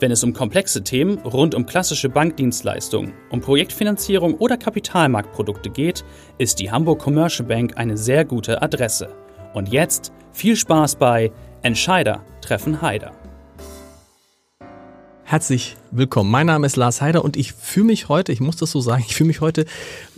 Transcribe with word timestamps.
Wenn 0.00 0.12
es 0.12 0.24
um 0.24 0.32
komplexe 0.32 0.82
Themen 0.82 1.18
rund 1.18 1.54
um 1.54 1.66
klassische 1.66 2.08
Bankdienstleistungen, 2.08 3.12
um 3.28 3.42
Projektfinanzierung 3.42 4.32
oder 4.36 4.56
Kapitalmarktprodukte 4.56 5.68
geht, 5.68 6.06
ist 6.38 6.58
die 6.58 6.70
Hamburg 6.70 7.00
Commercial 7.00 7.46
Bank 7.46 7.76
eine 7.76 7.98
sehr 7.98 8.24
gute 8.24 8.62
Adresse. 8.62 9.14
Und 9.52 9.68
jetzt 9.68 10.10
viel 10.32 10.56
Spaß 10.56 10.96
bei 10.96 11.30
Entscheider 11.60 12.24
treffen 12.40 12.80
Heider. 12.80 13.12
Herzlich 15.24 15.76
willkommen. 15.90 16.30
Mein 16.30 16.46
Name 16.46 16.66
ist 16.66 16.76
Lars 16.76 17.02
Heider 17.02 17.22
und 17.22 17.36
ich 17.36 17.52
fühle 17.52 17.86
mich 17.86 18.08
heute, 18.08 18.32
ich 18.32 18.40
muss 18.40 18.56
das 18.56 18.70
so 18.70 18.80
sagen, 18.80 19.04
ich 19.06 19.14
fühle 19.14 19.28
mich 19.28 19.42
heute 19.42 19.66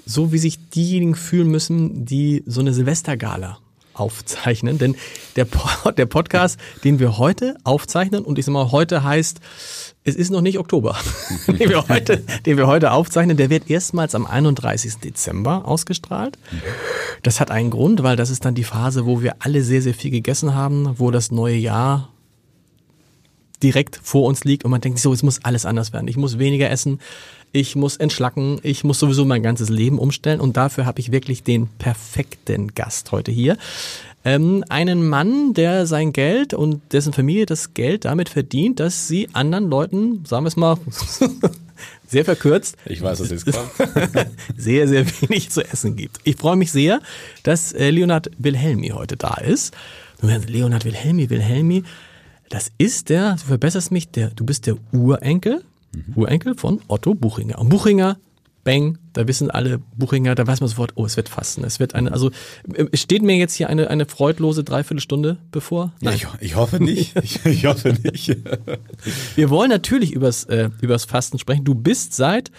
so, 0.07 0.33
wie 0.33 0.39
sich 0.39 0.71
diejenigen 0.71 1.17
fühlen 1.17 1.49
müssen, 1.49 2.05
die 2.05 2.45
so 2.47 2.61
eine 2.61 2.73
Silvestergala 2.73 3.59
aufzeichnen. 3.95 4.79
Denn 4.79 4.97
der, 5.37 5.47
der 5.97 6.07
Podcast, 6.07 6.59
den 6.85 6.99
wir 6.99 7.19
heute 7.19 7.57
aufzeichnen, 7.65 8.25
und 8.25 8.39
ich 8.39 8.45
sag 8.45 8.53
mal, 8.53 8.73
heute 8.73 9.05
heißt, 9.05 9.41
es 10.05 10.17
ist 10.17 10.31
noch 10.31 10.41
nicht 10.41 10.59
Oktober, 10.59 10.97
den, 11.47 11.69
wir 11.69 11.89
heute, 11.89 12.19
den 12.45 12.57
wir 12.57 12.67
heute 12.67 12.93
aufzeichnen, 12.93 13.37
der 13.37 13.51
wird 13.51 13.71
erstmals 13.71 14.15
am 14.15 14.27
31. 14.27 14.97
Dezember 14.97 15.67
ausgestrahlt. 15.67 16.39
Das 17.23 17.39
hat 17.41 17.51
einen 17.51 17.71
Grund, 17.71 18.03
weil 18.03 18.17
das 18.17 18.31
ist 18.31 18.45
dann 18.45 18.55
die 18.55 18.65
Phase, 18.65 19.07
wo 19.07 19.23
wir 19.23 19.37
alle 19.39 19.63
sehr, 19.63 19.83
sehr 19.83 19.95
viel 19.95 20.11
gegessen 20.11 20.55
haben, 20.55 20.95
wo 20.99 21.11
das 21.11 21.31
neue 21.31 21.57
Jahr 21.57 22.09
direkt 23.63 24.01
vor 24.03 24.27
uns 24.27 24.45
liegt 24.45 24.65
und 24.65 24.71
man 24.71 24.81
denkt 24.81 24.99
so, 24.99 25.13
es 25.13 25.23
muss 25.23 25.45
alles 25.45 25.67
anders 25.67 25.93
werden. 25.93 26.09
Ich 26.09 26.17
muss 26.17 26.39
weniger 26.39 26.69
essen, 26.69 26.99
ich 27.53 27.77
muss 27.77 27.97
entschlacken, 27.97 28.59
ich 28.63 28.83
muss 28.83 28.99
sowieso 28.99 29.25
mein 29.25 29.43
ganzes 29.43 29.69
Leben 29.69 29.99
umstellen 29.99 30.41
und 30.41 30.57
dafür 30.57 30.87
habe 30.87 31.01
ich 31.01 31.13
wirklich 31.13 31.43
den 31.43 31.69
perfekten 31.69 32.75
Gast 32.75 33.13
heute 33.13 33.31
hier. 33.31 33.57
Ähm, 34.25 34.65
einen 34.69 35.09
Mann, 35.09 35.53
der 35.53 35.87
sein 35.87 36.13
Geld 36.13 36.55
und 36.55 36.81
dessen 36.93 37.13
Familie 37.13 37.45
das 37.45 37.75
Geld 37.75 38.05
damit 38.05 38.29
verdient, 38.29 38.81
dass 38.81 39.09
sie 39.09 39.29
anderen 39.33 39.69
Leuten, 39.69 40.25
sagen 40.25 40.45
wir 40.45 40.49
es 40.49 40.57
mal, 40.57 40.79
sehr 42.07 42.25
verkürzt. 42.25 42.77
Ich 42.87 43.03
weiß, 43.03 43.19
dass 43.19 43.31
jetzt 43.31 43.45
kommt. 43.45 43.71
sehr, 44.57 44.87
sehr 44.87 45.05
wenig 45.21 45.51
zu 45.51 45.63
essen 45.63 45.97
gibt. 45.97 46.21
Ich 46.25 46.37
freue 46.37 46.57
mich 46.57 46.71
sehr, 46.71 47.01
dass 47.43 47.73
äh, 47.73 47.91
Leonhard 47.91 48.31
Wilhelmi 48.39 48.89
heute 48.91 49.17
da 49.17 49.35
ist. 49.35 49.75
Leonhard 50.23 50.85
Wilhelmi, 50.85 51.29
Wilhelmi, 51.29 51.83
das 52.49 52.71
ist 52.79 53.09
der, 53.09 53.33
du 53.33 53.45
verbesserst 53.47 53.91
mich, 53.91 54.11
der, 54.11 54.31
du 54.31 54.45
bist 54.45 54.69
der 54.69 54.77
Urenkel 54.93 55.65
mhm. 55.95 56.13
Urenkel 56.17 56.55
von 56.55 56.81
Otto 56.89 57.15
Buchinger. 57.15 57.59
Und 57.59 57.69
Buchinger, 57.69 58.19
bang, 58.65 58.99
da 59.13 59.27
wissen 59.27 59.51
alle 59.51 59.79
Buchinger, 59.97 60.35
da 60.35 60.47
weiß 60.47 60.61
man 60.61 60.69
sofort, 60.69 60.93
oh, 60.95 61.05
es 61.05 61.17
wird 61.17 61.29
fasten. 61.29 61.65
Es 61.65 61.81
wird 61.81 61.95
eine, 61.95 62.13
also 62.13 62.31
äh, 62.73 62.97
steht 62.97 63.23
mir 63.23 63.37
jetzt 63.37 63.55
hier 63.55 63.69
eine, 63.69 63.89
eine 63.91 64.07
freudlose 64.07 64.65
Dreiviertelstunde 64.65 65.39
bevor? 65.51 65.93
Nein. 66.01 66.15
Ich, 66.17 66.27
ich 66.41 66.57
hoffe 66.57 66.83
nicht. 66.83 67.17
Ich, 67.23 67.45
ich, 67.45 67.67
hoffe 67.67 67.95
nicht. 68.03 68.37
Wir 69.35 69.51
wollen 69.51 69.71
natürlich 69.71 70.13
übers, 70.13 70.45
äh, 70.45 70.71
übers 70.81 71.05
Fasten 71.05 71.39
sprechen. 71.39 71.65
Du 71.65 71.75
bist 71.75 72.15
seit 72.15 72.51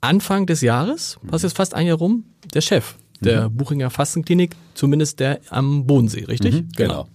Anfang 0.00 0.46
des 0.46 0.60
Jahres, 0.60 1.18
hast 1.32 1.42
jetzt 1.42 1.56
fast 1.56 1.74
ein 1.74 1.86
Jahr 1.86 1.96
rum, 1.96 2.24
der 2.52 2.60
Chef 2.60 2.96
der 3.24 3.48
mhm. 3.48 3.56
Buchinger 3.56 3.90
Fastenklinik, 3.90 4.54
zumindest 4.74 5.20
der 5.20 5.40
am 5.50 5.86
Bodensee, 5.86 6.24
richtig? 6.24 6.54
Mhm, 6.54 6.68
genau. 6.76 7.04
genau. 7.04 7.08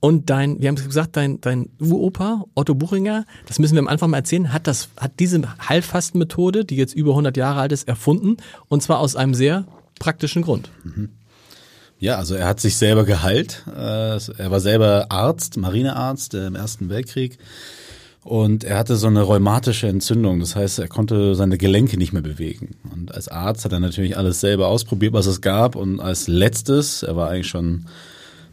Und 0.00 0.30
dein, 0.30 0.60
wir 0.60 0.68
haben 0.68 0.76
gesagt, 0.76 1.16
dein, 1.16 1.40
dein 1.42 1.68
Uropa, 1.78 2.44
Otto 2.54 2.74
Buchinger, 2.74 3.26
das 3.46 3.58
müssen 3.58 3.74
wir 3.74 3.80
am 3.80 3.88
Anfang 3.88 4.10
mal 4.10 4.18
erzählen, 4.18 4.52
hat 4.52 4.66
das, 4.66 4.88
hat 4.96 5.12
diese 5.20 5.42
Heilfastenmethode, 5.68 6.64
die 6.64 6.76
jetzt 6.76 6.94
über 6.94 7.10
100 7.10 7.36
Jahre 7.36 7.60
alt 7.60 7.72
ist, 7.72 7.86
erfunden. 7.86 8.38
Und 8.68 8.82
zwar 8.82 8.98
aus 8.98 9.14
einem 9.14 9.34
sehr 9.34 9.66
praktischen 9.98 10.42
Grund. 10.42 10.70
Mhm. 10.84 11.10
Ja, 11.98 12.16
also 12.16 12.34
er 12.34 12.46
hat 12.46 12.60
sich 12.60 12.76
selber 12.76 13.04
geheilt. 13.04 13.62
Äh, 13.68 14.16
er 14.16 14.50
war 14.50 14.60
selber 14.60 15.06
Arzt, 15.10 15.58
Marinearzt 15.58 16.32
im 16.32 16.54
Ersten 16.54 16.88
Weltkrieg. 16.88 17.38
Und 18.24 18.64
er 18.64 18.78
hatte 18.78 18.96
so 18.96 19.06
eine 19.06 19.22
rheumatische 19.22 19.86
Entzündung. 19.86 20.40
Das 20.40 20.56
heißt, 20.56 20.78
er 20.78 20.88
konnte 20.88 21.34
seine 21.34 21.58
Gelenke 21.58 21.98
nicht 21.98 22.14
mehr 22.14 22.22
bewegen. 22.22 22.76
Und 22.90 23.14
als 23.14 23.28
Arzt 23.28 23.66
hat 23.66 23.72
er 23.72 23.80
natürlich 23.80 24.16
alles 24.16 24.40
selber 24.40 24.68
ausprobiert, 24.68 25.12
was 25.12 25.26
es 25.26 25.42
gab. 25.42 25.76
Und 25.76 26.00
als 26.00 26.26
letztes, 26.26 27.02
er 27.02 27.16
war 27.16 27.28
eigentlich 27.28 27.48
schon 27.48 27.84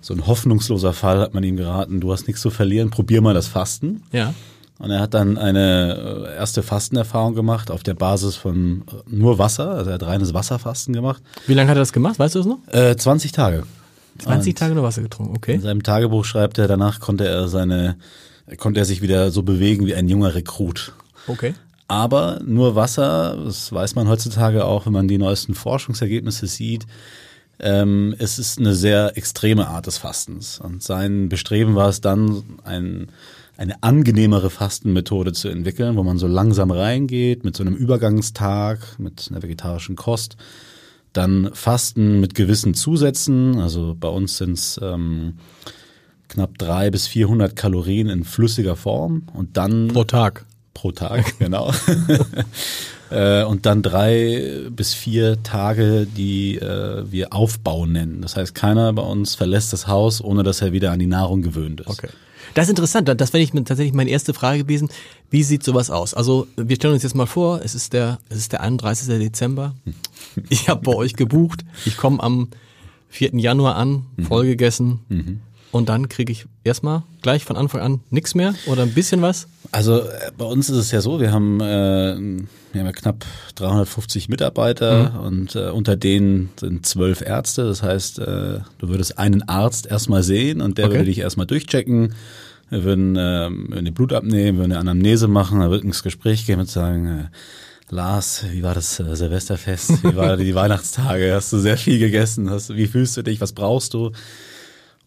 so 0.02 0.14
ein 0.14 0.26
hoffnungsloser 0.28 0.94
Fall, 0.94 1.20
hat 1.20 1.34
man 1.34 1.44
ihm 1.44 1.58
geraten, 1.58 2.00
du 2.00 2.12
hast 2.12 2.28
nichts 2.28 2.42
zu 2.42 2.50
verlieren, 2.50 2.90
probier 2.90 3.22
mal 3.22 3.34
das 3.34 3.48
Fasten. 3.48 4.04
Ja. 4.12 4.34
Und 4.80 4.92
er 4.92 5.00
hat 5.00 5.14
dann 5.14 5.38
eine 5.38 6.28
äh, 6.30 6.36
erste 6.36 6.62
Fastenerfahrung 6.62 7.34
gemacht 7.34 7.72
auf 7.72 7.82
der 7.82 7.96
Basis 7.96 8.36
von 8.36 8.84
äh, 8.88 9.16
nur 9.16 9.40
Wasser, 9.40 9.72
also 9.72 9.90
er 9.90 9.96
hat 9.96 10.04
reines 10.04 10.34
Wasserfasten 10.34 10.94
gemacht. 10.94 11.22
Wie 11.48 11.54
lange 11.54 11.70
hat 11.70 11.78
er 11.78 11.82
das 11.82 11.94
gemacht, 11.94 12.20
weißt 12.20 12.36
du 12.36 12.40
das 12.40 12.48
noch? 12.48 12.60
Äh, 12.68 12.96
20 12.96 13.32
Tage. 13.32 13.64
20 14.20 14.54
Und 14.54 14.58
Tage 14.58 14.76
nur 14.76 14.84
Wasser 14.84 15.02
getrunken, 15.02 15.36
okay. 15.36 15.56
In 15.56 15.62
seinem 15.62 15.84
Tagebuch 15.84 16.26
schreibt 16.26 16.58
er, 16.58 16.68
danach 16.68 17.00
konnte 17.00 17.28
er 17.28 17.48
seine, 17.48 17.98
konnte 18.58 18.80
er 18.80 18.86
sich 18.86 19.02
wieder 19.02 19.32
so 19.32 19.42
bewegen 19.44 19.86
wie 19.88 19.96
ein 19.96 20.08
junger 20.08 20.36
Rekrut. 20.36 20.94
Okay. 21.28 21.54
Aber 21.88 22.40
nur 22.46 22.76
Wasser, 22.76 23.38
das 23.46 23.72
weiß 23.72 23.96
man 23.96 24.08
heutzutage 24.08 24.66
auch, 24.66 24.86
wenn 24.86 24.94
man 24.94 25.08
die 25.08 25.18
neuesten 25.18 25.56
Forschungsergebnisse 25.56 26.46
sieht, 26.46 26.86
ähm, 27.60 28.16
es 28.20 28.40
ist 28.40 28.60
eine 28.60 28.76
sehr 28.76 29.18
extreme 29.18 29.68
Art 29.68 29.88
des 29.88 29.98
Fastens. 29.98 30.60
Und 30.60 30.84
sein 30.84 31.30
Bestreben 31.30 31.76
war 31.76 31.90
es 31.90 32.02
dann, 32.02 32.44
ein, 32.64 33.08
eine 33.58 33.82
angenehmere 33.82 34.50
Fastenmethode 34.50 35.34
zu 35.34 35.50
entwickeln, 35.50 35.98
wo 35.98 36.04
man 36.04 36.20
so 36.20 36.28
langsam 36.28 36.70
reingeht, 36.70 37.44
mit 37.44 37.58
so 37.58 37.64
einem 37.64 37.76
Übergangstag, 37.76 39.00
mit 39.00 39.28
einer 39.32 39.42
vegetarischen 39.42 39.96
Kost. 39.96 40.38
Dann 41.14 41.50
Fasten 41.54 42.20
mit 42.20 42.36
gewissen 42.36 42.76
Zusätzen. 42.76 43.60
Also 43.60 43.96
bei 44.00 44.10
uns 44.10 44.38
sind 44.38 44.54
es 44.54 44.80
ähm, 44.84 45.40
knapp 46.28 46.58
drei 46.60 46.92
bis 46.92 47.08
400 47.08 47.56
Kalorien 47.56 48.10
in 48.10 48.24
flüssiger 48.24 48.76
Form. 48.76 49.24
Und 49.34 49.58
dann 49.58 49.88
pro 49.88 50.04
Tag. 50.04 50.46
Pro 50.76 50.92
Tag, 50.92 51.26
genau. 51.40 51.74
Äh, 53.10 53.44
und 53.44 53.66
dann 53.66 53.82
drei 53.82 54.66
bis 54.70 54.94
vier 54.94 55.42
Tage, 55.44 56.06
die 56.06 56.58
äh, 56.58 57.04
wir 57.10 57.34
Aufbau 57.34 57.86
nennen. 57.86 58.22
Das 58.22 58.36
heißt, 58.36 58.54
keiner 58.54 58.92
bei 58.94 59.02
uns 59.02 59.36
verlässt 59.36 59.74
das 59.74 59.88
Haus, 59.88 60.22
ohne 60.22 60.44
dass 60.44 60.62
er 60.62 60.72
wieder 60.72 60.92
an 60.92 61.00
die 61.00 61.08
Nahrung 61.08 61.42
gewöhnt 61.42 61.82
ist. 61.82 61.90
Okay. 61.90 62.10
Das 62.54 62.66
ist 62.66 62.72
interessant. 62.72 63.08
Das 63.08 63.34
wäre 63.34 63.44
ich 63.44 63.52
tatsächlich 63.52 63.94
meine 63.94 64.10
erste 64.10 64.34
Frage 64.34 64.64
gewesen. 64.64 64.90
Wie 65.30 65.44
sieht 65.44 65.64
sowas 65.64 65.92
aus? 65.92 66.14
Also 66.14 66.48
wir 66.56 66.76
stellen 66.76 66.94
uns 66.94 67.04
jetzt 67.04 67.16
mal 67.16 67.26
vor, 67.26 67.62
es 67.64 67.76
ist 67.76 67.94
der, 67.94 68.20
es 68.30 68.38
ist 68.38 68.52
der 68.52 68.62
31. 68.62 69.08
Dezember. 69.20 69.76
Ich 70.50 70.70
habe 70.70 70.82
bei 70.82 70.94
euch 70.94 71.16
gebucht. 71.16 71.66
Ich 71.86 71.98
komme 71.98 72.22
am 72.22 72.50
4. 73.10 73.36
Januar 73.36 73.76
an, 73.76 74.06
mhm. 74.16 74.26
vollgegessen. 74.26 75.00
Mhm. 75.10 75.42
Und 75.78 75.90
dann 75.90 76.10
kriege 76.10 76.32
ich 76.32 76.48
erstmal 76.64 77.04
gleich 77.22 77.46
von 77.46 77.56
Anfang 77.56 77.82
an 77.82 78.00
nichts 78.10 78.34
mehr 78.34 78.56
oder 78.66 78.82
ein 78.82 78.94
bisschen 78.94 79.22
was? 79.22 79.48
Also 79.72 80.00
äh, 80.00 80.32
bei 80.36 80.46
uns 80.46 80.70
ist 80.70 80.78
es 80.78 80.92
ja 80.92 81.02
so, 81.02 81.20
wir 81.20 81.32
haben, 81.32 81.62
äh, 81.62 82.16
wir 82.74 82.82
haben 82.82 82.88
ja 82.88 82.92
knapp 82.92 83.26
350 83.56 84.28
Mitarbeiter 84.28 85.12
mhm. 85.12 85.20
und 85.20 85.56
äh, 85.56 85.70
unter 85.70 85.96
denen 85.96 86.50
sind 86.60 86.86
zwölf 86.88 87.22
Ärzte. 87.22 87.66
Das 87.66 87.84
heißt, 87.84 88.18
äh, 88.20 88.60
du 88.80 88.90
würdest 88.90 89.20
einen 89.20 89.48
Arzt 89.48 89.86
erstmal 89.86 90.24
sehen 90.24 90.62
und 90.62 90.80
der 90.80 90.86
okay. 90.86 90.96
würde 90.96 91.06
dich 91.06 91.20
erstmal 91.20 91.46
durchchecken. 91.46 92.16
Wir 92.72 92.84
würden, 92.84 93.16
äh, 93.16 93.50
würden 93.52 93.94
Blut 93.94 94.14
abnehmen, 94.14 94.58
würden 94.58 94.72
eine 94.72 94.80
Anamnese 94.80 95.28
machen, 95.28 95.60
dann 95.60 95.70
wird 95.70 95.84
ins 95.84 96.02
Gespräch 96.02 96.48
gehen 96.48 96.60
und 96.60 96.70
sagen, 96.70 97.06
äh, 97.08 97.94
Lars, 97.94 98.46
wie 98.52 98.64
war 98.64 98.74
das 98.74 99.00
äh, 99.00 99.16
Silvesterfest? 99.16 100.04
Wie 100.04 100.16
waren 100.16 100.40
die 100.44 100.56
Weihnachtstage? 100.56 101.34
Hast 101.36 101.54
du 101.54 101.60
sehr 101.60 101.78
viel 101.78 102.00
gegessen? 102.00 102.50
Hast, 102.50 102.76
wie 102.76 102.88
fühlst 102.88 103.16
du 103.16 103.22
dich? 103.22 103.40
Was 103.40 103.54
brauchst 103.54 103.94
du? 103.94 104.12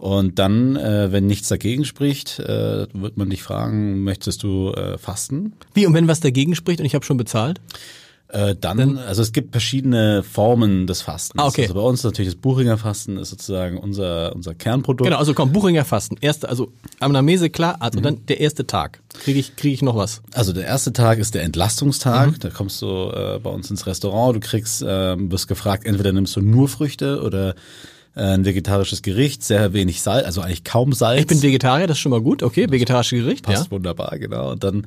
Und 0.01 0.39
dann, 0.39 0.77
äh, 0.77 1.13
wenn 1.13 1.27
nichts 1.27 1.49
dagegen 1.49 1.85
spricht, 1.85 2.39
äh, 2.39 2.87
wird 2.95 3.19
man 3.19 3.29
dich 3.29 3.43
fragen, 3.43 4.03
möchtest 4.03 4.43
du 4.43 4.73
äh, 4.73 4.97
fasten? 4.97 5.53
Wie, 5.75 5.85
und 5.85 5.93
wenn 5.93 6.09
was 6.09 6.21
dagegen 6.21 6.55
spricht 6.55 6.81
und 6.81 6.87
ich 6.87 6.95
habe 6.95 7.05
schon 7.05 7.19
bezahlt? 7.19 7.61
Äh, 8.29 8.57
dann, 8.59 8.79
dann, 8.79 8.99
also 8.99 9.21
es 9.21 9.33
gibt 9.33 9.53
verschiedene 9.53 10.23
Formen 10.23 10.87
des 10.87 11.03
Fastens. 11.03 11.43
Ah, 11.43 11.49
okay. 11.49 11.63
Also 11.63 11.75
bei 11.75 11.81
uns 11.83 12.03
natürlich 12.03 12.33
das 12.33 12.41
Buchinger 12.41 12.79
Fasten 12.79 13.19
ist 13.19 13.29
sozusagen 13.29 13.77
unser, 13.77 14.35
unser 14.35 14.55
Kernprodukt. 14.55 15.05
Genau, 15.05 15.19
also 15.19 15.35
komm, 15.35 15.53
Buchinger 15.53 15.85
Fasten. 15.85 16.17
Erste, 16.23 16.49
also 16.49 16.73
Anamnese 17.01 17.51
klar, 17.51 17.77
also 17.81 17.99
mhm. 17.99 18.05
dann 18.05 18.27
der 18.27 18.41
erste 18.41 18.67
Tag. 18.67 19.03
Kriege 19.23 19.39
ich, 19.39 19.55
krieg 19.57 19.75
ich 19.75 19.83
noch 19.83 19.97
was? 19.97 20.23
Also 20.33 20.55
der 20.55 20.65
erste 20.65 20.95
Tag 20.95 21.19
ist 21.19 21.35
der 21.35 21.43
Entlastungstag. 21.43 22.31
Mhm. 22.31 22.39
Da 22.41 22.49
kommst 22.49 22.81
du 22.81 22.87
äh, 22.87 23.39
bei 23.39 23.51
uns 23.51 23.71
ins 23.71 23.87
Restaurant, 23.87 24.35
du 24.35 24.41
kriegst, 24.41 24.81
äh, 24.81 25.17
wirst 25.31 25.47
gefragt, 25.47 25.85
entweder 25.85 26.13
nimmst 26.13 26.35
du 26.37 26.41
nur 26.41 26.69
Früchte 26.69 27.21
oder 27.23 27.55
ein 28.15 28.45
vegetarisches 28.45 29.03
Gericht, 29.03 29.43
sehr 29.43 29.73
wenig 29.73 30.03
Salz, 30.03 30.27
also 30.27 30.41
eigentlich 30.41 30.65
kaum 30.65 30.93
Salz. 30.93 31.21
Ich 31.21 31.27
bin 31.27 31.43
Vegetarier, 31.43 31.87
das 31.87 31.97
ist 31.97 32.01
schon 32.01 32.11
mal 32.11 32.21
gut. 32.21 32.43
Okay, 32.43 32.71
vegetarisches 32.71 33.21
Gericht, 33.21 33.45
Passt 33.45 33.67
ja. 33.67 33.71
wunderbar, 33.71 34.19
genau. 34.19 34.51
Und 34.53 34.65
dann 34.65 34.87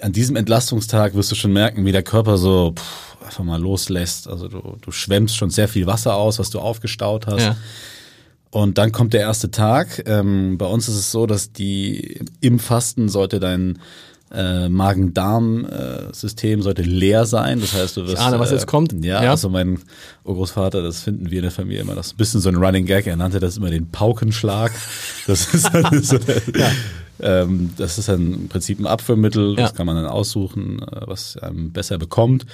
an 0.00 0.12
diesem 0.12 0.36
Entlastungstag 0.36 1.14
wirst 1.14 1.30
du 1.30 1.34
schon 1.34 1.52
merken, 1.52 1.84
wie 1.84 1.92
der 1.92 2.02
Körper 2.02 2.36
so 2.36 2.72
pff, 2.76 3.16
einfach 3.24 3.44
mal 3.44 3.60
loslässt. 3.60 4.28
Also 4.28 4.48
du, 4.48 4.76
du 4.80 4.90
schwemmst 4.90 5.36
schon 5.36 5.50
sehr 5.50 5.68
viel 5.68 5.86
Wasser 5.86 6.14
aus, 6.14 6.38
was 6.38 6.50
du 6.50 6.58
aufgestaut 6.58 7.26
hast. 7.26 7.42
Ja. 7.42 7.56
Und 8.50 8.78
dann 8.78 8.92
kommt 8.92 9.14
der 9.14 9.20
erste 9.20 9.50
Tag. 9.50 10.04
Ähm, 10.06 10.58
bei 10.58 10.66
uns 10.66 10.88
ist 10.88 10.94
es 10.94 11.10
so, 11.10 11.26
dass 11.26 11.52
die 11.52 12.20
im 12.40 12.58
Fasten 12.58 13.08
sollte 13.08 13.40
dein 13.40 13.80
äh, 14.34 14.68
Magen-Darm-System 14.68 16.62
sollte 16.62 16.82
leer 16.82 17.26
sein. 17.26 17.60
Das 17.60 17.72
heißt, 17.74 17.96
du 17.96 18.06
wirst. 18.06 18.18
ahne, 18.18 18.38
was 18.38 18.50
jetzt 18.50 18.66
kommt. 18.66 18.92
Ja, 19.04 19.22
Ja. 19.22 19.30
also 19.30 19.48
mein 19.48 19.78
Urgroßvater, 20.24 20.82
das 20.82 21.00
finden 21.02 21.30
wir 21.30 21.38
in 21.38 21.42
der 21.42 21.50
Familie 21.50 21.82
immer, 21.82 21.94
das 21.94 22.08
ist 22.08 22.14
ein 22.14 22.16
bisschen 22.16 22.40
so 22.40 22.48
ein 22.48 22.56
Running 22.56 22.86
Gag. 22.86 23.06
Er 23.06 23.16
nannte 23.16 23.40
das 23.40 23.56
immer 23.56 23.70
den 23.70 23.90
Paukenschlag. 23.90 24.72
Das 25.26 25.52
ist, 25.54 25.70
dann 25.72 26.02
so, 26.02 26.18
ähm, 27.20 27.70
das 27.76 27.98
ist 27.98 28.08
dann 28.08 28.34
im 28.34 28.48
Prinzip 28.48 28.78
ein 28.80 28.86
Abführmittel. 28.86 29.56
Das 29.56 29.70
Ja. 29.70 29.76
kann 29.76 29.86
man 29.86 29.96
dann 29.96 30.06
aussuchen, 30.06 30.80
äh, 30.82 31.00
was 31.06 31.36
einem 31.36 31.72
besser 31.72 31.98
bekommt. 31.98 32.46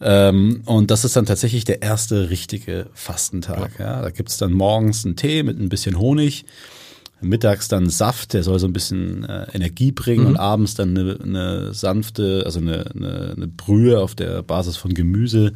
Ähm, 0.00 0.62
und 0.64 0.90
das 0.90 1.04
ist 1.04 1.14
dann 1.14 1.26
tatsächlich 1.26 1.64
der 1.64 1.80
erste 1.82 2.28
richtige 2.30 2.86
Fastentag. 2.92 3.78
Ja. 3.78 4.02
Da 4.02 4.10
gibt's 4.10 4.36
dann 4.36 4.52
morgens 4.52 5.04
einen 5.04 5.14
Tee 5.14 5.44
mit 5.44 5.60
ein 5.60 5.68
bisschen 5.68 5.96
Honig, 5.98 6.44
mittags 7.22 7.68
dann 7.68 7.88
Saft, 7.88 8.32
der 8.32 8.42
soll 8.42 8.58
so 8.58 8.66
ein 8.66 8.72
bisschen 8.72 9.24
äh, 9.24 9.46
Energie 9.52 9.92
bringen 9.92 10.26
und 10.26 10.36
abends 10.36 10.74
dann 10.74 10.96
eine, 10.96 11.18
eine 11.22 11.74
sanfte, 11.74 12.42
also 12.44 12.60
eine, 12.60 12.84
eine, 12.94 13.32
eine 13.36 13.46
Brühe 13.48 14.00
auf 14.00 14.14
der 14.14 14.42
Basis 14.42 14.76
von 14.76 14.94
Gemüse, 14.94 15.52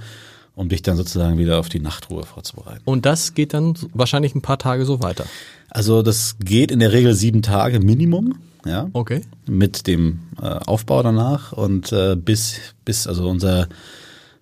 um 0.55 0.69
dich 0.69 0.83
dann 0.83 0.97
sozusagen 0.97 1.39
wieder 1.39 1.59
auf 1.59 1.69
die 1.69 1.81
Nachtruhe 1.81 2.25
vorzubereiten. 2.25 2.81
Und 2.85 3.05
das 3.07 3.35
geht 3.35 3.53
dann 3.55 3.75
wahrscheinlich 3.93 4.35
ein 4.35 4.43
paar 4.43 4.59
Tage 4.59 4.85
so 4.87 5.03
weiter. 5.03 5.25
Also 5.69 6.03
das 6.03 6.37
geht 6.39 6.71
in 6.71 6.79
der 6.79 6.93
Regel 6.93 7.15
sieben 7.15 7.43
Tage 7.43 7.81
Minimum. 7.81 8.39
Ja, 8.65 8.89
Okay. 8.95 9.21
mit 9.47 9.87
dem 9.87 10.21
äh, 10.43 10.47
Aufbau 10.47 11.01
danach 11.03 11.53
und 11.53 11.93
äh, 11.93 12.17
bis 12.17 12.57
bis 12.85 13.07
also 13.07 13.29
unser 13.29 13.69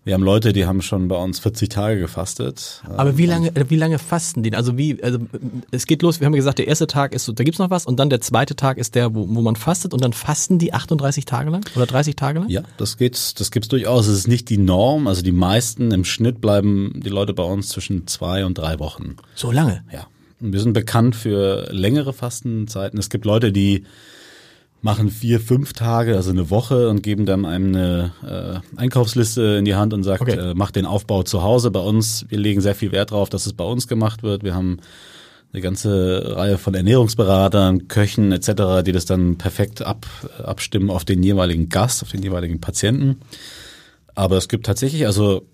wir 0.04 0.12
haben 0.12 0.22
Leute, 0.22 0.52
die 0.52 0.66
haben 0.66 0.82
schon 0.82 1.08
bei 1.08 1.16
uns 1.16 1.38
40 1.38 1.70
Tage 1.70 1.98
gefastet. 1.98 2.82
Aber 2.96 3.16
wie 3.16 3.24
lange, 3.24 3.48
äh, 3.56 3.64
wie 3.68 3.76
lange 3.76 3.98
fasten 3.98 4.42
die? 4.42 4.54
Also 4.54 4.76
wie, 4.76 5.02
also 5.02 5.18
es 5.70 5.86
geht 5.86 6.02
los, 6.02 6.20
wir 6.20 6.26
haben 6.26 6.34
ja 6.34 6.38
gesagt, 6.38 6.58
der 6.58 6.68
erste 6.68 6.86
Tag 6.86 7.14
ist 7.14 7.24
so, 7.24 7.32
da 7.32 7.42
gibt's 7.42 7.58
noch 7.58 7.70
was 7.70 7.86
und 7.86 7.98
dann 7.98 8.10
der 8.10 8.20
zweite 8.20 8.54
Tag 8.54 8.76
ist 8.76 8.94
der, 8.94 9.14
wo, 9.14 9.26
wo 9.28 9.40
man 9.40 9.56
fastet 9.56 9.94
und 9.94 10.04
dann 10.04 10.12
fasten 10.12 10.58
die 10.58 10.74
38 10.74 11.24
Tage 11.24 11.50
lang 11.50 11.64
oder 11.74 11.86
30 11.86 12.16
Tage 12.16 12.40
lang? 12.40 12.50
Ja, 12.50 12.62
das 12.76 12.98
geht, 12.98 13.40
das 13.40 13.50
gibt's 13.50 13.68
durchaus. 13.68 14.06
Es 14.06 14.18
ist 14.18 14.28
nicht 14.28 14.50
die 14.50 14.58
Norm. 14.58 15.06
Also 15.06 15.22
die 15.22 15.32
meisten 15.32 15.90
im 15.90 16.04
Schnitt 16.04 16.40
bleiben 16.42 17.00
die 17.02 17.08
Leute 17.08 17.32
bei 17.32 17.44
uns 17.44 17.70
zwischen 17.70 18.06
zwei 18.06 18.44
und 18.44 18.58
drei 18.58 18.78
Wochen. 18.78 19.16
So 19.34 19.50
lange. 19.50 19.84
Ja. 19.90 20.06
Und 20.40 20.52
wir 20.52 20.60
sind 20.60 20.74
bekannt 20.74 21.16
für 21.16 21.68
längere 21.72 22.12
Fastenzeiten. 22.12 22.98
Es 22.98 23.08
gibt 23.08 23.24
Leute, 23.24 23.52
die 23.52 23.84
machen 24.84 25.10
vier, 25.10 25.40
fünf 25.40 25.72
Tage, 25.72 26.14
also 26.14 26.30
eine 26.30 26.50
Woche 26.50 26.90
und 26.90 27.02
geben 27.02 27.24
dann 27.24 27.46
einem 27.46 27.74
eine 27.74 28.12
äh, 28.76 28.78
Einkaufsliste 28.78 29.56
in 29.58 29.64
die 29.64 29.74
Hand 29.74 29.94
und 29.94 30.02
sagt, 30.02 30.20
Okay. 30.20 30.36
äh, 30.50 30.54
mach 30.54 30.70
den 30.70 30.84
Aufbau 30.84 31.22
zu 31.22 31.42
Hause. 31.42 31.70
Bei 31.70 31.80
uns, 31.80 32.26
wir 32.28 32.38
legen 32.38 32.60
sehr 32.60 32.74
viel 32.74 32.92
Wert 32.92 33.10
darauf, 33.10 33.30
dass 33.30 33.46
es 33.46 33.54
bei 33.54 33.64
uns 33.64 33.88
gemacht 33.88 34.22
wird. 34.22 34.44
Wir 34.44 34.54
haben 34.54 34.80
eine 35.54 35.62
ganze 35.62 36.36
Reihe 36.36 36.58
von 36.58 36.74
Ernährungsberatern, 36.74 37.88
Köchen 37.88 38.30
etc., 38.30 38.84
die 38.84 38.92
das 38.92 39.06
dann 39.06 39.38
perfekt 39.38 39.80
ab, 39.80 40.04
abstimmen 40.44 40.90
auf 40.90 41.06
den 41.06 41.22
jeweiligen 41.22 41.70
Gast, 41.70 42.02
auf 42.02 42.10
den 42.10 42.22
jeweiligen 42.22 42.60
Patienten. 42.60 43.16
Aber 44.14 44.36
es 44.36 44.48
gibt 44.48 44.66
tatsächlich, 44.66 45.06
also 45.06 45.46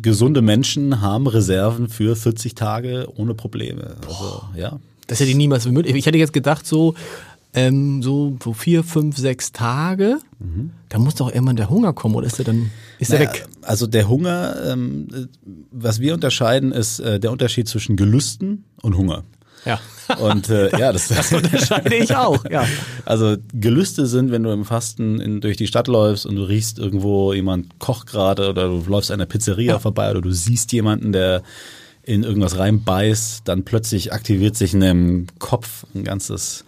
gesunde 0.00 0.40
Menschen 0.40 1.02
haben 1.02 1.26
Reserven 1.26 1.88
für 1.88 2.16
40 2.16 2.54
Tage 2.54 3.06
ohne 3.16 3.34
Probleme. 3.34 3.96
Also, 4.06 4.44
ja. 4.56 4.78
Das 5.08 5.20
hätte 5.20 5.30
ich 5.30 5.36
niemals 5.36 5.66
möglich. 5.66 5.94
Ich 5.96 6.06
hätte 6.06 6.18
jetzt 6.18 6.34
gedacht, 6.34 6.66
so, 6.66 6.94
ähm, 7.54 8.02
so, 8.02 8.36
so 8.42 8.52
vier, 8.52 8.84
fünf, 8.84 9.16
sechs 9.16 9.52
Tage, 9.52 10.18
da 10.88 10.98
muss 10.98 11.16
doch 11.16 11.32
irgendwann 11.32 11.56
der 11.56 11.70
Hunger 11.70 11.92
kommen, 11.92 12.14
oder 12.14 12.26
ist 12.26 12.38
der 12.38 12.44
dann, 12.44 12.70
ist 12.98 13.10
Naja, 13.10 13.22
weg? 13.22 13.46
Also 13.62 13.86
der 13.86 14.08
Hunger, 14.08 14.56
ähm, 14.66 15.08
äh, 15.12 15.26
was 15.70 16.00
wir 16.00 16.14
unterscheiden, 16.14 16.72
ist 16.72 17.00
äh, 17.00 17.18
der 17.18 17.32
Unterschied 17.32 17.68
zwischen 17.68 17.96
Gelüsten 17.96 18.64
und 18.82 18.96
Hunger. 18.96 19.24
Ja. 19.64 19.80
Und 20.20 20.48
äh, 20.48 20.70
ja, 20.78 20.92
das, 20.92 21.08
Das 21.08 21.32
unterscheide 21.32 21.94
ich 21.94 22.14
auch, 22.14 22.42
ja. 22.50 22.64
Also 23.04 23.36
Gelüste 23.52 24.06
sind, 24.06 24.30
wenn 24.30 24.42
du 24.42 24.50
im 24.50 24.64
Fasten 24.64 25.20
in, 25.20 25.40
durch 25.42 25.58
die 25.58 25.66
Stadt 25.66 25.86
läufst 25.86 26.24
und 26.24 26.36
du 26.36 26.44
riechst 26.44 26.78
irgendwo, 26.78 27.34
jemand 27.34 27.78
kocht 27.78 28.06
gerade 28.06 28.48
oder 28.48 28.68
du 28.68 28.82
läufst 28.88 29.10
an 29.10 29.16
einer 29.20 29.26
Pizzeria 29.26 29.78
vorbei 29.78 30.10
oder 30.10 30.22
du 30.22 30.30
siehst 30.30 30.72
jemanden, 30.72 31.12
der 31.12 31.42
in 32.04 32.22
irgendwas 32.22 32.56
reinbeißt, 32.56 33.42
dann 33.44 33.64
plötzlich 33.64 34.14
aktiviert 34.14 34.56
sich 34.56 34.72
in 34.72 34.80
deinem 34.80 35.26
Kopf 35.38 35.84
ein 35.94 36.04
ganzes 36.04 36.64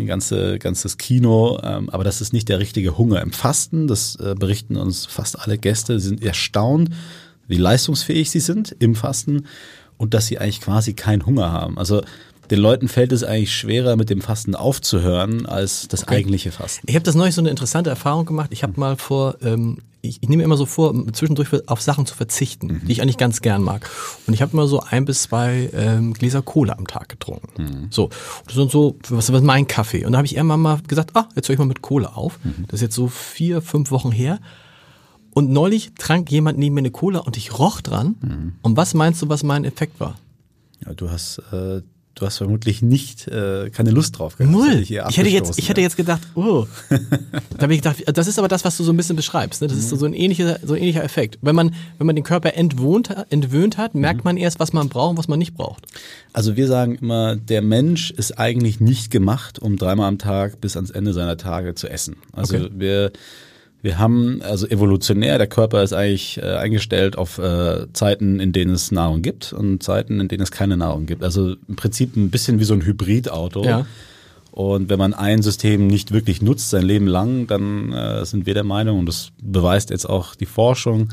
ein 0.00 0.06
ganze, 0.06 0.58
ganzes 0.58 0.98
Kino, 0.98 1.58
ähm, 1.62 1.90
aber 1.90 2.04
das 2.04 2.20
ist 2.20 2.32
nicht 2.32 2.48
der 2.48 2.58
richtige 2.58 2.98
Hunger. 2.98 3.20
Im 3.22 3.32
Fasten, 3.32 3.86
das 3.86 4.16
äh, 4.16 4.34
berichten 4.38 4.76
uns 4.76 5.06
fast 5.06 5.38
alle 5.38 5.58
Gäste, 5.58 5.98
sie 6.00 6.08
sind 6.08 6.22
erstaunt, 6.22 6.90
wie 7.46 7.56
leistungsfähig 7.56 8.30
sie 8.30 8.40
sind 8.40 8.74
im 8.78 8.94
Fasten 8.94 9.46
und 9.96 10.14
dass 10.14 10.26
sie 10.26 10.38
eigentlich 10.38 10.60
quasi 10.60 10.94
keinen 10.94 11.26
Hunger 11.26 11.52
haben. 11.52 11.78
Also 11.78 12.02
den 12.50 12.58
Leuten 12.58 12.88
fällt 12.88 13.12
es 13.12 13.22
eigentlich 13.22 13.54
schwerer, 13.54 13.96
mit 13.96 14.10
dem 14.10 14.20
Fasten 14.20 14.56
aufzuhören, 14.56 15.46
als 15.46 15.86
das 15.86 16.08
eigentliche 16.08 16.50
Fasten. 16.50 16.84
Ich 16.88 16.96
habe 16.96 17.04
das 17.04 17.14
neulich 17.14 17.34
so 17.34 17.40
eine 17.40 17.50
interessante 17.50 17.90
Erfahrung 17.90 18.26
gemacht. 18.26 18.50
Ich 18.52 18.64
habe 18.64 18.78
mal 18.78 18.96
vor, 18.96 19.36
ähm, 19.42 19.78
ich, 20.02 20.22
ich 20.22 20.28
nehme 20.28 20.42
immer 20.42 20.56
so 20.56 20.66
vor, 20.66 20.94
zwischendurch 21.12 21.48
auf 21.68 21.80
Sachen 21.80 22.06
zu 22.06 22.14
verzichten, 22.14 22.82
die 22.86 22.92
ich 22.92 23.02
eigentlich 23.02 23.18
ganz 23.18 23.40
gern 23.42 23.62
mag. 23.62 23.88
Und 24.26 24.34
ich 24.34 24.42
habe 24.42 24.52
immer 24.52 24.66
so 24.66 24.80
ein 24.80 25.04
bis 25.04 25.22
zwei 25.22 25.70
ähm, 25.74 26.12
Gläser 26.14 26.42
Cola 26.42 26.74
am 26.78 26.86
Tag 26.86 27.08
getrunken. 27.08 27.88
So, 27.90 28.10
das 28.46 28.54
sind 28.54 28.70
so, 28.70 28.96
was 29.08 29.32
was 29.32 29.42
mein 29.42 29.66
Kaffee. 29.66 30.04
Und 30.04 30.12
da 30.12 30.18
habe 30.18 30.26
ich 30.26 30.36
irgendwann 30.36 30.60
mal 30.60 30.80
gesagt, 30.86 31.10
ah, 31.14 31.28
jetzt 31.36 31.48
höre 31.48 31.54
ich 31.54 31.58
mal 31.58 31.66
mit 31.66 31.82
Cola 31.82 32.10
auf. 32.10 32.38
Das 32.66 32.74
ist 32.74 32.82
jetzt 32.82 32.94
so 32.94 33.08
vier, 33.08 33.60
fünf 33.62 33.90
Wochen 33.90 34.12
her. 34.12 34.38
Und 35.32 35.50
neulich 35.50 35.92
trank 35.96 36.30
jemand 36.30 36.58
neben 36.58 36.74
mir 36.74 36.80
eine 36.80 36.90
Cola 36.90 37.20
und 37.20 37.36
ich 37.36 37.58
roch 37.58 37.80
dran. 37.80 38.16
Und 38.62 38.76
was 38.76 38.94
meinst 38.94 39.22
du, 39.22 39.28
was 39.28 39.42
mein 39.42 39.64
Effekt 39.64 40.00
war? 40.00 40.16
Ja, 40.84 40.94
du 40.94 41.10
hast, 41.10 41.38
äh, 41.52 41.82
du 42.20 42.26
hast 42.26 42.38
vermutlich 42.38 42.82
nicht 42.82 43.26
äh, 43.28 43.70
keine 43.70 43.90
Lust 43.90 44.18
drauf 44.18 44.36
gehabt. 44.36 44.52
Null. 44.52 44.84
eher 44.88 45.06
Ich 45.08 45.16
hätte 45.16 45.28
jetzt, 45.28 45.58
ich 45.58 45.68
hätte 45.68 45.80
jetzt 45.80 45.96
gedacht, 45.96 46.20
oh. 46.34 46.66
da 47.56 47.62
habe 47.62 47.74
ich 47.74 47.80
gedacht, 47.82 48.04
das 48.06 48.26
ist 48.26 48.38
aber 48.38 48.48
das, 48.48 48.64
was 48.64 48.76
du 48.76 48.84
so 48.84 48.92
ein 48.92 48.96
bisschen 48.96 49.16
beschreibst. 49.16 49.62
Ne? 49.62 49.68
Das 49.68 49.78
ist 49.78 49.88
so 49.88 50.04
ein 50.04 50.12
ähnlicher, 50.12 50.58
so 50.62 50.74
ein 50.74 50.80
ähnlicher 50.80 51.02
Effekt. 51.02 51.38
Wenn 51.40 51.54
man, 51.54 51.74
wenn 51.98 52.06
man 52.06 52.14
den 52.14 52.24
Körper 52.24 52.54
entwohnt, 52.54 53.10
entwöhnt 53.30 53.78
hat, 53.78 53.94
merkt 53.94 54.24
man 54.24 54.36
erst, 54.36 54.60
was 54.60 54.72
man 54.72 54.88
braucht 54.88 55.12
und 55.12 55.18
was 55.18 55.28
man 55.28 55.38
nicht 55.38 55.54
braucht. 55.54 55.86
Also 56.32 56.56
wir 56.56 56.66
sagen 56.66 56.96
immer, 56.96 57.36
der 57.36 57.62
Mensch 57.62 58.10
ist 58.10 58.38
eigentlich 58.38 58.80
nicht 58.80 59.10
gemacht, 59.10 59.58
um 59.58 59.76
dreimal 59.76 60.08
am 60.08 60.18
Tag 60.18 60.60
bis 60.60 60.76
ans 60.76 60.90
Ende 60.90 61.12
seiner 61.12 61.36
Tage 61.36 61.74
zu 61.74 61.88
essen. 61.88 62.16
Also 62.32 62.56
Okay. 62.56 62.70
wir 62.74 63.12
wir 63.82 63.98
haben, 63.98 64.42
also 64.42 64.66
evolutionär, 64.66 65.38
der 65.38 65.46
Körper 65.46 65.82
ist 65.82 65.92
eigentlich 65.92 66.38
äh, 66.38 66.56
eingestellt 66.56 67.16
auf 67.16 67.38
äh, 67.38 67.86
Zeiten, 67.92 68.38
in 68.38 68.52
denen 68.52 68.74
es 68.74 68.92
Nahrung 68.92 69.22
gibt 69.22 69.52
und 69.52 69.82
Zeiten, 69.82 70.20
in 70.20 70.28
denen 70.28 70.42
es 70.42 70.50
keine 70.50 70.76
Nahrung 70.76 71.06
gibt. 71.06 71.22
Also 71.22 71.54
im 71.66 71.76
Prinzip 71.76 72.16
ein 72.16 72.30
bisschen 72.30 72.60
wie 72.60 72.64
so 72.64 72.74
ein 72.74 72.84
Hybridauto. 72.84 73.64
Ja. 73.64 73.86
Und 74.52 74.90
wenn 74.90 74.98
man 74.98 75.14
ein 75.14 75.42
System 75.42 75.86
nicht 75.86 76.12
wirklich 76.12 76.42
nutzt, 76.42 76.70
sein 76.70 76.82
Leben 76.82 77.06
lang, 77.06 77.46
dann 77.46 77.92
äh, 77.92 78.24
sind 78.26 78.46
wir 78.46 78.54
der 78.54 78.64
Meinung, 78.64 78.98
und 78.98 79.06
das 79.06 79.30
beweist 79.40 79.90
jetzt 79.90 80.06
auch 80.08 80.34
die 80.34 80.46
Forschung, 80.46 81.10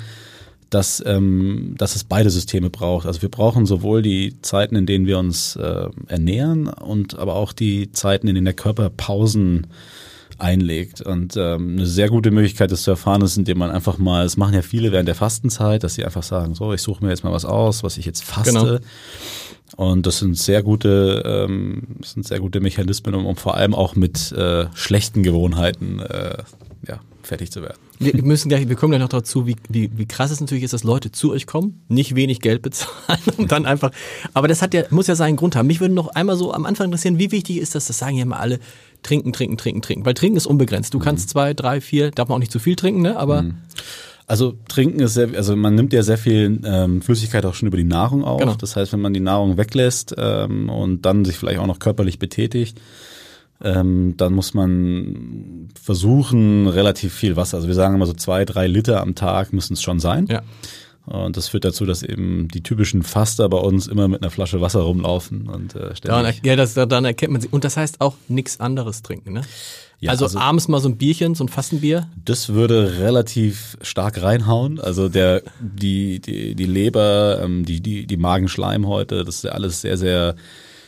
dass, 0.70 1.02
ähm, 1.06 1.76
dass 1.78 1.96
es 1.96 2.04
beide 2.04 2.30
Systeme 2.30 2.70
braucht. 2.70 3.06
Also 3.06 3.22
wir 3.22 3.30
brauchen 3.30 3.66
sowohl 3.66 4.02
die 4.02 4.42
Zeiten, 4.42 4.76
in 4.76 4.86
denen 4.86 5.06
wir 5.06 5.20
uns 5.20 5.56
äh, 5.56 5.88
ernähren, 6.08 6.68
und 6.68 7.18
aber 7.18 7.36
auch 7.36 7.54
die 7.54 7.92
Zeiten, 7.92 8.28
in 8.28 8.36
denen 8.36 8.46
der 8.46 8.54
Körper 8.54 8.90
Pausen 8.90 9.68
einlegt. 10.38 11.02
Und 11.02 11.36
ähm, 11.38 11.78
eine 11.78 11.86
sehr 11.86 12.10
gute 12.10 12.32
Möglichkeit, 12.32 12.72
das 12.72 12.84
zu 12.84 12.92
erfahren, 12.92 13.22
ist, 13.22 13.38
indem 13.38 13.58
man 13.58 13.72
einfach 13.72 13.98
mal, 13.98 14.24
das 14.24 14.38
machen 14.38 14.54
ja 14.54 14.62
viele 14.62 14.92
während 14.92 15.08
der 15.08 15.16
Fastenzeit, 15.16 15.84
dass 15.84 15.96
sie 15.96 16.06
einfach 16.06 16.24
sagen, 16.24 16.56
so, 16.56 16.74
ich 16.74 16.82
suche 16.82 17.04
mir 17.04 17.10
jetzt 17.10 17.24
mal 17.24 17.32
was 17.32 17.46
aus, 17.46 17.84
was 17.84 17.98
ich 17.98 18.06
jetzt 18.06 18.24
faste. 18.24 18.52
Genau. 18.52 18.78
Und 19.76 20.06
das 20.06 20.20
sind 20.20 20.38
sehr 20.38 20.64
gute, 20.64 21.24
ähm, 21.26 21.84
das 22.00 22.12
sind 22.12 22.26
sehr 22.26 22.40
gute 22.40 22.60
Mechanismen, 22.62 23.14
um, 23.16 23.26
um 23.26 23.36
vor 23.36 23.56
allem 23.56 23.76
auch 23.76 23.96
mit 23.96 24.32
äh, 24.32 24.68
schlechten 24.74 25.24
Gewohnheiten 25.24 26.00
äh, 26.00 26.38
ja, 26.88 27.00
fertig 27.22 27.52
zu 27.52 27.62
werden. 27.62 27.78
Wir 28.00 28.24
müssen 28.24 28.50
gleich, 28.50 28.70
wir 28.70 28.76
kommen 28.76 28.92
gleich 28.92 29.02
noch 29.02 29.10
dazu, 29.10 29.48
wie, 29.48 29.56
wie, 29.70 29.90
wie 29.98 30.06
krass 30.06 30.32
es 30.32 30.40
natürlich 30.40 30.64
ist, 30.64 30.74
dass 30.74 30.84
Leute 30.84 31.12
zu 31.12 31.32
euch 31.32 31.48
kommen, 31.48 31.84
nicht 31.90 32.16
wenig 32.16 32.42
Geld 32.42 32.62
bezahlen 32.62 33.20
und 33.38 33.52
dann 33.52 33.66
einfach, 33.66 33.92
aber 34.34 34.48
das 34.48 34.62
hat 34.62 34.74
ja, 34.74 34.84
muss 34.92 35.08
ja 35.08 35.16
seinen 35.16 35.36
Grund 35.36 35.56
haben. 35.56 35.68
Mich 35.68 35.82
würde 35.82 35.96
noch 35.96 36.10
einmal 36.10 36.38
so 36.38 36.54
am 36.54 36.66
Anfang 36.66 36.86
interessieren, 36.86 37.18
wie 37.20 37.32
wichtig 37.32 37.58
ist 37.58 37.76
das, 37.76 37.88
das 37.88 37.98
sagen 37.98 38.16
ja 38.16 38.24
immer 38.24 38.40
alle, 38.40 38.60
trinken, 39.08 39.34
trinken, 39.34 39.58
trinken, 39.58 39.82
trinken, 39.82 40.06
weil 40.06 40.14
trinken 40.14 40.38
ist 40.38 40.46
unbegrenzt. 40.46 40.94
Du 40.94 41.00
kannst 41.00 41.30
zwei, 41.30 41.54
drei, 41.54 41.82
vier, 41.82 42.12
darf 42.12 42.28
man 42.28 42.36
auch 42.36 42.40
nicht 42.40 42.52
zu 42.52 42.60
viel 42.60 42.76
trinken, 42.76 43.02
ne, 43.02 43.18
aber 43.18 43.46
Also 44.30 44.56
trinken 44.68 45.00
ist 45.00 45.14
sehr, 45.14 45.30
also 45.36 45.56
man 45.56 45.74
nimmt 45.76 45.94
ja 45.94 46.04
sehr 46.04 46.18
viel 46.18 46.60
ähm, 46.66 47.02
Flüssigkeit 47.02 47.46
auch 47.46 47.54
schon 47.54 47.68
über 47.68 47.78
die 47.78 47.86
Nahrung 47.86 48.26
auf. 48.26 48.42
Genau. 48.42 48.56
Das 48.56 48.76
heißt, 48.76 48.92
wenn 48.92 49.00
man 49.00 49.14
die 49.14 49.22
Nahrung 49.22 49.58
weglässt 49.58 50.14
ähm, 50.18 50.68
und 50.68 51.06
dann 51.06 51.24
sich 51.24 51.38
vielleicht 51.38 51.60
auch 51.60 51.66
noch 51.66 51.80
körperlich 51.80 52.20
betätigt, 52.20 52.78
ähm, 53.64 54.16
dann 54.18 54.34
muss 54.34 54.54
man 54.54 55.70
versuchen, 55.82 56.68
relativ 56.68 57.14
viel 57.14 57.38
Wasser. 57.38 57.56
Also 57.56 57.70
wir 57.70 57.76
sagen 57.76 57.96
immer 57.96 58.06
so 58.06 58.14
zwei, 58.14 58.44
drei 58.44 58.68
Liter 58.68 59.02
am 59.02 59.16
Tag 59.16 59.54
müssen 59.54 59.74
es 59.74 59.82
schon 59.82 60.02
sein. 60.02 60.28
ja. 60.30 60.42
Und 61.08 61.38
das 61.38 61.48
führt 61.48 61.64
dazu, 61.64 61.86
dass 61.86 62.04
eben 62.04 62.50
die 62.50 62.62
typischen 62.62 63.02
Faster 63.02 63.48
bei 63.48 63.58
uns 63.58 63.88
immer 63.88 64.10
mit 64.10 64.22
einer 64.22 64.30
Flasche 64.30 64.60
Wasser 64.60 64.82
rumlaufen 64.82 65.48
und 65.48 65.74
äh, 65.74 65.94
Daran, 66.02 66.34
ja, 66.44 66.58
das, 66.58 66.74
daran 66.74 67.06
erkennt 67.06 67.32
man 67.32 67.42
sie. 67.42 67.48
Und 67.48 67.64
das 67.64 67.78
heißt 67.78 68.02
auch 68.02 68.16
nichts 68.28 68.60
anderes 68.60 69.04
trinken, 69.04 69.32
ne? 69.32 69.42
Ja, 70.02 70.12
also, 70.12 70.26
also- 70.26 70.38
abends 70.38 70.68
mal 70.68 70.82
so 70.82 70.90
ein 70.90 70.98
Bierchen, 70.98 71.34
so 71.34 71.46
ein 71.46 71.48
Fastenbier. 71.48 72.10
Das 72.26 72.50
würde 72.50 73.00
relativ 73.00 73.78
stark 73.82 74.22
reinhauen. 74.22 74.82
Also 74.82 75.08
der 75.08 75.44
die 75.60 76.20
die 76.20 76.56
die 76.56 76.66
Leber, 76.66 77.40
ähm, 77.42 77.66
die 77.66 77.80
die 77.80 78.06
die 78.06 78.18
Magenschleimhäute, 78.18 79.24
das 79.24 79.36
ist 79.36 79.44
ja 79.46 79.52
alles 79.52 79.80
sehr 79.82 79.98
sehr 79.98 80.36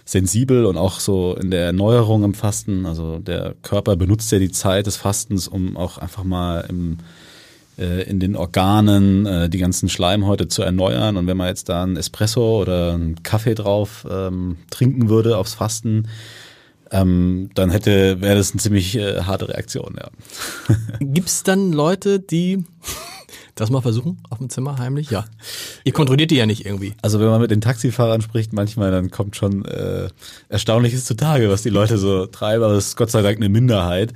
sensibel 0.03 0.65
und 0.65 0.75
auch 0.75 0.99
so 0.99 1.35
in 1.35 1.49
der 1.49 1.65
Erneuerung 1.67 2.23
im 2.25 2.33
Fasten. 2.33 2.85
Also 2.85 3.19
der 3.19 3.55
Körper 3.61 3.95
benutzt 3.95 4.31
ja 4.31 4.39
die 4.39 4.51
Zeit 4.51 4.85
des 4.85 4.97
Fastens, 4.97 5.47
um 5.47 5.77
auch 5.77 5.97
einfach 5.97 6.23
mal 6.23 6.65
im 6.67 6.97
äh, 7.79 8.03
in 8.03 8.19
den 8.19 8.35
Organen 8.35 9.25
äh, 9.25 9.49
die 9.49 9.57
ganzen 9.57 9.89
Schleimhäute 9.89 10.47
zu 10.47 10.61
erneuern. 10.61 11.17
Und 11.17 11.27
wenn 11.27 11.37
man 11.37 11.47
jetzt 11.47 11.69
da 11.69 11.83
einen 11.83 11.97
Espresso 11.97 12.61
oder 12.61 12.93
einen 12.93 13.23
Kaffee 13.23 13.55
drauf 13.55 14.05
ähm, 14.09 14.57
trinken 14.69 15.09
würde 15.09 15.37
aufs 15.37 15.53
Fasten, 15.53 16.07
ähm, 16.91 17.49
dann 17.53 17.69
hätte 17.69 18.21
wäre 18.21 18.35
das 18.35 18.51
eine 18.51 18.59
ziemlich 18.59 18.95
äh, 18.95 19.21
harte 19.21 19.49
Reaktion. 19.49 19.95
Ja. 19.97 20.09
Gibt's 20.99 21.43
dann 21.43 21.71
Leute, 21.71 22.19
die 22.19 22.63
das 23.55 23.69
mal 23.69 23.81
versuchen 23.81 24.17
auf 24.29 24.39
dem 24.39 24.49
Zimmer 24.49 24.77
heimlich? 24.77 25.09
Ja. 25.11 25.25
Ihr 25.83 25.93
kontrolliert 25.93 26.31
die 26.31 26.35
ja 26.35 26.45
nicht 26.45 26.65
irgendwie. 26.65 26.93
Also 27.01 27.19
wenn 27.19 27.27
man 27.27 27.41
mit 27.41 27.51
den 27.51 27.61
Taxifahrern 27.61 28.21
spricht, 28.21 28.53
manchmal 28.53 28.91
dann 28.91 29.11
kommt 29.11 29.35
schon 29.35 29.65
äh, 29.65 30.09
Erstaunliches 30.49 31.05
zutage, 31.05 31.49
was 31.49 31.61
die 31.61 31.69
Leute 31.69 31.97
so 31.97 32.25
treiben. 32.25 32.63
Aber 32.63 32.73
das 32.73 32.87
ist 32.87 32.97
Gott 32.97 33.11
sei 33.11 33.21
Dank 33.21 33.37
eine 33.37 33.49
Minderheit. 33.49 34.13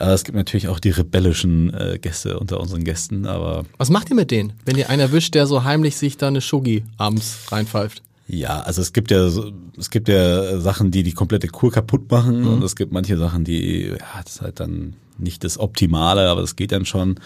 Aber 0.00 0.14
es 0.14 0.24
gibt 0.24 0.36
natürlich 0.36 0.68
auch 0.68 0.80
die 0.80 0.90
rebellischen 0.90 1.72
äh, 1.74 1.98
Gäste 2.00 2.38
unter 2.38 2.58
unseren 2.60 2.84
Gästen. 2.84 3.26
Aber 3.26 3.64
Was 3.76 3.90
macht 3.90 4.08
ihr 4.10 4.16
mit 4.16 4.30
denen, 4.30 4.54
wenn 4.64 4.76
ihr 4.76 4.88
einen 4.88 5.00
erwischt, 5.00 5.34
der 5.34 5.46
so 5.46 5.64
heimlich 5.64 5.96
sich 5.96 6.16
da 6.16 6.28
eine 6.28 6.40
Schogi 6.40 6.84
abends 6.96 7.38
reinpfeift? 7.50 8.02
ja, 8.32 8.60
also 8.60 8.80
es 8.80 8.92
gibt 8.92 9.10
ja 9.10 9.28
es 9.76 9.90
gibt 9.90 10.08
ja 10.08 10.60
Sachen, 10.60 10.92
die 10.92 11.02
die 11.02 11.12
komplette 11.12 11.48
Kur 11.48 11.72
kaputt 11.72 12.10
machen 12.10 12.46
und 12.46 12.62
es 12.62 12.76
gibt 12.76 12.92
manche 12.92 13.16
Sachen, 13.16 13.42
die 13.44 13.88
ja 13.88 13.96
das 14.22 14.36
ist 14.36 14.40
halt 14.40 14.60
dann 14.60 14.94
nicht 15.18 15.42
das 15.42 15.58
Optimale, 15.58 16.28
aber 16.28 16.40
das 16.40 16.56
geht 16.56 16.72
dann 16.72 16.84
schon. 16.84 17.16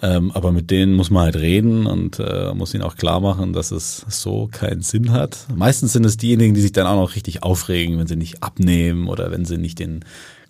Ähm, 0.00 0.30
aber 0.30 0.52
mit 0.52 0.70
denen 0.70 0.94
muss 0.94 1.10
man 1.10 1.24
halt 1.24 1.36
reden 1.36 1.84
und 1.86 2.18
äh, 2.18 2.54
muss 2.54 2.72
ihnen 2.72 2.82
auch 2.82 2.96
klar 2.96 3.20
machen, 3.20 3.52
dass 3.52 3.70
es 3.70 4.06
so 4.08 4.48
keinen 4.50 4.80
Sinn 4.80 5.12
hat. 5.12 5.46
Meistens 5.54 5.92
sind 5.92 6.06
es 6.06 6.16
diejenigen, 6.16 6.54
die 6.54 6.62
sich 6.62 6.72
dann 6.72 6.86
auch 6.86 6.96
noch 6.96 7.14
richtig 7.14 7.42
aufregen, 7.42 7.98
wenn 7.98 8.06
sie 8.06 8.16
nicht 8.16 8.42
abnehmen 8.42 9.06
oder 9.06 9.30
wenn 9.30 9.44
sie 9.44 9.58
nicht 9.58 9.78
den 9.78 10.02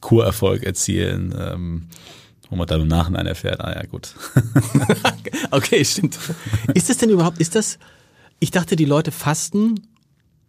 Kurerfolg 0.03 0.63
erzielen, 0.65 1.35
ähm, 1.39 1.87
wo 2.51 2.57
man 2.57 2.67
dann 2.67 2.83
im 2.83 2.89
Nachhinein 2.89 3.27
erfährt, 3.27 3.61
ah 3.63 3.73
ja 3.75 3.87
gut. 3.87 4.15
Okay, 5.51 5.85
stimmt. 5.85 6.19
Ist 6.75 6.89
das 6.91 6.97
denn 6.99 7.11
überhaupt, 7.11 7.39
ist 7.39 7.55
das, 7.55 7.79
ich 8.41 8.51
dachte, 8.51 8.77
die 8.77 8.85
Leute 8.85 9.11
fasten, 9.13 9.81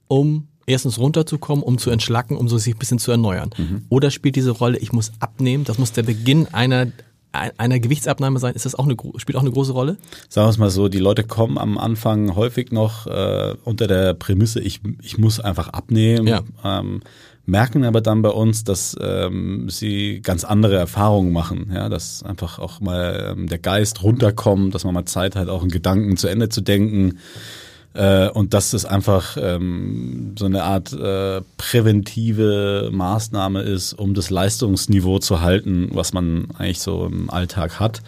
um 0.07 0.47
erstens 0.65 0.97
runterzukommen, 0.97 1.63
um 1.63 1.77
zu 1.77 1.89
entschlacken, 1.89 2.37
um 2.37 2.47
so 2.47 2.57
sich 2.57 2.75
ein 2.75 2.79
bisschen 2.79 2.99
zu 2.99 3.11
erneuern. 3.11 3.49
Oder 3.89 4.11
spielt 4.11 4.35
diese 4.37 4.51
Rolle, 4.51 4.77
ich 4.77 4.93
muss 4.93 5.11
abnehmen, 5.19 5.65
das 5.65 5.77
muss 5.77 5.91
der 5.91 6.03
Beginn 6.03 6.47
einer, 6.53 6.87
einer 7.33 7.79
Gewichtsabnahme 7.79 8.39
sein, 8.39 8.55
ist 8.55 8.65
das 8.65 8.75
auch 8.75 8.85
eine, 8.85 8.95
spielt 9.17 9.35
auch 9.35 9.41
eine 9.41 9.51
große 9.51 9.73
Rolle? 9.73 9.97
Sagen 10.29 10.45
wir 10.47 10.51
es 10.51 10.57
mal 10.57 10.69
so, 10.69 10.87
die 10.87 10.99
Leute 10.99 11.23
kommen 11.25 11.57
am 11.57 11.77
Anfang 11.77 12.35
häufig 12.35 12.71
noch 12.71 13.07
äh, 13.07 13.55
unter 13.65 13.87
der 13.87 14.13
Prämisse, 14.13 14.61
ich, 14.61 14.79
ich 15.01 15.17
muss 15.17 15.39
einfach 15.41 15.67
abnehmen, 15.69 16.27
Ja. 16.27 16.41
ähm, 16.63 17.01
merken 17.45 17.83
aber 17.83 18.01
dann 18.01 18.21
bei 18.21 18.29
uns, 18.29 18.63
dass 18.63 18.95
ähm, 19.01 19.69
sie 19.69 20.21
ganz 20.21 20.43
andere 20.43 20.77
Erfahrungen 20.77 21.33
machen, 21.33 21.71
ja, 21.73 21.89
dass 21.89 22.23
einfach 22.23 22.59
auch 22.59 22.79
mal 22.79 23.31
ähm, 23.31 23.47
der 23.47 23.59
Geist 23.59 24.03
runterkommt, 24.03 24.73
dass 24.73 24.85
man 24.85 24.93
mal 24.93 25.05
Zeit 25.05 25.35
hat, 25.35 25.49
auch 25.49 25.61
einen 25.61 25.71
Gedanken 25.71 26.17
zu 26.17 26.27
Ende 26.27 26.49
zu 26.49 26.61
denken. 26.61 27.19
Äh, 27.93 28.29
und 28.29 28.53
dass 28.55 28.73
es 28.73 28.85
einfach 28.85 29.37
ähm, 29.39 30.33
so 30.37 30.45
eine 30.45 30.63
Art 30.63 30.93
äh, 30.93 31.41
präventive 31.57 32.89
Maßnahme 32.91 33.61
ist, 33.61 33.93
um 33.93 34.15
das 34.15 34.31
Leistungsniveau 34.31 35.19
zu 35.19 35.41
halten, 35.41 35.89
was 35.91 36.11
man 36.11 36.47
eigentlich 36.57 36.79
so 36.79 37.05
im 37.05 37.29
Alltag 37.29 37.79
hat. 37.79 38.01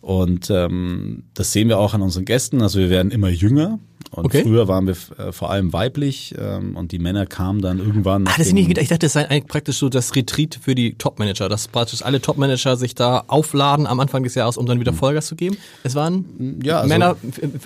Und 0.00 0.50
ähm, 0.50 1.24
das 1.34 1.52
sehen 1.52 1.68
wir 1.68 1.78
auch 1.78 1.94
an 1.94 2.02
unseren 2.02 2.24
Gästen. 2.24 2.62
Also 2.62 2.78
wir 2.78 2.90
werden 2.90 3.10
immer 3.10 3.28
jünger. 3.28 3.78
Und 4.12 4.26
Okay. 4.26 4.42
früher 4.44 4.68
waren 4.68 4.86
wir 4.86 4.94
äh, 5.18 5.32
vor 5.32 5.50
allem 5.50 5.72
weiblich 5.72 6.32
ähm, 6.38 6.76
und 6.76 6.92
die 6.92 7.00
Männer 7.00 7.26
kamen 7.26 7.60
dann 7.60 7.80
irgendwann. 7.80 8.26
Ah, 8.28 8.34
das 8.38 8.52
nicht 8.52 8.68
gedacht. 8.68 8.84
Ich 8.84 8.88
dachte, 8.88 9.06
das 9.06 9.14
sei 9.14 9.28
eigentlich 9.28 9.46
praktisch 9.48 9.78
so 9.78 9.88
das 9.88 10.14
Retreat 10.14 10.58
für 10.62 10.76
die 10.76 10.94
Top-Manager, 10.94 11.48
dass 11.48 11.66
praktisch 11.66 12.02
alle 12.02 12.20
Top-Manager 12.22 12.76
sich 12.76 12.94
da 12.94 13.24
aufladen 13.26 13.86
am 13.86 13.98
Anfang 13.98 14.22
des 14.22 14.36
Jahres, 14.36 14.56
um 14.56 14.64
dann 14.66 14.78
wieder 14.78 14.92
Vollgas 14.92 15.26
zu 15.26 15.34
geben. 15.34 15.56
Es 15.82 15.96
waren 15.96 16.24
Ja, 16.62 16.76
also- 16.78 16.88
Männer, 16.88 17.16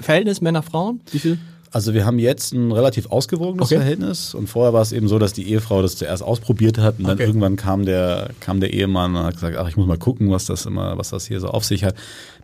Verhältnis 0.01 0.41
Männer-Frauen? 0.41 1.01
Wie 1.13 1.19
viel? 1.19 1.39
Also 1.73 1.95
wir 1.95 2.05
haben 2.05 2.19
jetzt 2.19 2.53
ein 2.53 2.73
relativ 2.73 3.07
ausgewogenes 3.11 3.67
Okay. 3.67 3.77
Verhältnis 3.77 4.35
und 4.35 4.49
vorher 4.49 4.73
war 4.73 4.83
es 4.83 4.91
eben 4.93 5.07
so, 5.07 5.19
dass 5.21 5.33
die 5.33 5.49
Ehefrau 5.49 5.83
das 5.83 5.97
zuerst 5.97 6.23
ausprobiert 6.23 6.79
hat 6.79 6.99
und 6.99 7.05
dann 7.05 7.15
Okay. 7.15 7.27
irgendwann 7.27 7.55
kam 7.57 7.85
der 7.85 8.31
kam 8.41 8.59
der 8.61 8.73
Ehemann 8.73 9.15
und 9.15 9.23
hat 9.23 9.35
gesagt, 9.35 9.57
ach 9.57 9.69
ich 9.69 9.77
muss 9.77 9.87
mal 9.87 9.99
gucken, 9.99 10.31
was 10.31 10.47
das 10.47 10.67
immer, 10.67 10.99
was 10.99 11.11
das 11.11 11.27
hier 11.27 11.39
so 11.41 11.49
auf 11.49 11.65
sich 11.65 11.85
hat. 11.85 11.95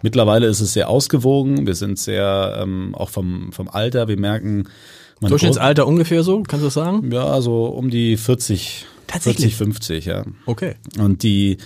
Mittlerweile 0.03 0.47
ist 0.47 0.61
es 0.61 0.73
sehr 0.73 0.89
ausgewogen. 0.89 1.67
Wir 1.67 1.75
sind 1.75 1.99
sehr 1.99 2.59
ähm, 2.63 2.95
auch 2.95 3.09
vom 3.11 3.51
vom 3.53 3.69
Alter. 3.69 4.07
Wir 4.09 4.19
merken 4.19 4.69
Durchschnittsalter 5.21 5.87
ungefähr 5.87 6.23
so, 6.23 6.43
kannst 6.43 6.63
du 6.63 6.67
das 6.67 6.75
sagen? 6.75 7.11
Ja, 7.11 7.41
so 7.41 7.65
um 7.67 7.89
die 7.91 8.17
40, 8.19 8.85
Tatsächlich? 9.07 9.57
40, 9.57 9.57
50, 9.57 10.05
ja. 10.05 10.25
Okay. 10.45 10.75
Und 10.99 11.23
die, 11.23 11.57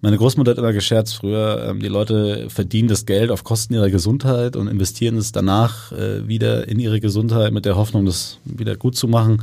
meine 0.00 0.16
Großmutter 0.16 0.52
hat 0.52 0.58
immer 0.58 0.72
gescherzt 0.72 1.16
früher, 1.16 1.66
ähm, 1.68 1.80
die 1.80 1.88
Leute 1.88 2.48
verdienen 2.48 2.88
das 2.88 3.06
Geld 3.06 3.30
auf 3.30 3.44
Kosten 3.44 3.74
ihrer 3.74 3.90
Gesundheit 3.90 4.56
und 4.56 4.68
investieren 4.68 5.16
es 5.16 5.32
danach 5.32 5.92
äh, 5.92 6.26
wieder 6.26 6.68
in 6.68 6.78
ihre 6.78 7.00
Gesundheit 7.00 7.52
mit 7.52 7.64
der 7.64 7.76
Hoffnung, 7.76 8.06
das 8.06 8.38
wieder 8.44 8.76
gut 8.76 8.96
zu 8.96 9.08
machen. 9.08 9.42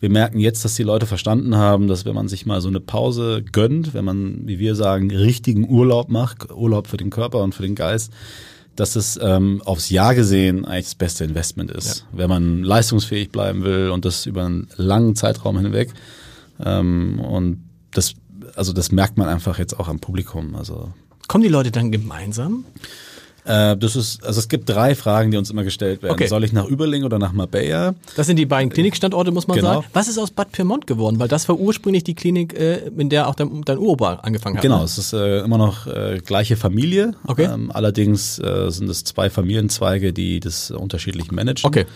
Wir 0.00 0.10
merken 0.10 0.38
jetzt, 0.38 0.64
dass 0.64 0.76
die 0.76 0.84
Leute 0.84 1.06
verstanden 1.06 1.56
haben, 1.56 1.88
dass 1.88 2.04
wenn 2.04 2.14
man 2.14 2.28
sich 2.28 2.46
mal 2.46 2.60
so 2.60 2.68
eine 2.68 2.78
Pause 2.78 3.42
gönnt, 3.50 3.94
wenn 3.94 4.04
man, 4.04 4.46
wie 4.46 4.60
wir 4.60 4.76
sagen, 4.76 5.10
richtigen 5.10 5.68
Urlaub 5.68 6.08
macht, 6.08 6.52
Urlaub 6.52 6.86
für 6.86 6.96
den 6.96 7.10
Körper 7.10 7.42
und 7.42 7.54
für 7.54 7.62
den 7.62 7.74
Geist, 7.74 8.12
dass 8.76 8.94
es 8.94 9.18
ähm, 9.20 9.60
aufs 9.64 9.90
Jahr 9.90 10.14
gesehen 10.14 10.64
eigentlich 10.64 10.84
das 10.84 10.94
beste 10.94 11.24
Investment 11.24 11.72
ist. 11.72 12.06
Wenn 12.12 12.28
man 12.28 12.62
leistungsfähig 12.62 13.30
bleiben 13.30 13.64
will 13.64 13.90
und 13.90 14.04
das 14.04 14.26
über 14.26 14.44
einen 14.44 14.68
langen 14.76 15.16
Zeitraum 15.16 15.58
hinweg. 15.58 15.92
Ähm, 16.64 17.18
und 17.18 17.64
das, 17.90 18.14
also 18.58 18.72
das 18.72 18.92
merkt 18.92 19.16
man 19.16 19.28
einfach 19.28 19.58
jetzt 19.58 19.78
auch 19.78 19.88
am 19.88 20.00
Publikum. 20.00 20.54
Also 20.56 20.92
Kommen 21.28 21.44
die 21.44 21.50
Leute 21.50 21.70
dann 21.70 21.92
gemeinsam? 21.92 22.64
äh, 23.44 23.76
das 23.76 23.96
ist, 23.96 24.24
also 24.24 24.38
es 24.40 24.48
gibt 24.48 24.68
drei 24.68 24.94
Fragen, 24.94 25.30
die 25.30 25.36
uns 25.36 25.50
immer 25.50 25.64
gestellt 25.64 26.02
werden. 26.02 26.12
Okay. 26.12 26.26
Soll 26.26 26.44
ich 26.44 26.52
nach 26.52 26.66
Überling 26.66 27.04
oder 27.04 27.18
nach 27.18 27.32
Marbella? 27.32 27.94
Das 28.16 28.26
sind 28.26 28.36
die 28.36 28.46
beiden 28.46 28.70
Klinikstandorte, 28.70 29.30
muss 29.30 29.46
man 29.46 29.56
Genau. 29.56 29.74
sagen. 29.74 29.86
Was 29.92 30.08
ist 30.08 30.18
aus 30.18 30.30
Bad 30.30 30.52
Pyrmont 30.52 30.86
geworden? 30.86 31.18
Weil 31.18 31.28
das 31.28 31.48
war 31.48 31.56
ursprünglich 31.58 32.04
die 32.04 32.14
Klinik, 32.14 32.58
äh, 32.58 32.88
in 32.96 33.08
der 33.08 33.28
auch 33.28 33.34
dein, 33.34 33.62
dein 33.62 33.78
Uropa 33.78 34.14
angefangen 34.22 34.56
hat. 34.56 34.62
Genau, 34.62 34.78
ne? 34.78 34.84
es 34.84 34.98
ist 34.98 35.12
äh, 35.12 35.40
immer 35.40 35.58
noch 35.58 35.86
äh, 35.86 36.20
gleiche 36.24 36.56
Familie. 36.56 37.12
Okay. 37.26 37.44
Ähm, 37.44 37.70
allerdings 37.72 38.38
äh, 38.38 38.70
sind 38.70 38.90
es 38.90 39.04
zwei 39.04 39.30
Familienzweige, 39.30 40.12
die 40.12 40.40
das 40.40 40.70
unterschiedlich 40.70 41.32
managen. 41.32 41.66
Okay. 41.66 41.86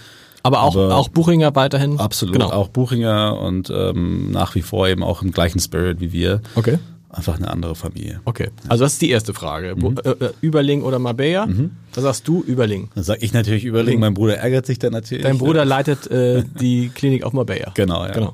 Aber 0.42 0.62
auch, 0.62 0.74
Aber- 0.76 0.96
auch 0.96 1.08
Buchinger 1.08 1.54
weiterhin. 1.54 1.98
Absolut, 1.98 2.34
Genau. 2.34 2.50
auch 2.50 2.68
Buchinger 2.68 3.38
und 3.38 3.70
ähm, 3.70 4.30
nach 4.30 4.54
wie 4.54 4.62
vor 4.62 4.88
eben 4.88 5.02
auch 5.02 5.22
im 5.22 5.30
gleichen 5.32 5.60
Spirit 5.60 6.00
wie 6.00 6.12
wir. 6.12 6.40
Okay. 6.54 6.78
Einfach 7.10 7.36
eine 7.36 7.50
andere 7.50 7.74
Familie. 7.74 8.20
Okay. 8.24 8.48
Also 8.68 8.84
das 8.84 8.94
ist 8.94 9.02
die 9.02 9.10
erste 9.10 9.34
Frage. 9.34 9.74
Mhm. 9.76 9.98
Äh, 10.02 10.08
äh, 10.10 10.30
Überling 10.40 10.82
oder 10.82 10.98
Marbella? 10.98 11.46
Da 11.94 12.00
sagst 12.00 12.26
du 12.26 12.42
Überling. 12.42 12.88
Dann 12.94 13.04
sage 13.04 13.20
ich 13.22 13.34
natürlich 13.34 13.64
Überling, 13.66 14.00
mein 14.00 14.14
Bruder 14.14 14.38
ärgert 14.38 14.64
sich 14.64 14.78
dann 14.78 14.92
natürlich. 14.92 15.22
Dein 15.22 15.36
Bruder 15.36 15.66
leitet 15.66 16.10
äh, 16.10 16.42
die 16.60 16.88
Klinik 16.88 17.24
auf 17.24 17.34
Marbella. 17.34 17.72
Genau, 17.74 18.02
ja. 18.06 18.12
Genau. 18.12 18.32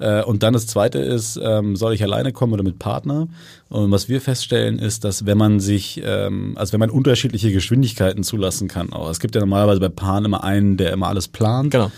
Äh, 0.00 0.22
Und 0.22 0.42
dann 0.42 0.52
das 0.52 0.66
zweite 0.66 0.98
ist, 0.98 1.38
ähm, 1.42 1.76
soll 1.76 1.94
ich 1.94 2.02
alleine 2.02 2.32
kommen 2.32 2.52
oder 2.52 2.62
mit 2.62 2.78
Partner? 2.78 3.28
Und 3.68 3.90
was 3.90 4.08
wir 4.08 4.20
feststellen 4.20 4.78
ist, 4.78 5.04
dass 5.04 5.26
wenn 5.26 5.38
man 5.38 5.60
sich, 5.60 6.00
ähm, 6.04 6.54
also 6.56 6.72
wenn 6.72 6.80
man 6.80 6.90
unterschiedliche 6.90 7.52
Geschwindigkeiten 7.52 8.24
zulassen 8.24 8.66
kann, 8.66 8.92
auch. 8.92 9.10
Es 9.10 9.20
gibt 9.20 9.34
ja 9.34 9.40
normalerweise 9.40 9.80
bei 9.80 9.88
Paaren 9.88 10.24
immer 10.24 10.42
einen, 10.42 10.76
der 10.76 10.92
immer 10.92 11.08
alles 11.08 11.28
plant. 11.28 11.70
Genau. 11.70 11.92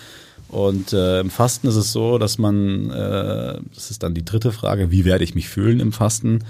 Und 0.49 0.93
äh, 0.93 1.21
im 1.21 1.31
Fasten 1.31 1.67
ist 1.67 1.77
es 1.77 1.93
so, 1.93 2.19
dass 2.19 2.37
man, 2.37 2.91
äh, 2.91 3.59
das 3.75 3.91
ist 3.91 4.03
dann 4.03 4.13
die 4.13 4.25
dritte 4.25 4.53
Frage, 4.53 4.91
wie 4.91 5.07
werde 5.07 5.25
ich 5.25 5.35
mich 5.35 5.49
fühlen 5.49 5.81
im 5.81 5.93
Fasten? 5.93 6.41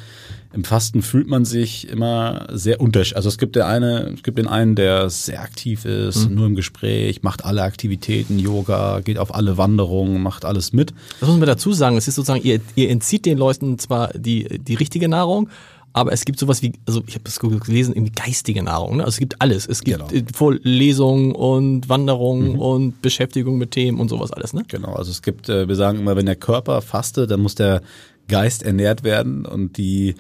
Im 0.55 0.65
Fasten 0.65 1.01
fühlt 1.03 1.29
man 1.29 1.45
sich 1.45 1.89
immer 1.89 2.47
sehr 2.53 2.81
unterschiedlich. 2.81 3.17
Also 3.17 3.29
es 3.29 3.39
gibt 3.39 3.57
der 3.57 3.67
eine, 3.67 4.13
es 4.15 4.23
gibt 4.23 4.37
den 4.39 4.47
einen, 4.47 4.75
der 4.75 5.09
sehr 5.09 5.41
aktiv 5.41 5.85
ist, 5.87 6.29
nur 6.29 6.47
im 6.47 6.55
Gespräch, 6.55 7.23
macht 7.23 7.45
alle 7.45 7.63
Aktivitäten, 7.63 8.39
Yoga, 8.39 9.01
geht 9.01 9.19
auf 9.19 9.35
alle 9.35 9.57
Wanderungen, 9.57 10.23
macht 10.23 10.45
alles 10.45 10.73
mit. 10.73 10.93
Das 11.21 11.29
muss 11.29 11.39
man 11.39 11.47
dazu 11.47 11.73
sagen. 11.73 11.97
Es 11.97 12.07
ist 12.07 12.17
sozusagen, 12.17 12.43
ihr, 12.45 12.61
ihr 12.75 12.91
entzieht 12.91 13.25
den 13.25 13.39
Leuten 13.39 13.79
zwar 13.79 14.09
die, 14.15 14.59
die 14.59 14.75
richtige 14.75 15.09
Nahrung, 15.09 15.49
aber 15.95 16.13
es 16.13 16.25
gibt 16.25 16.39
sowas 16.39 16.63
wie, 16.63 16.73
also 16.87 17.03
ich 17.07 17.15
habe 17.15 17.25
das 17.25 17.39
gelesen, 17.39 17.95
irgendwie 17.95 18.13
geistige 18.13 18.63
Nahrung. 18.63 18.97
Ne? 18.97 19.05
Also 19.05 19.15
es 19.17 19.19
gibt 19.19 19.41
alles. 19.41 19.67
Es 19.67 19.83
gibt 19.83 19.99
Genau. 20.09 20.11
äh, 20.11 20.25
Vorlesungen 20.35 21.33
und 21.33 21.89
Wanderungen 21.89 22.59
und 22.59 23.03
Beschäftigung 23.03 23.59
mit 23.59 23.73
Themen 23.73 24.01
und 24.01 24.09
sowas 24.09 24.33
alles. 24.33 24.55
Ne? 24.55 24.63
Genau, 24.69 24.95
also 24.95 25.11
es 25.11 25.23
gibt, 25.23 25.49
äh, 25.49 25.69
wir 25.69 25.77
sagen 25.77 25.99
immer, 25.99 26.17
wenn 26.17 26.27
der 26.27 26.37
Körper 26.37 26.81
fastet, 26.81 27.31
dann 27.31 27.41
muss 27.41 27.55
der 27.55 27.83
Geist 28.29 28.63
ernährt 28.63 29.03
werden 29.05 29.45
und 29.45 29.77
die 29.77 30.15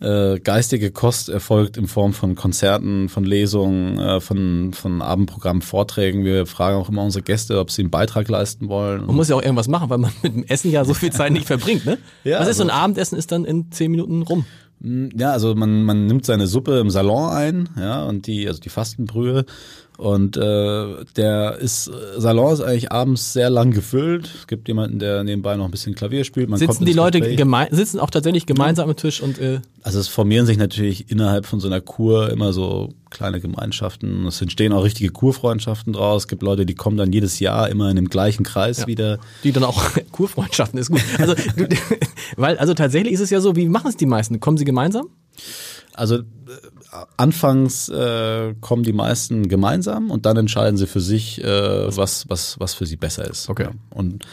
Äh, 0.00 0.40
geistige 0.40 0.90
Kost 0.90 1.28
erfolgt 1.28 1.76
in 1.76 1.86
Form 1.86 2.14
von 2.14 2.34
Konzerten, 2.34 3.10
von 3.10 3.24
Lesungen, 3.24 3.98
äh, 3.98 4.20
von, 4.20 4.72
von 4.72 5.02
Abendprogrammen, 5.02 5.60
Vorträgen. 5.60 6.24
Wir 6.24 6.46
fragen 6.46 6.78
auch 6.78 6.88
immer 6.88 7.04
unsere 7.04 7.22
Gäste, 7.22 7.58
ob 7.58 7.70
sie 7.70 7.82
einen 7.82 7.90
Beitrag 7.90 8.28
leisten 8.28 8.68
wollen. 8.68 9.04
Man 9.04 9.14
muss 9.16 9.28
ja 9.28 9.36
auch 9.36 9.42
irgendwas 9.42 9.68
machen, 9.68 9.90
weil 9.90 9.98
man 9.98 10.10
mit 10.22 10.34
dem 10.34 10.44
Essen 10.44 10.70
ja 10.70 10.86
so 10.86 10.94
viel 10.94 11.12
Zeit 11.12 11.32
nicht 11.32 11.46
verbringt, 11.46 11.84
ne? 11.84 11.98
Ja, 12.24 12.40
Was 12.40 12.48
ist 12.48 12.56
so 12.56 12.62
ein 12.64 12.70
also- 12.70 12.80
Abendessen 12.82 13.18
ist 13.18 13.30
dann 13.30 13.44
in 13.44 13.70
zehn 13.72 13.90
Minuten 13.90 14.22
rum. 14.22 14.46
Ja, 14.82 15.32
also 15.32 15.54
man, 15.54 15.82
man 15.82 16.06
nimmt 16.06 16.24
seine 16.24 16.46
Suppe 16.46 16.78
im 16.78 16.88
Salon 16.88 17.28
ein, 17.30 17.68
ja, 17.78 18.02
und 18.04 18.26
die, 18.26 18.48
also 18.48 18.60
die 18.60 18.70
Fastenbrühe. 18.70 19.44
Und 20.00 20.38
äh, 20.38 21.04
der 21.16 21.58
ist, 21.58 21.90
Salon 22.16 22.54
ist 22.54 22.62
eigentlich 22.62 22.90
abends 22.90 23.34
sehr 23.34 23.50
lang 23.50 23.70
gefüllt. 23.70 24.30
Es 24.34 24.46
gibt 24.46 24.66
jemanden, 24.66 24.98
der 24.98 25.24
nebenbei 25.24 25.54
noch 25.56 25.66
ein 25.66 25.70
bisschen 25.70 25.94
Klavier 25.94 26.24
spielt. 26.24 26.48
Man 26.48 26.58
Sitzen 26.58 26.86
die 26.86 26.94
Leute 26.94 27.20
gemein, 27.20 27.68
sitzen 27.70 28.00
auch 28.00 28.08
tatsächlich 28.08 28.46
gemeinsam 28.46 28.88
am 28.88 28.96
Tisch 28.96 29.20
und 29.20 29.38
äh, 29.38 29.60
Also 29.82 29.98
es 30.00 30.08
formieren 30.08 30.46
sich 30.46 30.56
natürlich 30.56 31.10
innerhalb 31.10 31.44
von 31.44 31.60
so 31.60 31.66
einer 31.66 31.82
Kur 31.82 32.30
immer 32.30 32.54
so 32.54 32.94
kleine 33.10 33.40
Gemeinschaften. 33.40 34.24
Es 34.26 34.40
entstehen 34.40 34.72
auch 34.72 34.84
richtige 34.84 35.10
Kurfreundschaften 35.10 35.92
draus. 35.92 36.22
Es 36.22 36.28
gibt 36.28 36.42
Leute, 36.42 36.64
die 36.64 36.74
kommen 36.74 36.96
dann 36.96 37.12
jedes 37.12 37.38
Jahr 37.38 37.68
immer 37.68 37.90
in 37.90 37.96
dem 37.96 38.08
gleichen 38.08 38.42
Kreis 38.42 38.78
Ja. 38.78 38.86
wieder. 38.86 39.18
die 39.44 39.52
dann 39.52 39.64
auch 39.64 39.82
Kurfreundschaften 40.12 40.78
ist 40.78 40.88
gut. 40.90 41.02
Also 41.18 41.34
du, 41.34 41.68
weil 42.38 42.56
also 42.56 42.72
tatsächlich 42.72 43.12
ist 43.12 43.20
es 43.20 43.28
ja 43.28 43.42
so, 43.42 43.54
wie 43.54 43.68
machen 43.68 43.88
es 43.88 43.98
die 43.98 44.06
meisten? 44.06 44.40
Kommen 44.40 44.56
sie 44.56 44.64
gemeinsam? 44.64 45.08
Also 45.94 46.16
äh, 46.16 46.22
anfangs 47.16 47.88
äh, 47.88 48.54
kommen 48.60 48.82
die 48.82 48.92
meisten 48.92 49.48
gemeinsam 49.48 50.10
und 50.10 50.26
dann 50.26 50.36
entscheiden 50.36 50.76
sie 50.76 50.86
für 50.86 51.00
sich, 51.00 51.42
äh, 51.42 51.96
was, 51.96 52.28
was, 52.28 52.58
was 52.60 52.74
für 52.74 52.86
sie 52.86 52.96
besser 52.96 53.28
ist. 53.28 53.48
Okay. 53.48 53.64
Ja. 53.64 53.70
Und 53.90 54.24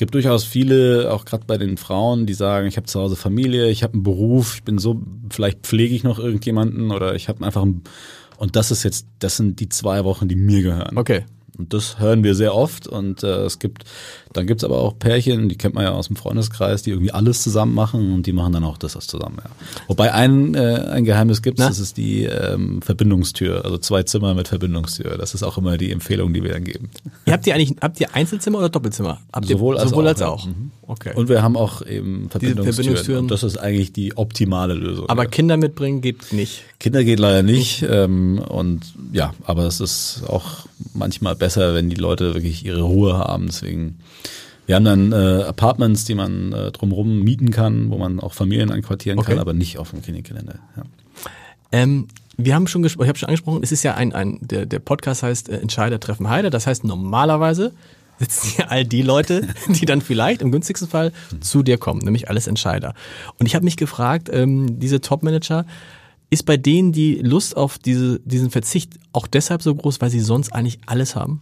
gibt 0.00 0.14
durchaus 0.14 0.44
viele, 0.44 1.12
auch 1.12 1.26
gerade 1.26 1.44
bei 1.46 1.58
den 1.58 1.76
Frauen, 1.76 2.24
die 2.24 2.32
sagen, 2.32 2.66
ich 2.66 2.78
habe 2.78 2.86
zu 2.86 2.98
Hause 2.98 3.16
Familie, 3.16 3.68
ich 3.68 3.82
habe 3.82 3.92
einen 3.92 4.02
Beruf, 4.02 4.54
ich 4.56 4.62
bin 4.64 4.78
so, 4.78 5.02
vielleicht 5.28 5.60
pflege 5.66 5.94
ich 5.94 6.04
noch 6.04 6.18
irgendjemanden 6.18 6.90
oder 6.90 7.14
ich 7.14 7.28
habe 7.28 7.44
einfach 7.44 7.62
ein, 7.62 7.82
und 8.38 8.56
das 8.56 8.70
ist 8.70 8.82
jetzt, 8.82 9.06
das 9.18 9.36
sind 9.36 9.60
die 9.60 9.68
zwei 9.68 10.04
Wochen, 10.04 10.26
die 10.26 10.36
mir 10.36 10.62
gehören. 10.62 10.96
Okay. 10.96 11.26
Und 11.60 11.74
das 11.74 11.98
hören 11.98 12.24
wir 12.24 12.34
sehr 12.34 12.54
oft. 12.54 12.86
Und 12.86 13.22
äh, 13.22 13.44
es 13.44 13.58
gibt, 13.58 13.84
dann 14.32 14.46
gibt's 14.46 14.64
aber 14.64 14.78
auch 14.78 14.98
Pärchen, 14.98 15.50
die 15.50 15.58
kennt 15.58 15.74
man 15.74 15.84
ja 15.84 15.90
aus 15.90 16.06
dem 16.06 16.16
Freundeskreis, 16.16 16.82
die 16.82 16.90
irgendwie 16.90 17.12
alles 17.12 17.42
zusammen 17.42 17.74
machen 17.74 18.14
und 18.14 18.26
die 18.26 18.32
machen 18.32 18.54
dann 18.54 18.64
auch 18.64 18.78
das 18.78 18.92
zusammen. 18.92 19.36
Ja. 19.44 19.50
Wobei 19.86 20.14
ein, 20.14 20.54
äh, 20.54 20.86
ein 20.90 21.04
Geheimnis 21.04 21.42
gibt, 21.42 21.58
Na? 21.58 21.68
das 21.68 21.78
ist 21.78 21.98
die 21.98 22.24
ähm, 22.24 22.80
Verbindungstür, 22.80 23.62
also 23.62 23.76
zwei 23.76 24.04
Zimmer 24.04 24.32
mit 24.32 24.48
Verbindungstür. 24.48 25.18
Das 25.18 25.34
ist 25.34 25.42
auch 25.42 25.58
immer 25.58 25.76
die 25.76 25.92
Empfehlung, 25.92 26.32
die 26.32 26.42
wir 26.42 26.52
dann 26.54 26.64
geben. 26.64 26.88
Ihr 27.26 27.34
habt 27.34 27.46
ihr 27.46 27.54
eigentlich, 27.54 27.76
habt 27.82 28.00
ihr 28.00 28.14
Einzelzimmer 28.14 28.58
oder 28.58 28.70
Doppelzimmer? 28.70 29.20
Habt 29.30 29.50
ihr, 29.50 29.56
Sowohl 29.56 29.76
als 29.76 29.90
sowohl 29.90 30.04
auch, 30.04 30.08
als 30.08 30.20
ja. 30.20 30.28
auch. 30.28 30.46
Mhm. 30.46 30.70
Okay. 30.90 31.12
Und 31.14 31.28
wir 31.28 31.40
haben 31.40 31.56
auch 31.56 31.82
eben 31.82 32.28
Verbindungstüren. 32.30 32.72
Verbindungstüren. 32.74 33.20
Und 33.20 33.30
das 33.30 33.44
ist 33.44 33.56
eigentlich 33.56 33.92
die 33.92 34.16
optimale 34.16 34.74
Lösung. 34.74 35.08
Aber 35.08 35.22
ja. 35.22 35.28
Kinder 35.28 35.56
mitbringen 35.56 36.00
geht 36.00 36.32
nicht. 36.32 36.64
Kinder 36.80 37.04
geht 37.04 37.20
leider 37.20 37.44
nicht. 37.44 37.84
Ähm, 37.88 38.40
und 38.40 38.92
ja, 39.12 39.32
aber 39.44 39.66
es 39.66 39.78
ist 39.78 40.24
auch 40.26 40.66
manchmal 40.92 41.36
besser, 41.36 41.74
wenn 41.74 41.90
die 41.90 41.96
Leute 41.96 42.34
wirklich 42.34 42.64
ihre 42.66 42.82
Ruhe 42.82 43.16
haben. 43.16 43.46
Deswegen, 43.46 44.00
wir 44.66 44.74
haben 44.74 44.84
dann 44.84 45.12
äh, 45.12 45.44
Apartments, 45.44 46.04
die 46.06 46.16
man 46.16 46.52
äh, 46.52 46.72
drumherum 46.72 47.20
mieten 47.20 47.52
kann, 47.52 47.90
wo 47.90 47.96
man 47.96 48.18
auch 48.18 48.32
Familien 48.34 48.72
einquartieren 48.72 49.20
Okay. 49.20 49.30
kann, 49.30 49.38
aber 49.38 49.52
nicht 49.52 49.78
auf 49.78 49.90
dem 49.90 50.02
Klinikgelände. 50.02 50.58
Ja. 50.76 50.82
Ähm, 51.70 52.08
wir 52.36 52.56
haben 52.56 52.66
schon 52.66 52.82
gesprochen, 52.82 53.04
ich 53.04 53.08
habe 53.10 53.18
schon 53.18 53.28
angesprochen, 53.28 53.62
es 53.62 53.70
ist 53.70 53.84
ja 53.84 53.94
ein, 53.94 54.12
ein 54.12 54.38
der, 54.40 54.66
der 54.66 54.80
Podcast 54.80 55.22
heißt 55.22 55.50
äh, 55.50 55.58
Entscheider 55.58 56.00
treffen 56.00 56.28
Heide. 56.28 56.50
Das 56.50 56.66
heißt, 56.66 56.82
normalerweise 56.82 57.72
sitzen 58.20 58.50
hier 58.56 58.70
all 58.70 58.84
die 58.84 59.02
Leute, 59.02 59.48
die 59.68 59.86
dann 59.86 60.00
vielleicht 60.00 60.42
im 60.42 60.52
günstigsten 60.52 60.88
Fall 60.88 61.12
zu 61.40 61.62
dir 61.62 61.78
kommen, 61.78 62.00
nämlich 62.00 62.28
alles 62.28 62.46
Entscheider. 62.46 62.94
Und 63.38 63.46
ich 63.46 63.54
habe 63.54 63.64
mich 63.64 63.76
gefragt, 63.76 64.28
ähm, 64.32 64.78
diese 64.78 65.00
Top-Manager, 65.00 65.66
ist 66.30 66.44
bei 66.44 66.56
denen 66.56 66.92
die 66.92 67.16
Lust 67.16 67.56
auf 67.56 67.78
diese, 67.78 68.20
diesen 68.20 68.50
Verzicht 68.50 68.92
auch 69.12 69.26
deshalb 69.26 69.62
so 69.62 69.74
groß, 69.74 70.00
weil 70.00 70.10
sie 70.10 70.20
sonst 70.20 70.52
eigentlich 70.52 70.78
alles 70.86 71.16
haben? 71.16 71.40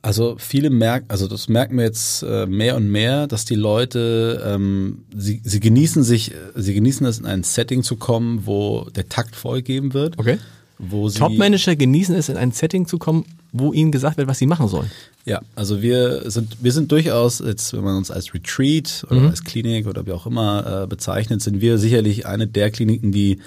Also 0.00 0.36
viele 0.38 0.70
merken, 0.70 1.06
also 1.08 1.26
das 1.26 1.48
merken 1.48 1.76
wir 1.76 1.84
jetzt 1.84 2.22
äh, 2.22 2.46
mehr 2.46 2.76
und 2.76 2.88
mehr, 2.88 3.26
dass 3.26 3.44
die 3.44 3.56
Leute, 3.56 4.42
ähm, 4.46 5.04
sie, 5.14 5.40
sie 5.42 5.58
genießen 5.58 6.04
sich, 6.04 6.32
sie 6.54 6.72
genießen 6.72 7.04
es 7.04 7.18
in 7.18 7.26
ein 7.26 7.42
Setting 7.42 7.82
zu 7.82 7.96
kommen, 7.96 8.46
wo 8.46 8.86
der 8.94 9.08
Takt 9.08 9.34
vorgegeben 9.34 9.92
wird. 9.92 10.16
Okay. 10.18 10.38
Wo 10.78 11.08
sie, 11.08 11.18
Top-Manager 11.18 11.74
genießen 11.74 12.14
es, 12.14 12.28
in 12.28 12.36
ein 12.36 12.52
Setting 12.52 12.86
zu 12.86 12.98
kommen, 12.98 13.24
wo 13.52 13.72
ihnen 13.72 13.92
gesagt 13.92 14.16
wird, 14.18 14.28
was 14.28 14.38
sie 14.38 14.46
machen 14.46 14.68
sollen. 14.68 14.90
Ja, 15.24 15.40
also 15.56 15.82
wir 15.82 16.30
sind, 16.30 16.56
wir 16.60 16.72
sind 16.72 16.90
durchaus, 16.92 17.40
jetzt, 17.40 17.72
wenn 17.72 17.84
man 17.84 17.96
uns 17.96 18.10
als 18.10 18.32
Retreat 18.34 19.06
oder 19.10 19.22
als 19.28 19.44
Klinik 19.44 19.86
oder 19.86 20.06
wie 20.06 20.12
auch 20.12 20.26
immer 20.26 20.82
äh, 20.84 20.86
bezeichnet, 20.86 21.42
sind 21.42 21.60
wir 21.60 21.78
sicherlich 21.78 22.26
eine 22.26 22.46
der 22.46 22.70
Kliniken, 22.70 23.12
die 23.12 23.38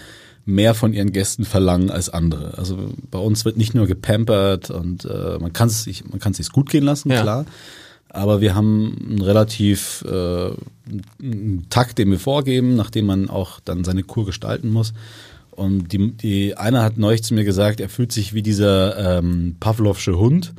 mehr 0.45 0.73
von 0.73 0.93
ihren 0.93 1.11
Gästen 1.11 1.45
verlangen 1.45 1.91
als 1.91 2.09
andere. 2.09 2.57
Also 2.57 2.93
bei 3.11 3.19
uns 3.19 3.45
wird 3.45 3.57
nicht 3.57 3.73
nur 3.75 3.87
gepampert 3.87 4.71
und 4.71 5.05
äh, 5.05 5.37
man 5.39 5.53
kann 5.53 5.67
es 5.67 5.83
sich, 5.83 6.03
man 6.09 6.19
kann 6.19 6.31
es 6.31 6.37
sich 6.37 6.49
gut 6.49 6.69
gehen 6.69 6.83
lassen, 6.83 7.11
Ja. 7.11 7.21
klar. 7.21 7.45
Aber 8.13 8.41
wir 8.41 8.55
haben 8.55 8.97
einen 9.09 9.21
relativ 9.21 10.03
äh, 10.05 10.49
einen 11.21 11.67
Takt, 11.69 11.97
den 11.97 12.11
wir 12.11 12.19
vorgeben, 12.19 12.75
nachdem 12.75 13.05
man 13.05 13.29
auch 13.29 13.61
dann 13.61 13.85
seine 13.85 14.03
Kur 14.03 14.25
gestalten 14.25 14.69
muss. 14.69 14.93
Und 15.51 15.91
die, 15.91 16.11
die 16.11 16.57
einer 16.57 16.81
hat 16.83 16.97
neulich 16.97 17.23
zu 17.23 17.33
mir 17.33 17.43
gesagt, 17.43 17.79
er 17.79 17.89
fühlt 17.89 18.11
sich 18.11 18.33
wie 18.33 18.41
dieser 18.41 19.19
ähm, 19.19 19.57
Pavlovsche 19.59 20.17
Hund. 20.17 20.53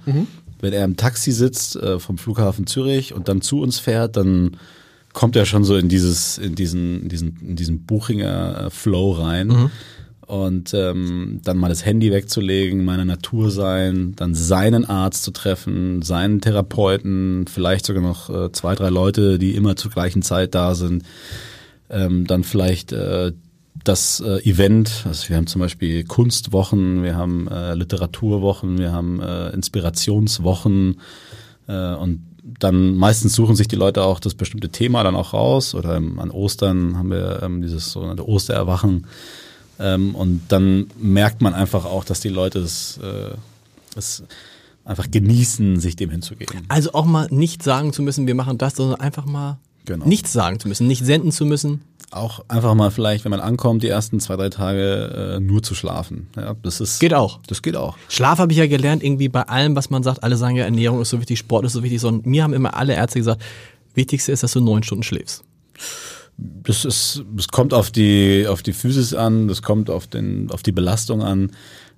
Wenn 0.61 0.73
er 0.73 0.85
im 0.85 0.97
Taxi 0.97 1.33
sitzt 1.33 1.77
äh, 1.77 1.99
vom 1.99 2.19
Flughafen 2.19 2.67
Zürich 2.67 3.15
und 3.15 3.29
dann 3.29 3.41
zu 3.41 3.61
uns 3.61 3.79
fährt, 3.79 4.17
dann 4.17 4.57
kommt 5.13 5.35
er 5.37 5.45
schon 5.45 5.65
so 5.65 5.77
in 5.77 5.89
dieses, 5.89 6.39
in 6.39 6.55
diesen, 6.55 7.03
in 7.03 7.09
diesen, 7.09 7.37
in 7.41 7.57
diesen 7.57 7.85
Buchinger 7.85 8.67
äh, 8.67 8.71
Flow 8.71 9.13
rein. 9.13 9.49
Und 10.27 10.73
ähm, 10.73 11.41
dann 11.43 11.59
mal 11.59 11.69
das 11.69 11.85
Handy 11.85 12.11
wegzulegen, 12.11 12.85
mal 12.85 12.93
in 12.93 13.07
der 13.07 13.17
Natur 13.17 13.51
sein, 13.51 14.15
dann 14.17 14.35
seinen 14.35 14.85
Arzt 14.85 15.25
zu 15.25 15.31
treffen, 15.31 16.01
seinen 16.01 16.41
Therapeuten, 16.41 17.47
vielleicht 17.49 17.85
sogar 17.85 18.03
noch 18.03 18.31
äh, 18.31 18.53
zwei, 18.53 18.75
drei 18.75 18.89
Leute, 18.89 19.39
die 19.39 19.55
immer 19.55 19.77
zur 19.77 19.91
gleichen 19.91 20.23
Zeit 20.23 20.55
da 20.55 20.75
sind. 20.75 21.03
Ähm, 21.91 22.27
dann 22.27 22.45
vielleicht 22.45 22.93
äh, 22.93 23.33
das 23.85 24.21
äh, 24.21 24.39
Event, 24.49 25.05
also 25.07 25.29
wir 25.29 25.37
haben 25.37 25.47
zum 25.47 25.61
Beispiel 25.61 26.05
Kunstwochen, 26.05 27.03
wir 27.03 27.17
haben 27.17 27.49
äh, 27.49 27.75
Literaturwochen, 27.75 28.79
wir 28.79 28.93
haben 28.93 29.21
äh, 29.21 29.51
Inspirationswochen 29.51 31.01
äh, 31.69 31.95
und 31.95 32.27
dann 32.43 32.97
meistens 32.97 33.35
suchen 33.35 33.57
sich 33.57 33.69
die 33.69 33.77
Leute 33.77 34.03
auch 34.03 34.21
das 34.21 34.35
bestimmte 34.35 34.69
Thema 34.69 35.03
dann 35.05 35.15
auch 35.15 35.33
raus 35.33 35.75
oder 35.75 35.97
ähm, 35.97 36.19
an 36.19 36.31
Ostern 36.31 36.97
haben 36.97 37.11
wir 37.11 37.43
ähm, 37.43 37.63
dieses 37.63 37.93
sogenannte 37.93 38.29
Ostererwachen 38.29 39.07
ähm, 39.79 40.15
und 40.15 40.43
dann 40.49 40.87
merkt 41.01 41.41
man 41.41 41.55
einfach 41.55 41.85
auch, 41.85 42.05
dass 42.05 42.21
die 42.21 42.29
Leute 42.29 42.61
es, 42.61 42.99
äh, 42.99 43.35
es 43.97 44.23
einfach 44.85 45.11
genießen, 45.11 45.81
sich 45.81 45.97
dem 45.97 46.11
hinzugeben. 46.11 46.63
Also 46.69 46.93
auch 46.93 47.05
mal 47.05 47.29
nicht 47.31 47.63
sagen 47.63 47.93
zu 47.93 48.03
müssen, 48.03 48.27
wir 48.27 48.35
machen 48.35 48.59
das, 48.59 48.75
sondern 48.75 49.01
einfach 49.01 49.27
mal 49.27 49.59
Genau. 49.85 50.07
nichts 50.07 50.33
sagen 50.33 50.61
zu 50.61 50.69
müssen, 50.69 50.87
nicht 50.87 51.05
senden 51.05 51.33
zu 51.33 51.45
müssen. 51.45 51.83
Auch 52.11 52.45
einfach 52.49 52.75
mal 52.75 52.91
vielleicht, 52.91 53.25
wenn 53.25 53.31
man 53.31 53.41
ankommt, 53.41 53.83
die 53.83 53.89
ersten 53.89 54.21
zwei, 54.21 54.37
drei 54.37 54.51
Tage 54.51 55.37
äh, 55.37 55.41
nur 55.41 55.63
zu 55.63 55.75
schlafen. 55.75 56.29
Ja, 56.37 56.55
das 56.63 56.81
ist 56.81 57.01
Geht 57.01 57.15
auch. 57.15 57.41
Das 57.47 57.63
geht 57.63 57.75
auch. 57.75 57.97
Schlaf 58.09 58.39
habe 58.39 58.53
ich 58.53 58.59
ja 58.59 58.67
gelernt, 58.67 59.03
irgendwie 59.03 59.29
bei 59.29 59.43
allem, 59.43 59.75
was 59.77 59.89
man 59.89 60.03
sagt, 60.03 60.23
alle 60.23 60.37
sagen 60.37 60.57
ja, 60.57 60.65
Ernährung 60.65 61.01
ist 61.01 61.11
so 61.11 61.19
wichtig, 61.21 61.39
Sport 61.39 61.65
ist 61.65 61.73
so 61.73 61.83
wichtig, 61.83 62.01
sondern 62.01 62.31
mir 62.31 62.43
haben 62.45 62.53
immer 62.53 62.77
alle 62.77 62.95
Ärzte 62.95 63.19
gesagt, 63.19 63.43
wichtigste 63.95 64.31
ist, 64.31 64.43
dass 64.43 64.53
du 64.53 64.61
neun 64.61 64.83
Stunden 64.83 65.03
schläfst. 65.03 65.43
Das 66.37 66.85
ist, 66.85 67.25
es 67.37 67.49
kommt 67.49 67.73
auf 67.75 67.91
die 67.91 68.47
auf 68.49 68.63
die 68.63 68.73
Physis 68.73 69.15
an, 69.15 69.49
das 69.49 69.63
kommt 69.63 69.91
auf 69.91 70.07
den 70.07 70.51
auf 70.51 70.63
die 70.63 70.73
Belastung 70.73 71.23
an. 71.23 71.51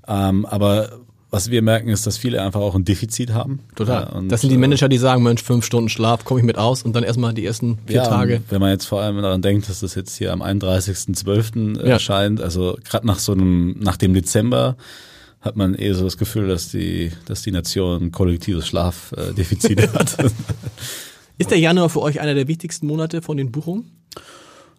Ähm, 0.06 0.44
aber 0.46 1.00
was 1.34 1.50
wir 1.50 1.62
merken, 1.62 1.88
ist, 1.88 2.06
dass 2.06 2.16
viele 2.16 2.40
einfach 2.40 2.60
auch 2.60 2.76
ein 2.76 2.84
Defizit 2.84 3.34
haben. 3.34 3.58
Total. 3.74 4.08
Ja, 4.14 4.22
das 4.28 4.42
sind 4.42 4.50
die 4.50 4.54
äh, 4.54 4.58
Manager, 4.58 4.88
die 4.88 4.98
sagen, 4.98 5.24
Mensch, 5.24 5.42
fünf 5.42 5.64
Stunden 5.64 5.88
Schlaf, 5.88 6.24
komme 6.24 6.38
ich 6.38 6.46
mit 6.46 6.58
aus 6.58 6.84
und 6.84 6.94
dann 6.94 7.02
erstmal 7.02 7.34
die 7.34 7.44
ersten 7.44 7.78
vier 7.86 7.96
ja, 7.96 8.06
Tage. 8.06 8.40
Wenn 8.50 8.60
man 8.60 8.70
jetzt 8.70 8.86
vor 8.86 9.00
allem 9.00 9.20
daran 9.20 9.42
denkt, 9.42 9.68
dass 9.68 9.80
das 9.80 9.96
jetzt 9.96 10.16
hier 10.16 10.32
am 10.32 10.42
31.12. 10.42 11.78
Ja. 11.78 11.94
erscheint, 11.94 12.40
also 12.40 12.78
gerade 12.88 13.04
nach 13.04 13.18
so 13.18 13.32
einem, 13.32 13.76
nach 13.80 13.96
dem 13.96 14.14
Dezember, 14.14 14.76
hat 15.40 15.56
man 15.56 15.74
eher 15.74 15.96
so 15.96 16.04
das 16.04 16.18
Gefühl, 16.18 16.46
dass 16.46 16.70
die, 16.70 17.10
dass 17.26 17.42
die 17.42 17.50
Nation 17.50 18.12
kollektives 18.12 18.68
Schlafdefizit 18.68 19.92
hat. 19.92 20.16
Ist 21.36 21.50
der 21.50 21.58
Januar 21.58 21.90
für 21.90 22.00
euch 22.00 22.20
einer 22.20 22.34
der 22.34 22.46
wichtigsten 22.46 22.86
Monate 22.86 23.22
von 23.22 23.36
den 23.36 23.50
Buchungen? 23.50 23.90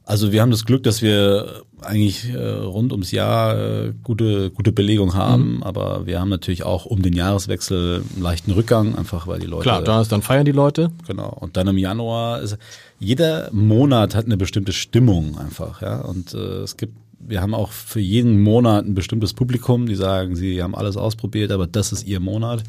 Also 0.08 0.32
wir 0.32 0.42
haben 0.42 0.52
das 0.52 0.66
Glück, 0.66 0.84
dass 0.84 1.02
wir 1.02 1.64
eigentlich 1.82 2.32
äh, 2.34 2.38
rund 2.38 2.92
ums 2.92 3.12
Jahr 3.12 3.58
äh, 3.58 3.94
gute, 4.04 4.52
gute 4.52 4.72
Belegung 4.72 5.10
Mhm. 5.10 5.14
haben, 5.16 5.64
aber 5.64 6.06
wir 6.06 6.20
haben 6.20 6.30
natürlich 6.30 6.64
auch 6.64 6.86
um 6.86 7.02
den 7.02 7.14
Jahreswechsel 7.14 8.04
einen 8.14 8.22
leichten 8.24 8.52
Rückgang, 8.52 8.96
einfach 8.96 9.26
weil 9.28 9.40
die 9.40 9.48
Leute 9.48 9.64
Klar, 9.64 9.82
da 9.84 10.02
ist, 10.02 10.12
dann 10.12 10.22
feiern 10.22 10.46
die 10.46 10.52
Leute. 10.52 10.92
Genau. 11.08 11.30
Und 11.40 11.58
dann 11.58 11.68
im 11.68 11.78
Januar 11.78 12.42
ist 12.42 12.58
jeder 13.00 13.50
Monat 13.52 14.16
hat 14.16 14.26
eine 14.26 14.38
bestimmte 14.38 14.74
Stimmung 14.74 15.38
einfach, 15.38 15.82
ja. 15.82 16.02
Und 16.02 16.34
äh, 16.34 16.38
es 16.38 16.78
gibt, 16.78 16.94
wir 17.20 17.42
haben 17.42 17.54
auch 17.56 17.72
für 17.72 18.00
jeden 18.00 18.42
Monat 18.42 18.86
ein 18.86 18.94
bestimmtes 18.94 19.34
Publikum, 19.34 19.88
die 19.88 19.96
sagen, 19.96 20.36
sie 20.36 20.62
haben 20.62 20.76
alles 20.76 20.98
ausprobiert, 20.98 21.52
aber 21.52 21.66
das 21.68 21.92
ist 21.92 22.06
ihr 22.08 22.20
Monat. 22.20 22.64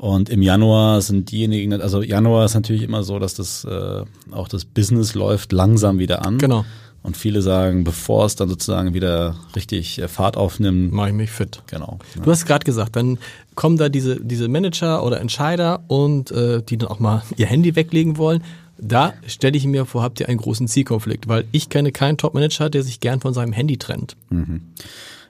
Und 0.00 0.30
im 0.30 0.40
Januar 0.40 1.02
sind 1.02 1.30
diejenigen, 1.30 1.78
also 1.78 2.00
Januar 2.02 2.46
ist 2.46 2.54
natürlich 2.54 2.80
immer 2.82 3.02
so, 3.02 3.18
dass 3.18 3.34
das 3.34 3.64
äh, 3.64 4.02
auch 4.30 4.48
das 4.48 4.64
Business 4.64 5.14
läuft 5.14 5.52
langsam 5.52 5.98
wieder 5.98 6.24
an. 6.24 6.38
Genau. 6.38 6.64
Und 7.02 7.18
viele 7.18 7.42
sagen, 7.42 7.84
bevor 7.84 8.24
es 8.24 8.34
dann 8.34 8.48
sozusagen 8.48 8.94
wieder 8.94 9.36
richtig 9.54 9.98
äh, 9.98 10.08
Fahrt 10.08 10.38
aufnimmt, 10.38 10.94
Mache 10.94 11.08
ich 11.08 11.14
mich 11.14 11.30
fit. 11.30 11.62
genau. 11.66 11.98
Du 12.22 12.30
hast 12.30 12.46
gerade 12.46 12.64
gesagt, 12.64 12.96
dann 12.96 13.18
kommen 13.54 13.76
da 13.76 13.90
diese, 13.90 14.18
diese 14.24 14.48
Manager 14.48 15.04
oder 15.04 15.20
Entscheider 15.20 15.82
und 15.88 16.30
äh, 16.30 16.62
die 16.62 16.78
dann 16.78 16.88
auch 16.88 16.98
mal 16.98 17.22
ihr 17.36 17.46
Handy 17.46 17.76
weglegen 17.76 18.16
wollen. 18.16 18.42
Da 18.78 19.12
stelle 19.26 19.58
ich 19.58 19.66
mir 19.66 19.84
vor, 19.84 20.02
habt 20.02 20.18
ihr 20.20 20.30
einen 20.30 20.38
großen 20.38 20.66
Zielkonflikt, 20.66 21.28
weil 21.28 21.44
ich 21.52 21.68
kenne 21.68 21.92
keinen 21.92 22.16
Top-Manager, 22.16 22.70
der 22.70 22.82
sich 22.82 23.00
gern 23.00 23.20
von 23.20 23.34
seinem 23.34 23.52
Handy 23.52 23.76
trennt. 23.76 24.16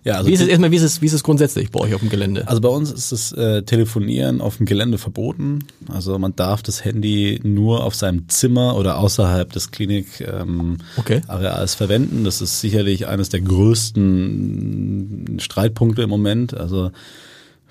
Ja, 0.03 0.15
also 0.15 0.29
Wie 0.29 0.33
ist 0.33 0.41
es 0.41 0.49
erstmal, 0.49 0.71
wie 0.71 0.77
ist 0.77 0.83
es, 0.83 1.03
wie 1.03 1.07
ist 1.07 1.13
es 1.13 1.23
grundsätzlich 1.23 1.71
bei 1.71 1.81
euch 1.81 1.95
auf 1.95 2.01
dem 2.01 2.09
Gelände? 2.09 2.49
Also 2.49 2.61
bei 2.61 2.69
uns 2.71 2.91
ist 2.91 3.13
das 3.13 3.33
äh, 3.33 3.63
Telefonieren 3.63 4.41
auf 4.41 4.57
dem 4.57 4.65
Gelände 4.65 4.97
verboten. 4.97 5.61
Also 5.89 6.19
man 6.19 6.35
darf 6.37 6.63
das 6.63 6.85
Handy 6.85 7.39
nur 7.43 7.85
auf 7.85 7.95
seinem 7.95 8.29
Zimmer 8.29 8.77
oder 8.77 8.99
außerhalb 8.99 9.53
des 9.53 9.71
Klinikareals 9.71 10.43
ähm, 10.43 10.79
Okay. 10.97 11.21
Areals 11.27 11.75
verwenden. 11.75 12.25
Das 12.25 12.41
ist 12.41 12.61
sicherlich 12.61 13.07
eines 13.09 13.29
der 13.29 13.43
größten 13.43 15.39
Streitpunkte 15.39 16.03
im 16.03 16.11
Moment. 16.11 16.55
Also 16.55 16.91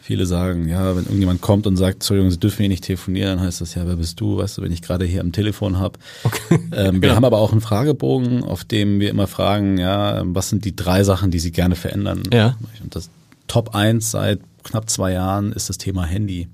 viele 0.10 0.26
sagen, 0.26 0.68
ja, 0.68 0.96
wenn 0.96 1.04
irgendjemand 1.04 1.40
kommt 1.40 1.68
und 1.68 1.78
sagt, 1.78 1.98
Entschuldigung, 1.98 2.32
Sie 2.32 2.40
dürfen 2.40 2.58
hier 2.64 2.70
nicht 2.70 2.84
telefonieren, 2.84 3.38
dann 3.38 3.46
heißt 3.46 3.62
das 3.62 3.76
ja, 3.76 3.86
wer 3.86 3.96
bist 3.96 4.20
du? 4.20 4.38
Weißt 4.38 4.58
du, 4.58 4.64
wenn 4.64 4.72
ich 4.72 4.82
gerade 4.82 5.06
hier 5.06 5.22
am 5.22 5.32
Telefon 5.32 5.78
habe. 5.78 6.00
Okay. 6.24 6.60
Ähm, 6.72 6.96
wir 6.96 7.02
Genau. 7.02 7.16
haben 7.16 7.26
aber 7.26 7.38
auch 7.38 7.52
einen 7.52 7.62
Fragebogen, 7.62 8.44
auf 8.44 8.64
dem 8.66 9.00
wir 9.00 9.12
immer 9.12 9.28
fragen, 9.28 9.78
ja, 9.78 10.24
was 10.26 10.50
sind 10.50 10.66
die 10.66 10.76
drei 10.76 11.04
Sachen, 11.04 11.30
die 11.30 11.38
Sie 11.38 11.52
gerne 11.52 11.76
verändern? 11.76 12.24
Ja. 12.34 12.58
Und 12.84 12.96
das 12.96 13.12
Top 13.48 13.76
1 13.76 14.10
seit 14.10 14.40
knapp 14.64 14.90
zwei 14.90 15.14
Jahren 15.14 15.52
ist 15.54 15.70
das 15.70 15.78
Thema 15.78 16.06
Handy. 16.06 16.48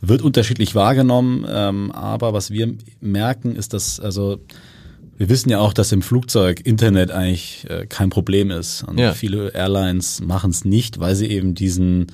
Wird 0.00 0.22
unterschiedlich 0.22 0.74
wahrgenommen, 0.74 1.44
ähm, 1.46 1.92
aber 1.92 2.32
was 2.32 2.50
wir 2.50 2.72
merken, 3.02 3.54
ist, 3.56 3.74
dass, 3.74 4.00
also 4.00 4.40
wir 5.18 5.28
wissen 5.28 5.50
ja 5.50 5.58
auch, 5.58 5.74
dass 5.74 5.92
im 5.92 6.00
Flugzeug 6.00 6.62
Internet 6.64 7.10
eigentlich 7.10 7.66
äh, 7.68 7.84
kein 7.86 8.08
Problem 8.08 8.50
ist. 8.50 8.82
Und 8.84 8.98
Ja. 8.98 9.12
viele 9.12 9.50
Airlines 9.52 10.22
machen 10.22 10.50
es 10.50 10.64
nicht, 10.64 10.98
weil 11.00 11.14
sie 11.14 11.26
eben 11.26 11.54
diesen 11.54 12.06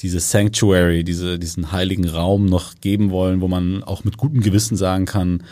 diese 0.00 0.20
Sanctuary, 0.20 1.04
diese, 1.04 1.38
diesen 1.38 1.72
heiligen 1.72 2.08
Raum 2.08 2.46
noch 2.46 2.74
geben 2.80 3.10
wollen, 3.10 3.40
wo 3.40 3.48
man 3.48 3.82
auch 3.84 4.04
mit 4.04 4.16
gutem 4.16 4.40
Gewissen 4.40 4.76
sagen 4.76 5.04
kann, 5.06 5.42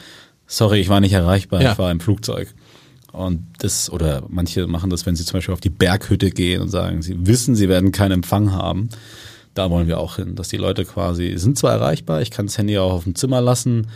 sorry, 0.46 0.81
ich 0.81 0.88
war 0.88 1.00
nicht 1.00 1.12
erreichbar, 1.12 1.62
Ja. 1.62 1.72
ich 1.72 1.78
war 1.78 1.90
im 1.90 2.00
Flugzeug. 2.00 2.52
Und 3.12 3.44
das, 3.59 3.90
oder 3.90 4.24
manche 4.28 4.66
machen 4.66 4.90
das, 4.90 5.05
wenn 5.07 5.16
sie 5.16 5.24
zum 5.24 5.35
Beispiel 5.38 5.52
auf 5.52 5.61
die 5.61 5.70
Berghütte 5.70 6.31
gehen 6.31 6.62
und 6.62 6.68
sagen, 6.70 7.02
sie 7.02 7.26
wissen, 7.26 7.55
sie 7.55 7.68
werden 7.68 7.92
keinen 7.92 8.12
Empfang 8.12 8.52
haben. 8.52 8.88
Da 9.55 9.70
wollen 9.70 9.87
wir 9.87 10.00
auch 10.00 10.16
hin, 10.16 10.35
dass 10.35 10.48
die 10.48 10.57
Leute 10.57 10.85
quasi 10.87 11.35
sind 11.37 11.59
zwar 11.59 11.72
erreichbar, 11.72 12.22
ich 12.22 12.31
kann 12.31 12.46
das 12.46 12.57
Handy 12.57 12.78
auch 12.78 12.92
auf 12.92 13.05
dem 13.05 13.14
Zimmer 13.14 13.40
lassen. 13.42 13.88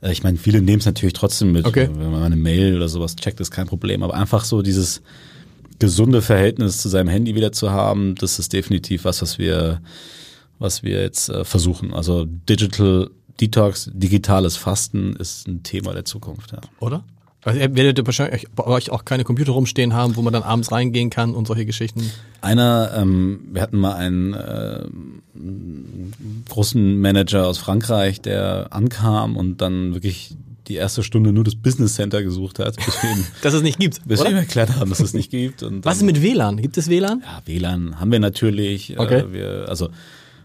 Äh, 0.00 0.12
Ich 0.12 0.22
meine, 0.22 0.38
viele 0.38 0.62
nehmen 0.62 0.78
es 0.78 0.86
natürlich 0.86 1.12
trotzdem 1.12 1.50
mit. 1.52 1.66
Okay. 1.66 1.88
Wenn 1.92 2.12
man 2.12 2.22
eine 2.22 2.36
Mail 2.36 2.76
oder 2.76 2.88
sowas 2.88 3.16
checkt, 3.16 3.40
ist 3.40 3.50
kein 3.50 3.66
Problem. 3.66 4.04
Aber 4.04 4.14
einfach 4.14 4.44
so 4.44 4.62
dieses 4.62 5.02
gesunde 5.78 6.22
Verhältnis 6.22 6.78
zu 6.78 6.88
seinem 6.88 7.08
Handy 7.08 7.34
wieder 7.34 7.52
zu 7.52 7.70
haben, 7.70 8.14
das 8.14 8.38
ist 8.38 8.52
definitiv 8.52 9.04
was, 9.04 9.22
was 9.22 9.38
wir, 9.38 9.80
was 10.58 10.82
wir 10.82 11.00
jetzt 11.00 11.28
äh, 11.28 11.44
versuchen. 11.44 11.92
Also 11.92 12.24
Digital 12.26 13.10
Detox, 13.40 13.90
digitales 13.92 14.56
Fasten 14.56 15.16
ist 15.16 15.48
ein 15.48 15.62
Thema 15.62 15.92
der 15.94 16.04
Zukunft. 16.04 16.52
Ja. 16.52 16.60
Oder? 16.78 17.04
Also 17.44 17.58
ihr 17.58 17.74
werdet 17.74 17.98
ihr 17.98 18.06
wahrscheinlich 18.06 18.46
bei 18.54 18.64
euch 18.64 18.90
auch 18.90 19.04
keine 19.04 19.24
Computer 19.24 19.52
rumstehen 19.52 19.94
haben, 19.94 20.14
wo 20.14 20.22
man 20.22 20.32
dann 20.32 20.44
abends 20.44 20.70
reingehen 20.70 21.10
kann 21.10 21.34
und 21.34 21.48
solche 21.48 21.66
Geschichten. 21.66 22.08
Einer, 22.40 22.92
ähm, 22.94 23.40
wir 23.52 23.62
hatten 23.62 23.78
mal 23.78 23.94
einen 23.94 24.34
äh, 24.34 24.84
großen 26.48 27.00
Manager 27.00 27.48
aus 27.48 27.58
Frankreich, 27.58 28.20
der 28.20 28.68
ankam 28.70 29.36
und 29.36 29.60
dann 29.60 29.92
wirklich 29.92 30.36
die 30.68 30.74
erste 30.76 31.02
Stunde 31.02 31.32
nur 31.32 31.44
das 31.44 31.54
Business 31.56 31.94
Center 31.94 32.22
gesucht 32.22 32.58
hat, 32.58 32.76
bis 32.76 33.02
wir 33.02 33.10
ihm, 33.10 33.24
Dass 33.42 33.54
es 33.54 33.62
nicht 33.62 33.78
gibt. 33.78 34.00
bis 34.06 34.20
wir 34.20 34.26
ihm 34.26 34.32
Oder? 34.32 34.40
erklärt 34.40 34.76
haben, 34.76 34.90
dass 34.90 35.00
es 35.00 35.14
nicht 35.14 35.30
gibt. 35.30 35.62
Und 35.62 35.84
Was 35.84 35.98
ist 35.98 36.02
mit 36.04 36.22
WLAN? 36.22 36.56
Gibt 36.58 36.76
es 36.78 36.88
WLAN? 36.88 37.22
Ja, 37.24 37.42
WLAN 37.44 37.98
haben 38.00 38.12
wir 38.12 38.20
natürlich. 38.20 38.98
Okay. 38.98 39.20
Äh, 39.20 39.32
wir, 39.32 39.66
also 39.68 39.88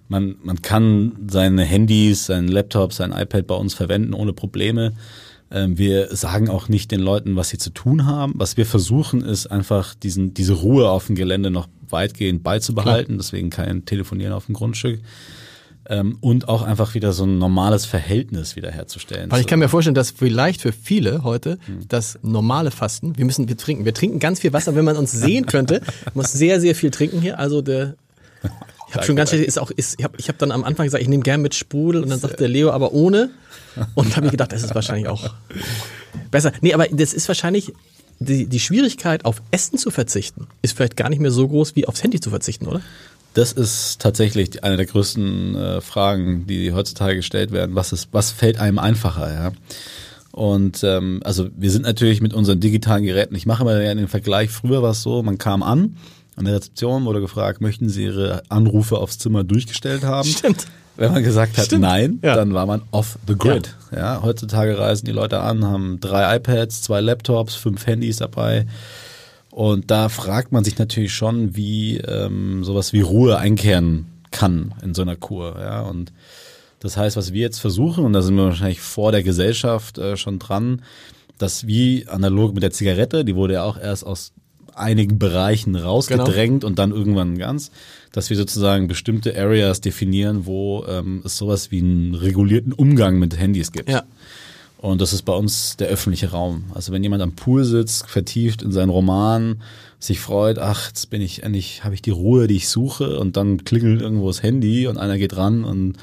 man, 0.10 0.36
man 0.44 0.62
kann 0.62 1.14
seine 1.30 1.64
Handys, 1.64 2.26
sein 2.28 2.48
Laptop, 2.48 2.94
sein 2.94 3.12
iPad 3.12 3.46
bei 3.48 3.56
uns 3.56 3.74
verwenden 3.74 4.14
ohne 4.14 4.34
Probleme. 4.34 4.94
Ähm, 5.52 5.78
wir 5.78 6.16
sagen 6.16 6.50
auch 6.50 6.68
nicht 6.70 6.92
den 6.92 7.00
Leuten, 7.00 7.36
was 7.36 7.50
sie 7.50 7.58
zu 7.58 7.70
tun 7.70 8.06
haben. 8.06 8.34
Was 8.36 8.58
wir 8.58 8.66
versuchen, 8.66 9.22
ist 9.22 9.48
einfach 9.48 9.96
diesen, 9.96 10.34
diese 10.34 10.54
Ruhe 10.54 10.90
auf 10.90 11.08
dem 11.08 11.16
Gelände 11.16 11.52
noch 11.52 11.68
weitgehend 11.90 12.44
beizubehalten. 12.44 13.18
Deswegen 13.18 13.50
kein 13.50 13.86
Telefonieren 13.86 14.34
auf 14.34 14.46
dem 14.48 14.56
Grundstück. 14.56 15.00
Ähm, 15.90 16.18
und 16.20 16.50
auch 16.50 16.64
einfach 16.64 16.96
wieder 16.96 17.14
so 17.14 17.24
ein 17.24 17.38
normales 17.38 17.86
Verhältnis 17.86 18.58
wiederherzustellen. 18.58 19.32
Weil 19.32 19.40
ich 19.40 19.48
kann 19.48 19.60
mir 19.60 19.70
vorstellen, 19.70 19.96
dass 19.96 20.12
vielleicht 20.12 20.62
für 20.62 20.74
viele 20.74 21.24
heute 21.24 21.60
das 21.88 22.20
normale 22.24 22.72
Fasten, 22.72 23.18
wir 23.18 23.24
müssen, 23.24 23.48
wir 23.48 23.56
trinken, 23.56 23.86
wir 23.86 23.94
trinken 23.94 24.20
ganz 24.20 24.42
viel 24.42 24.52
Wasser, 24.52 24.76
wenn 24.76 24.84
man 24.84 24.98
uns 24.98 25.14
sehen 25.14 25.46
könnte, 25.46 25.82
muss 26.14 26.34
sehr, 26.34 26.60
sehr 26.60 26.76
viel 26.76 26.92
trinken 26.92 27.22
hier. 27.22 27.40
Also 27.40 27.62
der, 27.62 27.96
ich 28.90 28.96
habe 28.96 29.06
schon 29.06 29.16
ganz 29.16 29.30
schnell, 29.30 29.44
ist 29.44 29.60
auch, 29.60 29.72
ist, 29.72 29.96
ich 29.98 30.04
habe 30.04 30.16
ich 30.18 30.28
hab 30.28 30.38
dann 30.38 30.52
am 30.52 30.64
Anfang 30.64 30.86
gesagt, 30.86 31.02
ich 31.02 31.10
nehme 31.10 31.24
gern 31.24 31.42
mit 31.42 31.56
Sprudel 31.56 32.04
und 32.04 32.10
dann 32.10 32.20
sagt 32.20 32.40
der 32.40 32.50
Leo, 32.50 32.72
aber 32.72 32.94
ohne. 32.94 33.30
Und 33.96 34.16
habe 34.16 34.26
mir 34.26 34.32
gedacht, 34.32 34.52
das 34.52 34.64
ist 34.64 34.76
wahrscheinlich 34.76 35.08
auch 35.08 35.36
besser. 36.32 36.52
Nee, 36.62 36.74
aber 36.74 36.88
das 36.88 37.14
ist 37.14 37.28
wahrscheinlich, 37.28 37.74
die, 38.20 38.48
die 38.48 38.60
Schwierigkeit 38.60 39.26
auf 39.26 39.42
Essen 39.52 39.78
zu 39.78 39.92
verzichten, 39.92 40.48
ist 40.62 40.76
vielleicht 40.76 40.98
gar 40.98 41.10
nicht 41.10 41.20
mehr 41.20 41.32
so 41.32 41.48
groß, 41.48 41.76
wie 41.76 41.88
aufs 41.88 42.04
Handy 42.04 42.20
zu 42.20 42.30
verzichten, 42.30 42.68
oder? 42.68 42.82
Das 43.38 43.52
ist 43.52 44.02
tatsächlich 44.02 44.64
eine 44.64 44.78
der 44.78 44.88
größten 44.88 45.56
äh, 45.56 45.82
Fragen, 45.82 46.48
die 46.48 46.74
heutzutage 46.74 47.18
gestellt 47.18 47.52
werden. 47.52 47.76
Was 47.76 47.92
ist, 47.94 48.08
was 48.12 48.32
fällt 48.32 48.60
einem 48.60 48.80
einfacher, 48.80 49.32
ja? 49.32 49.52
Und 50.32 50.84
ähm, 50.84 51.22
also 51.24 51.48
wir 51.56 51.70
sind 51.70 51.84
natürlich 51.84 52.20
mit 52.20 52.34
unseren 52.34 52.60
digitalen 52.60 53.04
Geräten, 53.04 53.36
ich 53.36 53.46
mache 53.46 53.64
mal 53.64 53.80
den 53.80 54.08
Vergleich, 54.08 54.50
früher 54.50 54.82
war 54.82 54.92
es 54.92 55.04
so, 55.04 55.22
man 55.22 55.38
kam 55.38 55.62
an, 55.62 55.98
an 56.36 56.46
der 56.46 56.56
Rezeption 56.56 57.06
wurde 57.06 57.22
gefragt, 57.22 57.62
möchten 57.62 57.90
Sie 57.90 58.06
Ihre 58.06 58.42
Anrufe 58.50 58.98
aufs 58.98 59.20
Zimmer 59.20 59.44
durchgestellt 59.44 60.04
haben? 60.04 60.28
Stimmt. 60.28 60.66
Wenn 60.96 61.12
man 61.14 61.24
gesagt 61.24 61.60
hat 61.60 61.66
Stimmt. 61.66 61.84
nein, 61.84 62.20
Ja. 62.24 62.36
dann 62.36 62.56
war 62.56 62.66
man 62.66 62.82
off 62.90 63.20
the 63.28 63.36
grid. 63.36 63.76
Ja. 63.96 64.22
heutzutage 64.24 64.80
reisen 64.80 65.06
die 65.06 65.12
Leute 65.12 65.42
an, 65.42 65.64
haben 65.64 66.00
drei 66.00 66.38
iPads, 66.38 66.82
zwei 66.82 67.02
Laptops, 67.02 67.54
fünf 67.54 67.86
Handys 67.86 68.18
dabei. 68.18 68.66
Und 69.58 69.90
da 69.90 70.08
fragt 70.08 70.52
man 70.52 70.64
sich 70.64 70.78
natürlich 70.78 71.16
schon, 71.16 71.56
wie 71.56 71.98
ähm, 71.98 72.64
sowas 72.64 72.94
wie 72.94 73.02
Ruhe 73.02 73.40
einkehren 73.40 74.06
kann 74.30 74.76
in 74.84 74.94
so 74.94 75.02
einer 75.02 75.16
Kur. 75.16 75.58
Ja. 75.60 75.82
Und 75.82 76.14
das 76.78 76.96
heißt, 76.96 77.18
was 77.18 77.34
wir 77.34 77.42
jetzt 77.42 77.58
versuchen, 77.58 78.06
und 78.06 78.14
da 78.14 78.22
sind 78.22 78.36
wir 78.36 78.44
wahrscheinlich 78.44 78.82
vor 78.82 79.12
der 79.12 79.24
Gesellschaft 79.24 79.98
äh, 79.98 80.16
schon 80.16 80.38
dran, 80.38 80.84
dass 81.40 81.66
wie 81.66 82.08
analog 82.08 82.54
mit 82.54 82.62
der 82.62 82.70
Zigarette, 82.70 83.26
die 83.26 83.36
wurde 83.36 83.56
ja 83.56 83.64
auch 83.64 83.80
erst 83.80 84.06
aus 84.06 84.32
einigen 84.76 85.18
Bereichen 85.18 85.76
rausgedrängt 85.76 86.64
und 86.64 86.78
dann 86.78 86.92
irgendwann 86.92 87.40
ganz, 87.40 87.72
dass 88.12 88.30
wir 88.30 88.38
sozusagen 88.38 88.88
bestimmte 88.88 89.36
Areas 89.36 89.82
definieren, 89.82 90.46
wo 90.46 90.86
ähm, 90.88 91.24
es 91.26 91.36
sowas 91.36 91.72
wie 91.72 91.80
einen 91.80 92.14
regulierten 92.14 92.74
Umgang 92.74 93.18
mit 93.18 93.36
Handys 93.40 93.72
gibt. 93.72 93.90
Ja. 93.90 94.04
Und 94.80 95.02
das 95.02 95.12
ist 95.12 95.24
bei 95.24 95.34
uns 95.34 95.76
der 95.78 95.88
öffentliche 95.88 96.32
Raum. 96.32 96.66
Also 96.74 96.92
wenn 96.94 97.02
jemand 97.04 97.24
am 97.24 97.34
Pool 97.34 97.64
sitzt, 97.64 98.08
vertieft 98.08 98.62
in 98.62 98.72
seinen 98.72 98.90
Roman, 98.90 99.62
sich 100.00 100.20
freut, 100.20 100.60
ach, 100.60 100.90
jetzt 100.90 101.10
bin 101.10 101.22
ich 101.22 101.42
endlich, 101.44 101.84
habe 101.84 101.96
ich 101.96 102.02
die 102.04 102.12
Ruhe, 102.12 102.48
die 102.48 102.58
ich 102.58 102.70
suche, 102.70 103.20
und 103.20 103.36
dann 103.38 103.64
klingelt 103.64 104.02
irgendwo 104.02 104.28
das 104.28 104.44
Handy 104.44 104.86
und 104.88 104.98
einer 104.98 105.18
geht 105.18 105.36
ran 105.36 105.64
und 105.64 105.94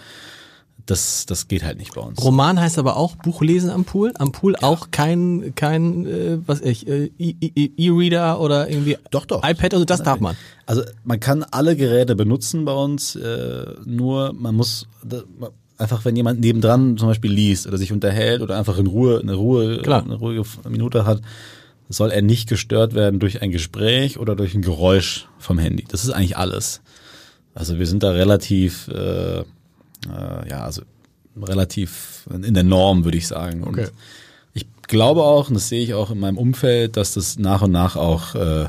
das, 0.87 1.25
das 1.25 1.49
geht 1.49 1.63
halt 1.65 1.79
nicht 1.79 1.95
bei 1.95 2.01
uns. 2.03 2.23
Roman 2.23 2.61
heißt 2.61 2.79
aber 2.79 2.97
auch 2.97 3.17
Buch 3.17 3.41
lesen 3.41 3.71
am 3.71 3.85
Pool. 3.85 4.13
Am 4.19 4.33
Pool 4.33 4.55
auch 4.57 4.89
kein, 4.91 5.55
kein 5.55 6.05
äh, 6.07 6.39
was 6.45 6.61
ich, 6.61 6.87
äh, 6.87 7.11
E- 7.19 7.35
E- 7.41 7.71
E-Reader 7.77 8.39
oder 8.41 8.69
irgendwie 8.69 8.99
Doch, 9.11 9.25
doch. 9.25 9.43
iPad, 9.49 9.73
also 9.75 9.87
das 9.87 10.03
darf 10.03 10.21
man. 10.21 10.37
Also 10.67 10.83
man 11.05 11.21
kann 11.21 11.43
alle 11.43 11.77
Geräte 11.77 12.15
benutzen 12.17 12.65
bei 12.67 12.73
uns, 12.75 13.17
äh, 13.17 13.65
nur 13.87 14.35
man 14.35 14.55
muss 14.57 14.87
einfach, 15.79 16.05
wenn 16.05 16.17
jemand 16.17 16.41
nebendran 16.41 16.97
zum 16.97 17.09
Beispiel 17.09 17.33
liest 17.33 17.67
oder 17.67 17.79
sich 17.79 17.93
unterhält 17.93 18.43
oder 18.43 18.57
einfach 18.57 18.79
in 18.79 18.87
Ruhe 18.87 19.21
eine 19.21 19.35
Ruhe 19.35 19.79
Klar. 19.83 20.05
eine 20.05 20.15
ruhige 20.15 20.45
Minute 20.69 21.05
hat, 21.07 21.21
soll 21.89 22.11
er 22.11 22.23
nicht 22.23 22.49
gestört 22.49 22.95
werden 22.95 23.21
durch 23.21 23.43
ein 23.43 23.51
Gespräch 23.51 24.19
oder 24.19 24.37
durch 24.37 24.55
ein 24.55 24.63
Geräusch 24.63 25.29
vom 25.39 25.59
Handy. 25.59 25.85
Das 25.89 26.05
ist 26.05 26.11
eigentlich 26.11 26.37
alles. 26.37 26.81
Also 27.55 27.79
wir 27.79 27.87
sind 27.87 28.03
da 28.03 28.11
relativ, 28.11 28.89
äh, 28.89 29.41
äh, 29.41 29.45
ja, 30.49 30.65
also 30.65 30.83
relativ 31.41 32.27
in 32.31 32.55
der 32.55 32.65
Norm, 32.65 33.05
würde 33.05 33.19
ich 33.19 33.27
sagen. 33.27 33.65
Okay. 33.65 33.83
Und 33.83 33.93
ich 34.55 34.67
glaube 34.83 35.23
auch, 35.23 35.49
und 35.49 35.55
das 35.55 35.69
sehe 35.69 35.83
ich 35.83 35.95
auch 35.95 36.11
in 36.11 36.21
meinem 36.21 36.39
Umfeld, 36.39 36.97
dass 36.97 37.15
das 37.15 37.39
nach 37.39 37.63
und 37.63 37.73
nach 37.73 37.97
auch 37.97 38.35
äh, 38.35 38.67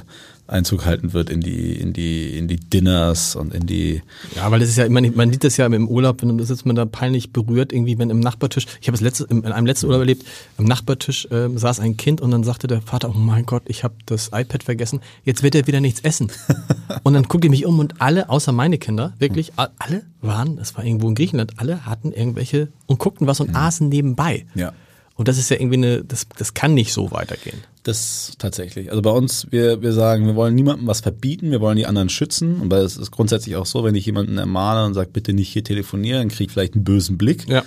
Einzug 0.47 0.85
halten 0.85 1.13
wird 1.13 1.29
in 1.29 1.41
die, 1.41 1.73
in 1.73 1.93
die, 1.93 2.37
in 2.37 2.47
die 2.47 2.57
Dinners 2.57 3.35
und 3.35 3.53
in 3.53 3.65
die 3.65 4.01
Ja, 4.35 4.51
weil 4.51 4.59
das 4.59 4.69
ist 4.69 4.77
ja 4.77 4.87
nicht- 4.87 5.15
man 5.15 5.31
sieht 5.31 5.43
das 5.43 5.57
ja 5.57 5.65
im 5.65 5.87
Urlaub, 5.87 6.21
wenn 6.21 6.37
da 6.37 6.43
sitzt 6.45 6.65
man 6.65 6.75
da 6.75 6.85
peinlich 6.85 7.31
berührt, 7.33 7.73
irgendwie, 7.73 7.97
wenn 7.97 8.09
im 8.09 8.19
Nachbartisch, 8.19 8.65
ich 8.81 8.87
habe 8.87 8.95
es 8.95 9.01
letzte, 9.01 9.23
in 9.25 9.45
einem 9.45 9.65
letzten 9.65 9.87
Urlaub 9.87 10.01
erlebt, 10.01 10.25
im 10.57 10.65
Nachbartisch 10.65 11.27
ähm, 11.31 11.57
saß 11.57 11.79
ein 11.79 11.97
Kind 11.97 12.21
und 12.21 12.31
dann 12.31 12.43
sagte 12.43 12.67
der 12.67 12.81
Vater, 12.81 13.09
oh 13.09 13.17
mein 13.17 13.45
Gott, 13.45 13.63
ich 13.67 13.83
habe 13.83 13.95
das 14.05 14.27
iPad 14.33 14.63
vergessen, 14.63 14.99
jetzt 15.23 15.41
wird 15.43 15.55
er 15.55 15.65
wieder 15.67 15.79
nichts 15.81 16.01
essen. 16.01 16.31
und 17.03 17.13
dann 17.13 17.23
guckte 17.23 17.47
ich 17.47 17.51
mich 17.51 17.65
um 17.65 17.79
und 17.79 18.01
alle, 18.01 18.29
außer 18.29 18.51
meine 18.51 18.77
Kinder, 18.77 19.13
wirklich, 19.19 19.53
alle 19.55 20.03
waren, 20.21 20.57
das 20.57 20.75
war 20.77 20.83
irgendwo 20.85 21.07
in 21.09 21.15
Griechenland, 21.15 21.53
alle 21.57 21.85
hatten 21.85 22.11
irgendwelche 22.11 22.69
und 22.85 22.99
guckten 22.99 23.25
was 23.27 23.39
und 23.39 23.55
aßen 23.55 23.89
nebenbei. 23.89 24.45
Ja. 24.55 24.73
Und 25.17 25.27
das 25.29 25.37
ist 25.37 25.49
ja 25.49 25.57
irgendwie 25.57 25.77
eine, 25.77 26.03
das, 26.03 26.27
das 26.37 26.53
kann 26.53 26.73
nicht 26.73 26.91
so 26.91 27.11
weitergehen. 27.11 27.57
Das 27.83 28.33
tatsächlich. 28.37 28.89
Also 28.89 29.01
bei 29.01 29.11
uns, 29.11 29.47
wir, 29.49 29.81
wir 29.81 29.93
sagen, 29.93 30.25
wir 30.27 30.35
wollen 30.35 30.55
niemandem 30.55 30.87
was 30.87 30.99
verbieten, 31.01 31.51
wir 31.51 31.61
wollen 31.61 31.77
die 31.77 31.85
anderen 31.85 32.09
schützen. 32.09 32.59
Und 32.59 32.73
es 32.73 32.97
ist 32.97 33.11
grundsätzlich 33.11 33.55
auch 33.55 33.65
so, 33.65 33.83
wenn 33.83 33.95
ich 33.95 34.05
jemanden 34.05 34.37
ermahne 34.37 34.85
und 34.85 34.93
sage, 34.93 35.09
bitte 35.13 35.33
nicht 35.33 35.49
hier 35.49 35.63
telefonieren, 35.63 36.19
dann 36.19 36.29
kriege 36.29 36.45
ich 36.45 36.51
vielleicht 36.51 36.73
einen 36.75 36.83
bösen 36.83 37.17
Blick. 37.17 37.47
Ja. 37.47 37.63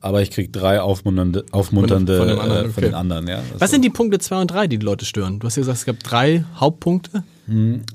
Aber 0.00 0.22
ich 0.22 0.30
kriege 0.30 0.48
drei 0.48 0.80
aufmunternde, 0.80 1.44
aufmunternde 1.50 2.18
Von 2.18 2.28
von, 2.28 2.36
dem 2.36 2.40
anderen, 2.40 2.58
äh, 2.66 2.68
von 2.70 2.82
okay. 2.82 2.90
den 2.90 2.94
anderen. 2.94 3.26
Ja. 3.28 3.42
Was 3.58 3.70
sind 3.70 3.84
die 3.84 3.90
Punkte 3.90 4.18
zwei 4.20 4.40
und 4.40 4.50
drei, 4.50 4.66
die 4.66 4.78
die 4.78 4.86
Leute 4.86 5.04
stören? 5.04 5.38
Du 5.38 5.46
hast 5.46 5.56
ja 5.56 5.60
gesagt, 5.60 5.78
es 5.78 5.84
gab 5.84 6.02
drei 6.02 6.44
Hauptpunkte. 6.56 7.22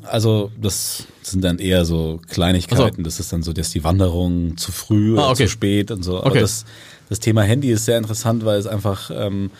Also 0.04 0.52
das 0.60 1.06
sind 1.22 1.44
dann 1.44 1.60
eher 1.60 1.86
so 1.86 2.20
Kleinigkeiten. 2.28 2.98
Ach 3.02 3.04
Das 3.04 3.20
ist 3.20 3.32
dann 3.32 3.44
so, 3.44 3.54
dass 3.54 3.70
die 3.70 3.84
Wanderung 3.84 4.58
zu 4.58 4.72
früh 4.72 5.13
oder 5.13 5.24
Ah, 5.28 5.30
okay. 5.32 5.46
zu 5.46 5.50
spät 5.52 5.92
und 5.92 6.04
so. 6.04 6.18
Aber 6.18 6.32
Okay. 6.32 6.39
das, 6.39 6.66
das 7.13 7.19
Thema 7.19 7.43
Handy 7.43 7.69
ist 7.69 7.86
sehr 7.86 7.99
interessant, 7.99 8.43
weil 8.43 8.58
es 8.58 8.65
einfach 8.65 9.12
ähm, 9.13 9.52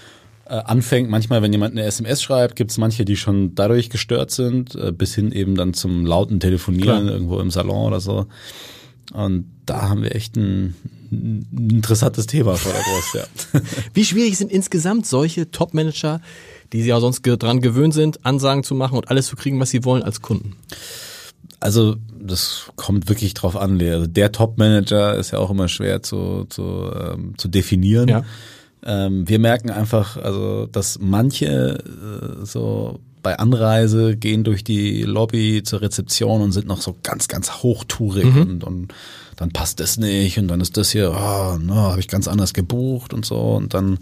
äh, 0.46 0.56
anfängt. 0.56 1.08
Manchmal, 1.08 1.44
wenn 1.44 1.52
jemand 1.52 1.74
eine 1.74 1.84
SMS 1.84 2.24
schreibt, 2.24 2.56
gibt 2.56 2.72
es 2.72 2.80
manche, 2.80 3.06
die 3.06 3.16
schon 3.16 3.54
dadurch 3.54 3.92
gestört 3.92 4.32
sind, 4.32 4.74
äh, 4.74 4.92
bis 4.92 5.14
hin 5.14 5.32
eben 5.32 5.54
dann 5.54 5.76
zum 5.76 6.04
lauten 6.04 6.40
Telefonieren 6.40 7.04
Klar. 7.04 7.14
irgendwo 7.14 7.40
im 7.40 7.52
Salon 7.52 7.86
oder 7.86 8.00
so. 8.00 8.26
Und 9.14 9.46
da 9.68 9.88
haben 9.88 10.02
wir 10.02 10.16
echt 10.16 10.36
ein, 10.36 10.74
ein 11.12 11.70
interessantes 11.70 12.26
Thema 12.26 12.56
vor 12.56 12.74
der 12.74 12.80
Brust. 12.80 13.14
Ja. 13.54 13.62
Wie 13.94 14.04
schwierig 14.04 14.36
sind 14.36 14.52
insgesamt 14.52 15.06
solche 15.06 15.52
Top-Manager, 15.52 16.22
die 16.72 16.82
sie 16.82 16.90
ja 16.90 17.00
sonst 17.00 17.22
dran 17.22 17.62
gewöhnt 17.62 17.94
sind, 17.94 18.26
Ansagen 18.26 18.64
zu 18.64 18.74
machen 18.74 18.98
und 18.98 19.12
alles 19.12 19.28
zu 19.28 19.36
kriegen, 19.36 19.60
was 19.60 19.70
sie 19.70 19.86
wollen 19.86 20.02
als 20.02 20.24
Kunden? 20.24 20.56
Also 21.64 21.96
das 22.20 22.72
kommt 22.76 23.08
wirklich 23.08 23.34
drauf 23.34 23.56
an. 23.56 23.80
Der, 23.80 24.08
der 24.08 24.34
Top-Manager 24.34 25.16
ist 25.16 25.32
ja 25.32 25.40
auch 25.40 25.50
immer 25.50 25.70
schwer 25.70 26.04
zu, 26.04 26.46
zu, 26.50 26.92
ähm, 26.94 27.36
zu 27.38 27.48
definieren. 27.48 28.10
Ja. 28.10 28.24
Ähm, 28.86 29.28
wir 29.30 29.40
merken 29.40 29.70
einfach, 29.70 30.18
also 30.18 30.66
dass 30.66 31.00
manche 31.00 31.80
äh, 31.80 32.46
so 32.46 33.00
bei 33.22 33.40
Anreise 33.40 34.18
gehen 34.18 34.44
durch 34.44 34.66
die 34.66 35.04
Lobby 35.04 35.64
zur 35.64 35.82
Rezeption 35.82 36.42
und 36.42 36.52
sind 36.52 36.68
noch 36.68 36.82
so 36.82 36.98
ganz, 37.02 37.30
ganz 37.30 37.64
hochtourig 37.64 38.26
und, 38.26 38.66
und 38.66 38.94
dann 39.38 39.52
passt 39.52 39.80
das 39.80 39.98
nicht 39.98 40.38
und 40.38 40.50
dann 40.50 40.60
ist 40.60 40.76
das 40.76 40.92
hier, 40.92 41.12
oh, 41.12 41.58
no, 41.58 41.76
habe 41.76 42.02
ich 42.02 42.10
ganz 42.10 42.28
anders 42.28 42.54
gebucht 42.54 43.14
und 43.14 43.26
so 43.26 43.40
und 43.40 43.74
dann 43.74 44.00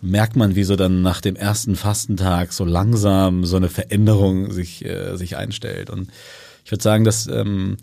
merkt 0.00 0.36
man, 0.36 0.56
wie 0.56 0.64
so 0.64 0.76
dann 0.76 1.02
nach 1.02 1.20
dem 1.20 1.36
ersten 1.36 1.76
Fastentag 1.76 2.52
so 2.52 2.64
langsam 2.64 3.44
so 3.44 3.56
eine 3.56 3.68
Veränderung 3.68 4.50
sich, 4.50 4.84
äh, 4.84 5.16
sich 5.16 5.36
einstellt. 5.36 5.90
Und 5.90 6.08
ich 6.64 6.70
würde 6.70 6.82
sagen, 6.82 7.04
dass 7.04 7.26
ähm, 7.26 7.76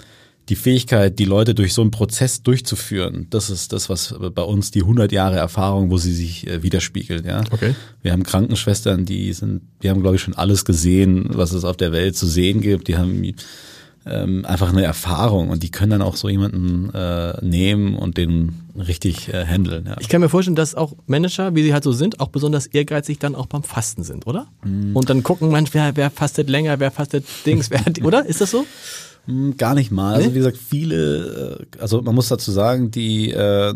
die 0.49 0.55
Fähigkeit, 0.55 1.19
die 1.19 1.25
Leute 1.25 1.53
durch 1.53 1.73
so 1.73 1.81
einen 1.81 1.91
Prozess 1.91 2.41
durchzuführen, 2.41 3.27
das 3.29 3.49
ist 3.49 3.71
das, 3.71 3.87
was 3.87 4.15
bei 4.33 4.41
uns 4.41 4.71
die 4.71 4.81
100 4.81 5.11
Jahre 5.11 5.37
Erfahrung, 5.37 5.91
wo 5.91 5.97
sie 5.97 6.13
sich 6.13 6.47
äh, 6.47 6.63
widerspiegelt. 6.63 7.25
Ja? 7.25 7.43
Okay. 7.51 7.75
Wir 8.01 8.11
haben 8.11 8.23
Krankenschwestern, 8.23 9.05
die 9.05 9.31
sind, 9.33 9.61
die 9.83 9.89
haben, 9.89 10.01
glaube 10.01 10.15
ich, 10.15 10.21
schon 10.21 10.33
alles 10.33 10.65
gesehen, 10.65 11.27
was 11.29 11.51
es 11.51 11.63
auf 11.63 11.77
der 11.77 11.91
Welt 11.91 12.15
zu 12.17 12.25
sehen 12.25 12.61
gibt. 12.61 12.87
Die 12.87 12.97
haben 12.97 13.21
ähm, 14.09 14.45
einfach 14.45 14.69
eine 14.69 14.83
Erfahrung 14.83 15.49
und 15.49 15.63
die 15.63 15.71
können 15.71 15.91
dann 15.91 16.01
auch 16.01 16.15
so 16.15 16.29
jemanden 16.29 16.93
äh, 16.93 17.33
nehmen 17.45 17.95
und 17.95 18.17
den 18.17 18.53
richtig 18.75 19.33
äh, 19.33 19.45
handeln. 19.45 19.85
Ja. 19.87 19.97
Ich 19.99 20.09
kann 20.09 20.21
mir 20.21 20.29
vorstellen, 20.29 20.55
dass 20.55 20.75
auch 20.75 20.93
Manager, 21.07 21.55
wie 21.55 21.63
sie 21.63 21.73
halt 21.73 21.83
so 21.83 21.91
sind, 21.91 22.19
auch 22.19 22.29
besonders 22.29 22.65
ehrgeizig 22.65 23.19
dann 23.19 23.35
auch 23.35 23.45
beim 23.45 23.63
Fasten 23.63 24.03
sind, 24.03 24.27
oder? 24.27 24.47
Und 24.63 25.09
dann 25.09 25.23
gucken, 25.23 25.51
Mensch, 25.51 25.69
wer, 25.73 25.95
wer 25.95 26.09
fastet 26.09 26.49
länger, 26.49 26.79
wer 26.79 26.91
fastet 26.91 27.25
Dings, 27.45 27.69
wer 27.69 27.81
oder? 28.03 28.25
Ist 28.25 28.41
das 28.41 28.51
so? 28.51 28.65
Hm, 29.25 29.57
Gar 29.57 29.75
nicht 29.75 29.91
mal. 29.91 30.15
Also 30.15 30.31
wie 30.33 30.37
gesagt, 30.39 30.57
viele, 30.57 31.59
äh, 31.77 31.81
also 31.81 32.01
man 32.01 32.15
muss 32.15 32.29
dazu 32.29 32.51
sagen, 32.51 32.91
die, 32.91 33.31
äh, 33.31 33.73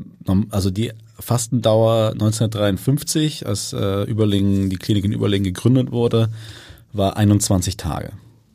also 0.49 0.71
die 0.71 0.91
Fastendauer 1.19 2.11
1953, 2.13 3.45
als 3.45 3.73
äh, 3.73 4.03
Überlingen, 4.03 4.69
die 4.69 4.77
Klinik 4.77 5.05
in 5.05 5.13
Überlingen 5.13 5.45
gegründet 5.45 5.91
wurde, 5.91 6.29
war 6.91 7.17
21 7.17 7.77
Tage. 7.77 8.11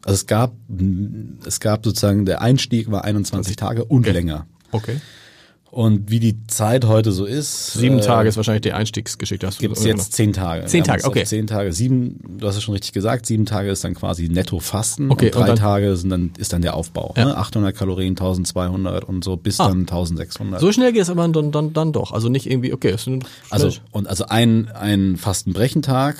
Also 0.08 0.14
es 0.16 0.26
gab, 0.26 0.52
es 1.46 1.60
gab 1.60 1.84
sozusagen, 1.84 2.24
der 2.26 2.40
Einstieg 2.42 2.90
war 2.90 3.04
21 3.04 3.56
Tage 3.56 3.84
und 3.84 4.00
Okay. 4.06 4.12
länger. 4.12 4.46
Okay. 4.72 4.96
Und 5.70 6.10
wie 6.10 6.18
die 6.18 6.46
Zeit 6.46 6.86
heute 6.86 7.12
so 7.12 7.26
ist. 7.26 7.74
Sieben 7.74 7.98
äh, 7.98 8.00
Tage 8.00 8.26
ist 8.30 8.36
wahrscheinlich 8.38 8.62
die 8.62 8.72
Einstiegsgeschichte. 8.72 9.46
Hast 9.46 9.58
du 9.58 9.60
Gibt 9.60 9.76
es 9.76 9.82
genau. 9.84 9.96
jetzt 9.98 10.14
zehn 10.14 10.32
Tage. 10.32 10.64
Zehn 10.64 10.82
Tage, 10.82 11.04
auf 11.04 11.10
okay. 11.10 11.24
Zehn 11.26 11.46
Tage, 11.46 11.74
sieben, 11.74 12.38
du 12.38 12.46
hast 12.48 12.56
es 12.56 12.62
schon 12.62 12.72
richtig 12.72 12.92
gesagt, 12.94 13.26
sieben 13.26 13.44
Tage 13.44 13.70
ist 13.70 13.84
dann 13.84 13.94
quasi 13.94 14.30
netto 14.30 14.60
Fasten 14.60 15.10
Okay, 15.10 15.26
und 15.26 15.34
drei 15.34 15.40
und 15.42 15.46
dann- 15.48 15.56
Tage 15.58 15.94
sind 15.98 16.08
dann, 16.08 16.32
ist 16.38 16.54
dann 16.54 16.62
der 16.62 16.72
Aufbau. 16.74 17.12
Ja. 17.18 17.26
Ne? 17.26 17.36
800 17.36 17.76
Kalorien, 17.76 18.16
1200 18.16 19.04
und 19.04 19.22
so 19.22 19.36
bis 19.36 19.60
Ah. 19.60 19.68
dann 19.68 19.80
1600. 19.86 20.58
So 20.58 20.72
schnell 20.72 20.90
geht 20.94 21.02
es 21.02 21.10
aber 21.10 21.28
dann, 21.28 21.52
dann, 21.52 21.74
dann 21.74 21.92
doch. 21.92 22.12
Also 22.12 22.30
nicht 22.30 22.50
irgendwie, 22.50 22.72
okay, 22.72 22.92
ist 22.94 23.06
ein 23.06 23.22
also, 23.50 23.70
und 23.92 24.08
also 24.08 24.24
ein, 24.24 24.68
ein 24.70 25.18
Fastenbrechentag, 25.18 26.16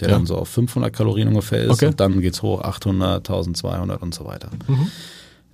der 0.00 0.08
Ja. 0.08 0.14
dann 0.16 0.26
so 0.26 0.36
auf 0.36 0.48
500 0.48 0.92
Kalorien 0.92 1.28
ungefähr 1.28 1.64
ist 1.64 1.70
Okay. 1.70 1.86
und 1.86 2.00
dann 2.00 2.20
geht's 2.20 2.42
hoch 2.42 2.60
800, 2.62 3.28
1200 3.28 4.02
und 4.02 4.14
so 4.14 4.24
weiter. 4.24 4.50
Mhm. 4.66 4.88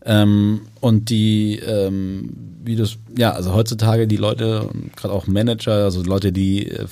Ähm, 0.03 0.61
und 0.81 1.11
die, 1.11 1.57
ähm, 1.59 2.31
wie 2.64 2.76
das, 2.76 2.96
ja, 3.16 3.33
also 3.33 3.53
heutzutage 3.55 4.07
die 4.07 4.16
Leute, 4.16 4.68
gerade 4.96 5.12
auch 5.12 5.26
Manager, 5.26 5.72
also 5.85 6.03
Leute, 6.03 6.33
die 6.33 6.68
äh, 6.70 6.87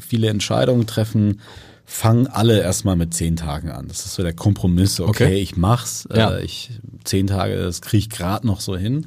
viele 0.00 0.28
Entscheidungen 0.28 0.86
treffen, 0.86 1.40
fangen 1.86 2.26
alle 2.28 2.60
erstmal 2.60 2.96
mit 2.96 3.14
zehn 3.14 3.34
Tagen 3.36 3.70
an. 3.70 3.88
Das 3.88 4.04
ist 4.04 4.14
so 4.14 4.22
der 4.22 4.34
Kompromiss. 4.34 5.00
Okay, 5.00 5.24
Okay. 5.24 5.34
ich 5.40 5.56
mach's. 5.56 6.06
Ja. 6.14 6.36
Äh, 6.36 6.44
ich 6.44 6.70
zehn 7.04 7.26
Tage, 7.26 7.56
das 7.56 7.80
kriege 7.80 7.98
ich 8.00 8.10
gerade 8.10 8.46
noch 8.46 8.60
so 8.60 8.76
hin. 8.76 9.06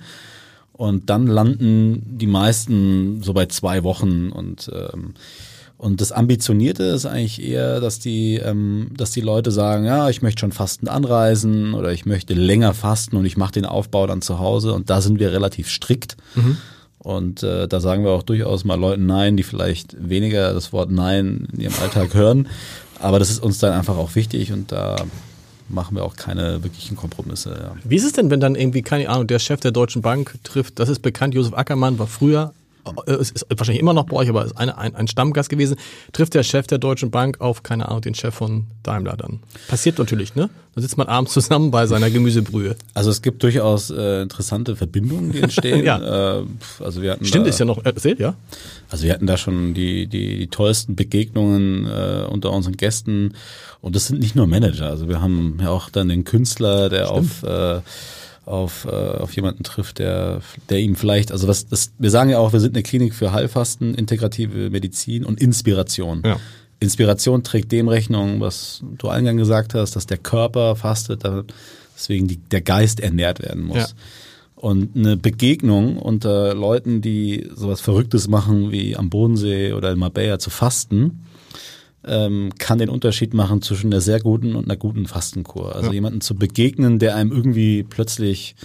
Und 0.73 1.11
dann 1.11 1.27
landen 1.27 2.17
die 2.17 2.25
meisten 2.27 3.21
so 3.21 3.33
bei 3.33 3.45
zwei 3.45 3.83
Wochen 3.83 4.29
und 4.31 4.69
ähm, 4.73 5.13
und 5.77 5.99
das 5.99 6.11
Ambitionierte 6.11 6.83
ist 6.83 7.05
eigentlich 7.05 7.41
eher, 7.41 7.81
dass 7.81 7.99
die, 7.99 8.35
ähm, 8.35 8.91
dass 8.95 9.11
die 9.11 9.21
Leute 9.21 9.51
sagen, 9.51 9.85
ja, 9.85 10.09
ich 10.09 10.21
möchte 10.21 10.39
schon 10.41 10.51
fasten 10.51 10.87
anreisen 10.87 11.73
oder 11.73 11.91
ich 11.91 12.05
möchte 12.05 12.33
länger 12.33 12.73
fasten 12.73 13.17
und 13.17 13.25
ich 13.25 13.35
mache 13.35 13.53
den 13.53 13.65
Aufbau 13.65 14.07
dann 14.07 14.21
zu 14.21 14.39
Hause. 14.39 14.73
Und 14.73 14.89
da 14.89 15.01
sind 15.01 15.19
wir 15.19 15.33
relativ 15.33 15.69
strikt. 15.69 16.15
Und 16.99 17.43
äh, 17.43 17.67
da 17.67 17.81
sagen 17.81 18.05
wir 18.05 18.11
auch 18.11 18.23
durchaus 18.23 18.63
mal 18.63 18.79
Leuten 18.79 19.05
Nein, 19.05 19.35
die 19.35 19.43
vielleicht 19.43 19.97
weniger 19.99 20.53
das 20.53 20.71
Wort 20.71 20.89
Nein 20.89 21.49
in 21.51 21.59
ihrem 21.59 21.75
Alltag 21.81 22.13
hören. 22.13 22.47
Aber 22.99 23.19
das 23.19 23.29
ist 23.29 23.43
uns 23.43 23.59
dann 23.59 23.73
einfach 23.73 23.97
auch 23.97 24.15
wichtig 24.15 24.53
und 24.53 24.71
da 24.71 24.95
machen 25.67 25.97
wir 25.97 26.05
auch 26.05 26.15
keine 26.15 26.63
wirklichen 26.63 26.95
Kompromisse. 26.95 27.49
Ja. 27.61 27.75
Wie 27.83 27.97
ist 27.97 28.05
es 28.05 28.13
denn, 28.13 28.29
wenn 28.29 28.39
dann 28.39 28.55
irgendwie, 28.55 28.83
keine 28.83 29.09
Ahnung, 29.09 29.27
der 29.27 29.39
Chef 29.39 29.59
der 29.59 29.71
Deutschen 29.71 30.01
Bank 30.01 30.35
trifft, 30.43 30.79
das 30.79 30.87
ist 30.87 31.01
bekannt, 31.01 31.33
Josef 31.33 31.53
Ackermann 31.53 31.99
war 31.99 32.07
früher, 32.07 32.53
ist 33.05 33.45
wahrscheinlich 33.49 33.81
immer 33.81 33.93
noch 33.93 34.05
bei 34.05 34.17
euch, 34.17 34.29
aber 34.29 34.45
ist 34.45 34.57
eine, 34.57 34.77
ein, 34.77 34.95
ein 34.95 35.07
Stammgast 35.07 35.49
gewesen, 35.49 35.77
trifft 36.11 36.33
der 36.33 36.43
Chef 36.43 36.67
der 36.67 36.77
Deutschen 36.77 37.11
Bank 37.11 37.39
auf, 37.39 37.63
keine 37.63 37.87
Ahnung, 37.87 38.01
den 38.01 38.15
Chef 38.15 38.33
von 38.33 38.65
Daimler 38.83 39.15
dann. 39.15 39.39
Passiert 39.67 39.97
natürlich, 39.97 40.35
ne? 40.35 40.49
Da 40.75 40.81
sitzt 40.81 40.97
man 40.97 41.07
abends 41.07 41.33
zusammen 41.33 41.69
bei 41.69 41.85
seiner 41.85 42.09
Gemüsebrühe. 42.09 42.75
Also 42.95 43.11
es 43.11 43.21
gibt 43.21 43.43
durchaus 43.43 43.91
äh, 43.91 44.23
interessante 44.23 44.75
Verbindungen, 44.75 45.31
die 45.31 45.41
entstehen. 45.41 45.73
Ja. 45.83 46.39
äh, 46.39 46.43
also 46.83 47.01
wir 47.01 47.11
hatten 47.11 47.25
Stimmt, 47.25 47.45
da, 47.45 47.49
ist 47.49 47.59
ja 47.59 47.65
noch 47.65 47.83
erzählt, 47.83 48.19
ja? 48.19 48.35
Also 48.89 49.05
wir 49.05 49.13
hatten 49.13 49.27
da 49.27 49.37
schon 49.37 49.73
die, 49.73 50.07
die, 50.07 50.37
die 50.37 50.47
tollsten 50.47 50.95
Begegnungen 50.95 51.85
äh, 51.85 52.25
unter 52.29 52.51
unseren 52.51 52.77
Gästen. 52.77 53.33
Und 53.81 53.95
das 53.95 54.07
sind 54.07 54.19
nicht 54.19 54.35
nur 54.35 54.47
Manager. 54.47 54.87
Also 54.87 55.09
wir 55.09 55.21
haben 55.21 55.57
ja 55.61 55.69
auch 55.69 55.89
dann 55.89 56.09
den 56.09 56.23
Künstler, 56.23 56.89
der 56.89 57.11
auf, 57.11 57.43
äh, 57.43 57.81
auf, 58.45 58.85
äh, 58.85 58.89
auf 58.89 59.35
jemanden 59.35 59.63
trifft, 59.63 59.99
der, 59.99 60.41
der 60.69 60.79
ihm 60.79 60.95
vielleicht, 60.95 61.31
also 61.31 61.47
was 61.47 61.67
das, 61.67 61.91
wir 61.97 62.09
sagen 62.09 62.29
ja 62.29 62.39
auch, 62.39 62.53
wir 62.53 62.59
sind 62.59 62.75
eine 62.75 62.83
Klinik 62.83 63.13
für 63.13 63.31
Heilfasten, 63.31 63.95
integrative 63.95 64.69
Medizin 64.69 65.25
und 65.25 65.41
Inspiration. 65.41 66.23
Ja. 66.25 66.37
Inspiration 66.79 67.43
trägt 67.43 67.71
dem 67.71 67.87
Rechnung, 67.87 68.41
was 68.41 68.83
du 68.97 69.07
eingangs 69.07 69.39
gesagt 69.39 69.73
hast, 69.73 69.95
dass 69.95 70.05
der 70.05 70.17
Körper 70.17 70.75
fastet, 70.75 71.23
deswegen 71.95 72.27
die, 72.27 72.37
der 72.37 72.61
Geist 72.61 72.99
ernährt 72.99 73.41
werden 73.41 73.63
muss. 73.63 73.77
Ja. 73.77 73.87
Und 74.55 74.95
eine 74.95 75.17
Begegnung 75.17 75.97
unter 75.97 76.53
Leuten, 76.53 77.01
die 77.01 77.49
sowas 77.55 77.81
Verrücktes 77.81 78.27
machen, 78.27 78.71
wie 78.71 78.95
am 78.95 79.09
Bodensee 79.09 79.73
oder 79.73 79.91
in 79.91 79.99
Marbella 79.99 80.39
zu 80.39 80.49
fasten, 80.49 81.25
ähm, 82.05 82.51
kann 82.57 82.77
den 82.79 82.89
Unterschied 82.89 83.33
machen 83.33 83.61
zwischen 83.61 83.91
einer 83.91 84.01
sehr 84.01 84.19
guten 84.19 84.55
und 84.55 84.65
einer 84.65 84.77
guten 84.77 85.05
Fastenkur. 85.07 85.75
Also 85.75 85.87
Ja. 85.87 85.93
jemanden 85.93 86.21
zu 86.21 86.35
begegnen, 86.35 86.99
der 86.99 87.15
einem 87.15 87.31
irgendwie 87.31 87.83
plötzlich, 87.83 88.55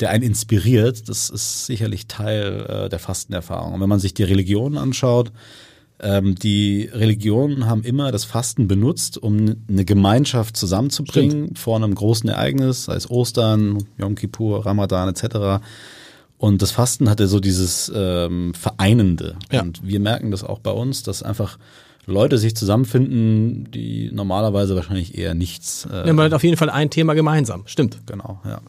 der 0.00 0.10
einen 0.10 0.22
inspiriert, 0.24 1.08
das 1.08 1.28
ist 1.30 1.66
sicherlich 1.66 2.06
Teil 2.06 2.66
äh, 2.68 2.88
der 2.88 2.98
Fastenerfahrung. 2.98 3.74
Und 3.74 3.80
wenn 3.80 3.88
man 3.88 4.00
sich 4.00 4.14
die 4.14 4.22
Religionen 4.24 4.78
anschaut, 4.78 5.30
ähm, 6.02 6.34
die 6.34 6.88
Religionen 6.90 7.66
haben 7.66 7.82
immer 7.82 8.10
das 8.10 8.24
Fasten 8.24 8.66
benutzt, 8.66 9.18
um 9.18 9.56
eine 9.68 9.84
Gemeinschaft 9.84 10.56
zusammenzubringen 10.56 11.54
vor 11.56 11.76
einem 11.76 11.94
großen 11.94 12.30
Ereignis, 12.30 12.84
sei 12.84 12.94
es 12.94 13.10
Ostern, 13.10 13.84
Yom 13.98 14.14
Kippur, 14.14 14.64
Ramadan 14.64 15.10
etc. 15.10 15.62
Und 16.38 16.62
das 16.62 16.70
Fasten 16.70 17.10
hatte 17.10 17.28
so 17.28 17.38
dieses 17.38 17.92
ähm, 17.94 18.54
Vereinende. 18.54 19.36
Ja. 19.52 19.60
Und 19.60 19.86
wir 19.86 20.00
merken 20.00 20.30
das 20.30 20.42
auch 20.42 20.60
bei 20.60 20.70
uns, 20.70 21.02
dass 21.02 21.22
einfach 21.22 21.58
Leute 22.10 22.38
sich 22.38 22.54
zusammenfinden, 22.56 23.70
die 23.70 24.10
normalerweise 24.12 24.74
wahrscheinlich 24.76 25.16
eher 25.16 25.34
nichts. 25.34 25.86
Äh, 25.90 26.06
Ja, 26.06 26.12
man 26.12 26.26
hat 26.26 26.34
auf 26.34 26.44
jeden 26.44 26.56
Fall 26.56 26.70
ein 26.70 26.90
Thema 26.90 27.14
gemeinsam. 27.14 27.62
Stimmt. 27.66 27.98
Genau, 28.06 28.40
ja. 28.44 28.60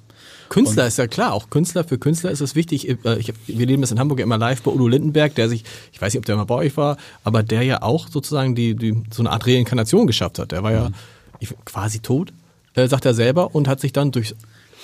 Künstler 0.49 0.85
ist 0.85 0.97
ja 0.97 1.07
klar, 1.07 1.33
auch 1.33 1.49
Künstler, 1.49 1.85
für 1.85 1.97
Künstler 1.97 2.29
ist 2.29 2.41
es 2.41 2.55
wichtig. 2.55 2.89
Äh, 2.89 2.97
Ich, 3.19 3.33
wir 3.47 3.65
leben 3.65 3.81
das 3.81 3.91
in 3.91 3.99
Hamburg 3.99 4.19
ja 4.19 4.25
immer 4.25 4.37
live 4.37 4.61
bei 4.61 4.71
Udo 4.71 4.87
Lindenberg, 4.87 5.33
der 5.35 5.47
sich, 5.47 5.63
ich 5.93 6.01
weiß 6.01 6.13
nicht, 6.13 6.19
ob 6.19 6.25
der 6.25 6.35
mal 6.35 6.43
bei 6.43 6.55
euch 6.55 6.75
war, 6.77 6.97
aber 7.23 7.41
der 7.41 7.63
ja 7.63 7.81
auch 7.81 8.07
sozusagen 8.09 8.53
die, 8.53 8.75
die 8.75 9.01
so 9.11 9.21
eine 9.21 9.31
Art 9.31 9.47
Reinkarnation 9.47 10.07
geschafft 10.07 10.39
hat. 10.39 10.51
Der 10.51 10.61
war 10.63 10.71
ja 10.73 10.91
ich, 11.39 11.53
quasi 11.65 11.99
tot, 11.99 12.33
äh, 12.75 12.87
sagt 12.87 13.05
er 13.05 13.13
selber, 13.13 13.55
und 13.55 13.67
hat 13.67 13.79
sich 13.79 13.93
dann 13.93 14.11
durch 14.11 14.35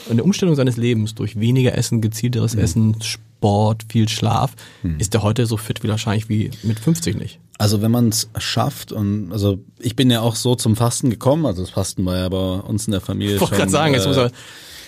eine 0.09 0.23
Umstellung 0.23 0.55
seines 0.55 0.77
Lebens, 0.77 1.15
durch 1.15 1.37
weniger 1.39 1.77
Essen, 1.77 1.99
gezielteres 2.01 2.55
Essen, 2.55 2.95
Sport, 3.01 3.85
viel 3.89 4.07
Schlaf, 4.07 4.53
ist 4.99 5.13
er 5.15 5.21
heute 5.23 5.45
so 5.47 5.57
fit 5.57 5.83
wie 5.83 5.89
wahrscheinlich 5.89 6.29
wie 6.29 6.49
mit 6.63 6.79
50 6.79 7.17
nicht. 7.17 7.39
Also 7.57 7.81
wenn 7.81 7.91
man 7.91 8.09
es 8.09 8.29
schafft 8.37 8.91
und 8.91 9.31
also 9.31 9.59
ich 9.79 9.95
bin 9.95 10.11
ja 10.11 10.21
auch 10.21 10.35
so 10.35 10.55
zum 10.55 10.75
Fasten 10.75 11.09
gekommen, 11.09 11.45
also 11.45 11.61
das 11.61 11.71
Fasten 11.71 12.05
war 12.05 12.17
ja 12.17 12.29
bei 12.29 12.37
uns 12.37 12.85
in 12.85 12.91
der 12.91 13.01
Familie 13.01 13.35
Ich 13.35 13.41
wollte 13.41 13.55
schon. 13.55 13.57
gerade 13.59 13.71
sagen, 13.71 13.93
jetzt 13.93 14.05
äh, 14.05 14.09
muss 14.09 14.17
er, 14.17 14.31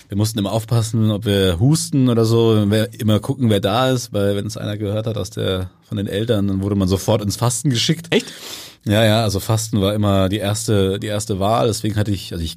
wir 0.07 0.17
mussten 0.17 0.39
immer 0.39 0.51
aufpassen, 0.51 1.11
ob 1.11 1.25
wir 1.25 1.59
husten 1.59 2.09
oder 2.09 2.25
so, 2.25 2.65
wer, 2.67 2.93
immer 2.99 3.19
gucken, 3.19 3.49
wer 3.49 3.59
da 3.59 3.89
ist, 3.89 4.13
weil 4.13 4.35
wenn 4.35 4.45
es 4.45 4.57
einer 4.57 4.77
gehört 4.77 5.07
hat 5.07 5.17
aus 5.17 5.31
der 5.31 5.71
von 5.87 5.97
den 5.97 6.07
Eltern, 6.07 6.47
dann 6.47 6.61
wurde 6.61 6.75
man 6.75 6.87
sofort 6.87 7.23
ins 7.23 7.37
Fasten 7.37 7.71
geschickt. 7.71 8.07
echt? 8.13 8.27
Ja, 8.85 9.03
ja, 9.03 9.23
also 9.23 9.39
Fasten 9.39 9.81
war 9.81 9.93
immer 9.95 10.29
die 10.29 10.37
erste 10.37 10.99
die 10.99 11.07
erste 11.07 11.39
Wahl, 11.39 11.67
deswegen 11.67 11.95
hatte 11.95 12.11
ich 12.11 12.31
also 12.33 12.43
ich 12.43 12.55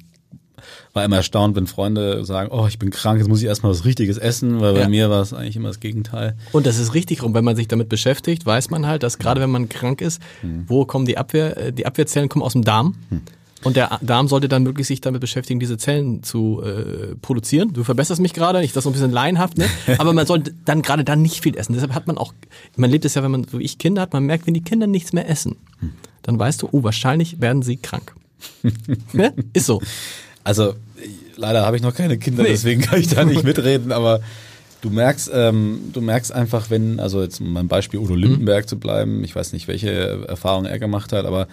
war 0.93 1.03
immer 1.03 1.17
erstaunt, 1.17 1.55
wenn 1.55 1.65
Freunde 1.67 2.23
sagen, 2.23 2.49
oh, 2.51 2.67
ich 2.67 2.77
bin 2.77 2.91
krank, 2.91 3.17
jetzt 3.19 3.27
muss 3.27 3.41
ich 3.41 3.47
erstmal 3.47 3.71
was 3.71 3.83
richtiges 3.83 4.17
essen, 4.19 4.61
weil 4.61 4.73
bei 4.73 4.81
Ja. 4.81 4.89
mir 4.89 5.09
war 5.09 5.21
es 5.21 5.33
eigentlich 5.33 5.55
immer 5.55 5.69
das 5.69 5.79
Gegenteil. 5.79 6.35
Und 6.51 6.65
das 6.67 6.77
ist 6.77 6.93
richtig 6.93 7.23
rum. 7.23 7.33
Wenn 7.33 7.43
man 7.43 7.55
sich 7.55 7.67
damit 7.67 7.89
beschäftigt, 7.89 8.45
weiß 8.45 8.69
man 8.69 8.85
halt, 8.85 9.01
dass 9.03 9.17
gerade 9.17 9.41
wenn 9.41 9.49
man 9.49 9.69
krank 9.69 10.01
ist, 10.01 10.21
wo 10.67 10.85
kommen 10.85 11.05
die 11.05 11.17
Abwehr, 11.17 11.57
äh, 11.57 11.73
die 11.73 11.85
Abwehrzellen 11.87 12.29
kommen 12.29 12.43
aus 12.43 12.53
dem 12.53 12.63
Darm. 12.63 12.95
Und 13.63 13.75
der 13.77 13.97
Darm 14.01 14.27
sollte 14.27 14.49
dann 14.49 14.65
wirklich 14.65 14.87
sich 14.87 14.99
damit 15.01 15.21
beschäftigen, 15.21 15.59
diese 15.59 15.77
Zellen 15.77 16.21
zu 16.21 16.61
äh, 16.61 17.15
produzieren. 17.21 17.71
Du 17.73 17.83
verbesserst 17.85 18.21
mich 18.21 18.33
gerade, 18.33 18.61
ich 18.61 18.73
das 18.73 18.83
so 18.83 18.89
ein 18.89 18.93
bisschen 18.93 19.11
laienhaft, 19.11 19.57
ne? 19.57 19.67
Aber 19.97 20.11
man 20.13 20.27
sollte 20.27 20.53
dann 20.65 20.81
gerade 20.81 21.03
dann 21.05 21.21
nicht 21.21 21.41
viel 21.41 21.57
essen. 21.57 21.73
Deshalb 21.73 21.93
hat 21.95 22.05
man 22.05 22.17
auch, 22.17 22.33
man 22.75 22.91
lebt 22.91 23.05
es 23.05 23.15
ja, 23.15 23.23
wenn 23.23 23.31
man 23.31 23.45
so 23.45 23.59
wie 23.59 23.63
ich 23.63 23.77
Kinder 23.77 24.01
hat, 24.01 24.11
man 24.13 24.25
merkt, 24.25 24.45
wenn 24.47 24.53
die 24.53 24.61
Kinder 24.63 24.85
nichts 24.85 25.13
mehr 25.13 25.29
essen, 25.29 25.55
dann 26.23 26.37
weißt 26.37 26.61
du, 26.61 26.67
oh, 26.71 26.83
wahrscheinlich 26.83 27.39
werden 27.41 27.61
sie 27.63 27.77
krank. 27.77 28.13
ne? 29.13 29.33
Ist 29.53 29.65
so. 29.67 29.81
Also 30.43 30.75
leider 31.35 31.65
habe 31.65 31.75
ich 31.77 31.81
noch 31.83 31.95
keine 31.95 32.17
Kinder, 32.17 32.43
Nee. 32.43 32.49
deswegen 32.49 32.81
kann 32.81 32.99
ich 32.99 33.07
da 33.07 33.23
nicht 33.25 33.43
mitreden, 33.43 33.91
aber 33.91 34.21
du 34.81 34.89
merkst, 34.89 35.31
ähm, 35.33 35.79
du 35.93 36.01
merkst 36.01 36.31
einfach, 36.31 36.69
wenn, 36.69 36.99
also 36.99 37.21
jetzt 37.21 37.39
um 37.41 37.53
beim 37.53 37.67
Beispiel 37.67 37.99
Udo 37.99 38.15
Lindenberg 38.15 38.67
zu 38.67 38.77
bleiben, 38.77 39.23
ich 39.23 39.35
weiß 39.35 39.53
nicht, 39.53 39.67
welche 39.67 40.25
Erfahrungen 40.27 40.65
er 40.65 40.79
gemacht 40.79 41.13
hat, 41.13 41.25
aber 41.25 41.47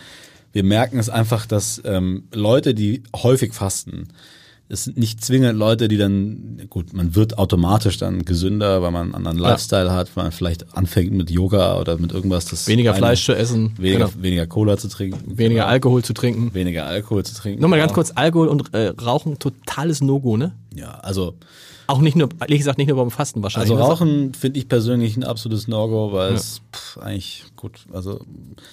wir 0.53 0.65
merken 0.65 0.99
es 0.99 1.09
einfach, 1.09 1.47
dass 1.47 1.81
ähm, 1.85 2.25
Leute, 2.33 2.75
die 2.75 3.03
häufig 3.15 3.55
fasten, 3.55 4.09
es 4.73 4.85
sind 4.85 4.97
nicht 4.97 5.23
zwingend 5.25 5.59
Leute, 5.59 5.89
die 5.89 5.97
dann, 5.97 6.63
gut, 6.71 6.93
man 6.93 7.15
wird 7.17 7.39
automatisch 7.39 7.99
dann 7.99 8.25
gesünder, 8.25 8.83
weil 8.83 8.93
man 8.93 9.07
einen 9.07 9.15
anderen 9.15 9.39
Lifestyle 9.39 9.93
hat, 9.93 10.15
weil 10.17 10.25
man 10.25 10.33
vielleicht 10.33 10.77
anfängt 10.77 11.13
mit 11.13 11.31
Yoga 11.31 11.79
oder 11.81 11.99
mit 11.99 12.13
irgendwas, 12.13 12.45
das 12.47 12.67
Weniger 12.69 12.91
eine- 12.93 12.99
Fleisch 12.99 13.25
zu 13.25 13.35
essen, 13.35 13.73
weniger, 13.79 14.07
genau. 14.09 14.23
weniger 14.23 14.47
Cola 14.47 14.77
zu 14.77 14.89
trinken, 14.89 15.37
weniger 15.37 15.63
genau. 15.63 15.67
Alkohol 15.73 16.05
zu 16.05 16.13
trinken. 16.15 16.55
weniger 16.55 16.87
Alkohol 16.87 17.25
zu 17.25 17.35
trinken. 17.35 17.61
Nochmal 17.61 17.79
ganz 17.81 17.91
genau. 17.91 17.95
kurz, 17.97 18.13
Alkohol 18.15 18.49
und 18.49 18.73
äh, 18.73 18.89
Rauchen, 19.01 19.39
totales 19.39 20.01
No-Go, 20.01 20.37
ne? 20.37 20.53
Ja, 20.75 20.91
also 21.01 21.35
Auch 21.89 22.01
nicht 22.01 22.15
nur, 22.17 22.29
ehrlich 22.41 22.59
gesagt, 22.59 22.79
nicht 22.79 22.87
nur 22.87 22.97
beim 22.97 23.11
Fasten 23.11 23.43
wahrscheinlich. 23.43 23.73
Also 23.73 23.83
ne? 23.83 23.89
Rauchen 23.91 24.35
finde 24.35 24.61
ich 24.61 24.69
persönlich 24.69 25.17
ein 25.17 25.25
absolutes 25.25 25.67
No-Go, 25.67 26.13
weil 26.13 26.35
es 26.35 26.61
pff, 26.73 26.99
eigentlich 26.99 27.43
gut, 27.57 27.81
also 27.93 28.21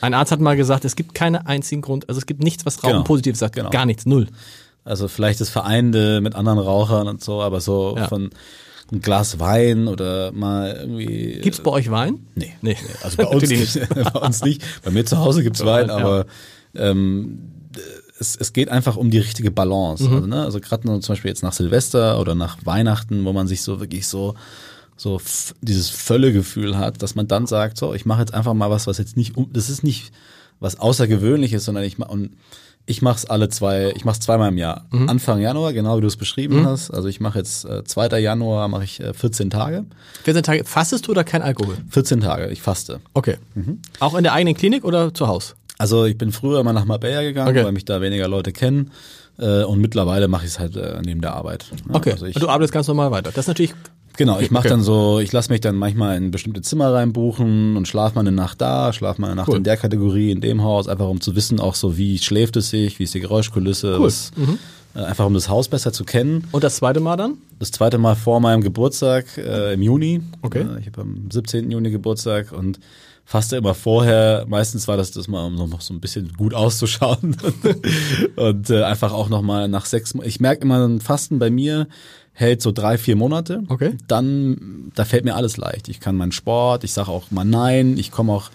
Ein 0.01 0.13
Arzt 0.13 0.31
hat 0.31 0.39
mal 0.39 0.55
gesagt, 0.55 0.85
es 0.85 0.95
gibt 0.95 1.15
keinen 1.15 1.37
einzigen 1.37 1.81
Grund, 1.81 2.07
also 2.07 2.19
es 2.19 2.27
gibt 2.27 2.43
nichts, 2.43 2.67
was 2.67 2.83
Rauchen 2.83 2.91
Genau. 2.91 3.03
positiv 3.03 3.35
sagt. 3.35 3.55
Genau. 3.55 3.71
Gar 3.71 3.87
nichts, 3.87 4.05
null. 4.05 4.27
Also 4.87 5.07
vielleicht 5.07 5.41
das 5.41 5.49
Vereinende 5.49 6.21
mit 6.21 6.35
anderen 6.35 6.59
Rauchern 6.59 7.07
und 7.07 7.23
so, 7.23 7.41
aber 7.41 7.61
so 7.61 7.95
Ja. 7.97 8.07
von 8.07 8.29
ein 8.91 9.01
Glas 9.01 9.39
Wein 9.39 9.87
oder 9.87 10.31
mal 10.31 10.77
irgendwie 10.79 11.39
Gibt's 11.41 11.59
bei 11.61 11.71
euch 11.71 11.91
Wein? 11.91 12.25
Nee. 12.35 12.53
Nee. 12.61 12.77
Also 13.03 13.17
bei 13.17 13.25
uns 13.27 13.49
nicht. 13.49 13.79
bei 14.13 14.19
uns 14.19 14.43
nicht. 14.43 14.63
Bei 14.83 14.91
mir 14.91 15.05
zu 15.05 15.17
Hause 15.17 15.43
gibt's 15.43 15.65
Wein, 15.65 15.89
aber 15.89 16.25
ähm, 16.73 17.39
es, 18.19 18.35
es 18.35 18.53
geht 18.53 18.69
einfach 18.69 18.95
um 18.95 19.11
die 19.11 19.19
richtige 19.19 19.51
Balance. 19.51 20.05
Mhm. 20.05 20.13
Also, 20.15 20.27
ne? 20.27 20.43
also 20.43 20.59
gerade 20.61 20.83
zum 20.83 21.13
Beispiel 21.13 21.29
jetzt 21.29 21.43
nach 21.43 21.53
Silvester 21.53 22.19
oder 22.19 22.33
nach 22.33 22.65
Weihnachten, 22.65 23.25
wo 23.25 23.33
man 23.33 23.47
sich 23.47 23.61
so 23.61 23.79
wirklich 23.79 24.07
so 24.07 24.35
so 24.99 25.21
dieses 25.61 25.89
Völlegefühl 25.89 26.75
hat, 26.75 27.03
dass 27.03 27.13
man 27.13 27.27
dann 27.27 27.45
sagt, 27.45 27.77
so, 27.77 27.93
ich 27.93 28.05
mache 28.07 28.21
jetzt 28.21 28.33
einfach 28.33 28.55
mal 28.55 28.71
was, 28.71 28.87
was 28.87 28.97
jetzt 28.97 29.15
nicht, 29.15 29.37
um, 29.37 29.47
das 29.53 29.69
ist 29.69 29.83
nicht 29.83 30.11
was 30.59 30.79
Außergewöhnliches, 30.79 31.65
sondern 31.65 31.83
ich 31.83 31.99
mache 31.99 32.09
und 32.11 32.31
ich 32.89 33.01
mache 33.01 33.17
es 33.17 33.25
alle 33.29 33.49
zwei, 33.49 33.91
ich 33.95 34.05
mache 34.05 34.13
es 34.13 34.19
zweimal 34.21 34.49
im 34.49 34.57
Jahr. 34.57 34.85
Mhm. 34.91 35.09
Anfang 35.09 35.39
Januar, 35.41 35.73
genau 35.73 35.97
wie 35.97 36.01
du 36.01 36.07
es 36.07 36.15
beschrieben 36.17 36.65
hast. 36.65 36.89
Also 36.89 37.09
ich 37.09 37.19
mache 37.19 37.37
jetzt 37.37 37.65
äh, 37.65 37.83
2. 37.83 38.17
Januar 38.19 38.67
mache 38.69 38.85
ich 38.85 38.99
äh, 39.01 39.13
14 39.13 39.49
Tage. 39.49 39.85
14 40.23 40.41
Tage, 40.41 40.63
fastest 40.63 41.05
du 41.07 41.11
oder 41.11 41.23
kein 41.25 41.41
Alkohol? 41.41 41.75
14 41.89 42.21
Tage, 42.21 42.47
ich 42.49 42.61
faste. 42.61 43.01
Okay. 43.13 43.37
Mhm. 43.55 43.79
Auch 43.99 44.15
in 44.15 44.23
der 44.23 44.31
eigenen 44.33 44.55
Klinik 44.55 44.85
oder 44.85 45.13
zu 45.13 45.27
Hause? 45.27 45.53
Also 45.77 46.05
ich 46.05 46.17
bin 46.17 46.31
früher 46.31 46.61
immer 46.61 46.73
nach 46.73 46.85
Marbella 46.85 47.21
gegangen, 47.21 47.49
Okay. 47.49 47.63
weil 47.65 47.71
mich 47.73 47.85
da 47.85 48.01
weniger 48.01 48.27
Leute 48.27 48.51
kennen. 48.53 48.91
Äh, 49.37 49.63
und 49.63 49.79
mittlerweile 49.79 50.27
mache 50.27 50.45
ich 50.45 50.51
es 50.51 50.59
halt 50.59 50.75
äh, 50.77 50.99
neben 51.05 51.21
der 51.21 51.33
Arbeit. 51.33 51.65
Ja, 51.89 51.95
Okay. 51.95 52.13
Also 52.13 52.25
ich, 52.25 52.35
Und 52.35 52.41
du 52.41 52.49
arbeitest 52.49 52.73
ganz 52.73 52.87
normal 52.87 53.11
weiter. 53.11 53.29
Das 53.31 53.43
ist 53.43 53.47
natürlich, 53.47 53.75
genau, 54.17 54.39
ich 54.39 54.51
mache 54.51 54.67
dann 54.69 54.81
so, 54.81 55.19
ich 55.19 55.31
lasse 55.31 55.51
mich 55.51 55.61
dann 55.61 55.75
manchmal 55.75 56.17
in 56.17 56.31
bestimmte 56.31 56.61
Zimmer 56.61 56.93
reinbuchen 56.93 57.77
und 57.77 57.87
schlaf 57.87 58.15
mal 58.15 58.21
eine 58.21 58.31
Nacht 58.33 58.59
da, 58.61 58.91
schlaf 58.91 59.17
mal 59.17 59.27
eine 59.27 59.35
Nacht 59.37 59.49
Cool. 59.49 59.57
in 59.57 59.63
der 59.63 59.77
Kategorie, 59.77 60.31
in 60.31 60.41
dem 60.41 60.63
Haus, 60.63 60.87
einfach 60.87 61.07
um 61.07 61.21
zu 61.21 61.35
wissen, 61.35 61.59
auch 61.59 61.75
so, 61.75 61.97
wie 61.97 62.17
schläft 62.17 62.57
es 62.57 62.69
sich, 62.69 62.99
wie 62.99 63.03
ist 63.03 63.13
die 63.13 63.19
Geräuschkulisse, 63.21 63.97
Cool. 63.99 64.05
was, 64.07 64.31
äh, 64.95 64.99
einfach 65.01 65.25
um 65.25 65.33
das 65.33 65.47
Haus 65.49 65.67
besser 65.69 65.93
zu 65.93 66.03
kennen. 66.03 66.43
und 66.51 66.63
das 66.63 66.77
zweite 66.77 66.99
Mal 66.99 67.15
dann? 67.15 67.35
Das 67.59 67.71
zweite 67.71 67.97
Mal 67.97 68.15
vor 68.15 68.39
meinem 68.39 68.61
Geburtstag 68.61 69.25
äh, 69.37 69.73
im 69.73 69.81
Juni. 69.81 70.21
Okay. 70.41 70.61
Äh, 70.61 70.79
ich 70.81 70.87
habe 70.87 71.01
am 71.01 71.29
17. 71.31 71.69
Juni 71.71 71.89
Geburtstag 71.91 72.51
und 72.51 72.79
faste 73.25 73.57
immer 73.57 73.73
vorher. 73.73 74.45
Meistens 74.47 74.87
war 74.87 74.95
das 74.95 75.11
das 75.11 75.27
mal, 75.27 75.45
um 75.45 75.55
noch 75.55 75.81
so 75.81 75.93
ein 75.93 75.99
bisschen 75.99 76.31
gut 76.37 76.53
auszuschauen. 76.53 77.35
und 78.35 78.69
äh, 78.69 78.83
einfach 78.83 79.11
auch 79.11 79.29
noch 79.29 79.41
mal 79.41 79.67
nach 79.67 79.85
sechs 79.85 80.13
Mo- 80.13 80.23
Ich 80.23 80.39
merke 80.39 80.61
immer, 80.63 80.85
ein 80.87 81.01
Fasten 81.01 81.39
bei 81.39 81.49
mir 81.49 81.87
hält 82.37 82.61
so 82.61 82.71
drei, 82.71 82.99
vier 82.99 83.15
Monate. 83.15 83.63
Okay. 83.67 83.95
Dann, 84.07 84.91
da 84.93 85.05
fällt 85.05 85.25
mir 85.25 85.35
alles 85.35 85.57
leicht. 85.57 85.89
Ich 85.89 85.99
kann 85.99 86.15
meinen 86.15 86.31
Sport, 86.31 86.83
ich 86.83 86.93
sage 86.93 87.09
auch 87.09 87.31
mal 87.31 87.43
nein, 87.43 87.97
ich 87.97 88.11
komme 88.11 88.31
auch 88.31 88.51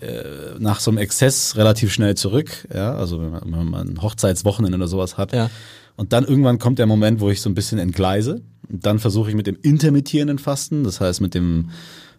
äh, 0.00 0.58
nach 0.58 0.80
so 0.80 0.90
einem 0.90 0.96
Exzess 0.96 1.54
relativ 1.54 1.92
schnell 1.92 2.14
zurück. 2.14 2.66
Ja, 2.74 2.94
also 2.94 3.20
wenn 3.20 3.30
man, 3.30 3.42
wenn 3.44 3.70
man 3.70 3.88
ein 3.88 4.02
Hochzeitswochenende 4.02 4.78
oder 4.78 4.88
sowas 4.88 5.18
hat. 5.18 5.34
Ja. 5.34 5.50
Und 5.96 6.14
dann 6.14 6.24
irgendwann 6.24 6.58
kommt 6.58 6.78
der 6.78 6.86
Moment, 6.86 7.20
wo 7.20 7.28
ich 7.28 7.42
so 7.42 7.50
ein 7.50 7.54
bisschen 7.54 7.78
entgleise. 7.78 8.40
Und 8.66 8.86
dann 8.86 8.98
versuche 8.98 9.28
ich 9.28 9.36
mit 9.36 9.46
dem 9.46 9.58
intermittierenden 9.60 10.38
Fasten, 10.38 10.82
das 10.82 11.02
heißt 11.02 11.20
mit 11.20 11.34
dem 11.34 11.68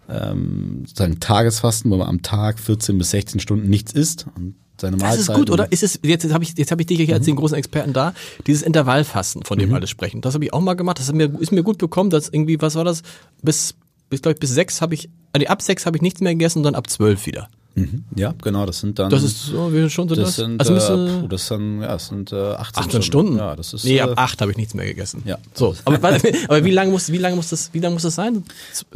ähm, 0.07 0.83
sozusagen 0.85 1.19
Tagesfasten, 1.19 1.89
wo 1.89 1.97
man 1.97 2.07
am 2.07 2.21
Tag 2.21 2.59
14 2.59 2.99
bis 2.99 3.09
16 3.09 3.39
Stunden 3.39 3.67
nichts 3.67 3.93
isst 3.93 4.27
und 4.35 4.53
seine 4.81 4.97
Das 4.97 5.17
Mahlzeiten. 5.17 5.31
ist 5.31 5.37
gut, 5.37 5.49
oder? 5.49 5.71
Ist 5.71 5.83
es, 5.83 5.99
jetzt, 6.03 6.31
habe 6.33 6.43
ich, 6.43 6.57
jetzt 6.57 6.71
habe 6.71 6.81
ich 6.81 6.87
dich 6.87 6.99
hier 6.99 7.15
als 7.15 7.25
den 7.25 7.35
großen 7.35 7.57
Experten 7.57 7.93
da, 7.93 8.13
dieses 8.47 8.63
Intervallfasten, 8.63 9.43
von 9.43 9.57
dem 9.59 9.73
alle 9.73 9.87
sprechen. 9.87 10.21
Das 10.21 10.33
habe 10.33 10.43
ich 10.45 10.53
auch 10.53 10.61
mal 10.61 10.75
gemacht. 10.75 10.99
Das 10.99 11.07
ist 11.07 11.13
mir, 11.15 11.31
ist 11.39 11.51
mir 11.51 11.63
gut 11.63 11.77
bekommen, 11.77 12.09
dass 12.09 12.29
irgendwie, 12.29 12.59
was 12.61 12.75
war 12.75 12.83
das? 12.83 13.01
Bis, 13.41 13.75
bis, 14.09 14.21
glaube 14.21 14.33
ich, 14.33 14.39
bis 14.39 14.51
sechs 14.51 14.81
habe 14.81 14.93
ich, 14.93 15.09
also 15.33 15.47
ab 15.47 15.61
sechs 15.61 15.85
habe 15.85 15.97
ich 15.97 16.01
nichts 16.01 16.21
mehr 16.21 16.33
gegessen 16.33 16.59
und 16.59 16.63
dann 16.63 16.75
ab 16.75 16.89
zwölf 16.89 17.25
wieder. 17.25 17.49
Mhm. 17.79 18.03
Ja, 18.15 18.33
genau, 18.41 18.65
das 18.65 18.79
sind 18.79 18.99
dann. 18.99 19.09
Das 19.09 19.23
ist 19.23 19.45
so, 19.47 19.73
wie 19.73 19.89
schon 19.89 20.07
so 20.09 20.15
das 20.15 20.25
das? 20.25 20.35
sind, 20.37 20.59
also 20.59 20.73
äh, 20.75 21.21
puh, 21.21 21.27
das 21.27 21.47
sind, 21.47 21.81
ja, 21.81 21.87
das 21.87 22.07
sind 22.07 22.31
äh, 22.31 22.35
18, 22.35 22.83
18 22.83 23.01
Stunden. 23.03 23.37
Ja, 23.37 23.55
das 23.55 23.73
ist. 23.73 23.85
nee, 23.85 23.97
äh, 23.97 24.01
ab 24.01 24.13
acht 24.15 24.41
habe 24.41 24.51
ich 24.51 24.57
nichts 24.57 24.73
mehr 24.73 24.85
gegessen. 24.85 25.23
Ja. 25.25 25.37
So, 25.53 25.75
aber, 25.85 25.97
aber 26.47 26.63
wie 26.65 26.71
lange 26.71 26.91
muss, 26.91 27.11
wie 27.11 27.17
lange 27.17 27.35
muss 27.35 27.49
das, 27.49 27.69
wie 27.73 27.79
lange 27.79 27.93
muss 27.93 28.03
das 28.03 28.15
sein? 28.15 28.43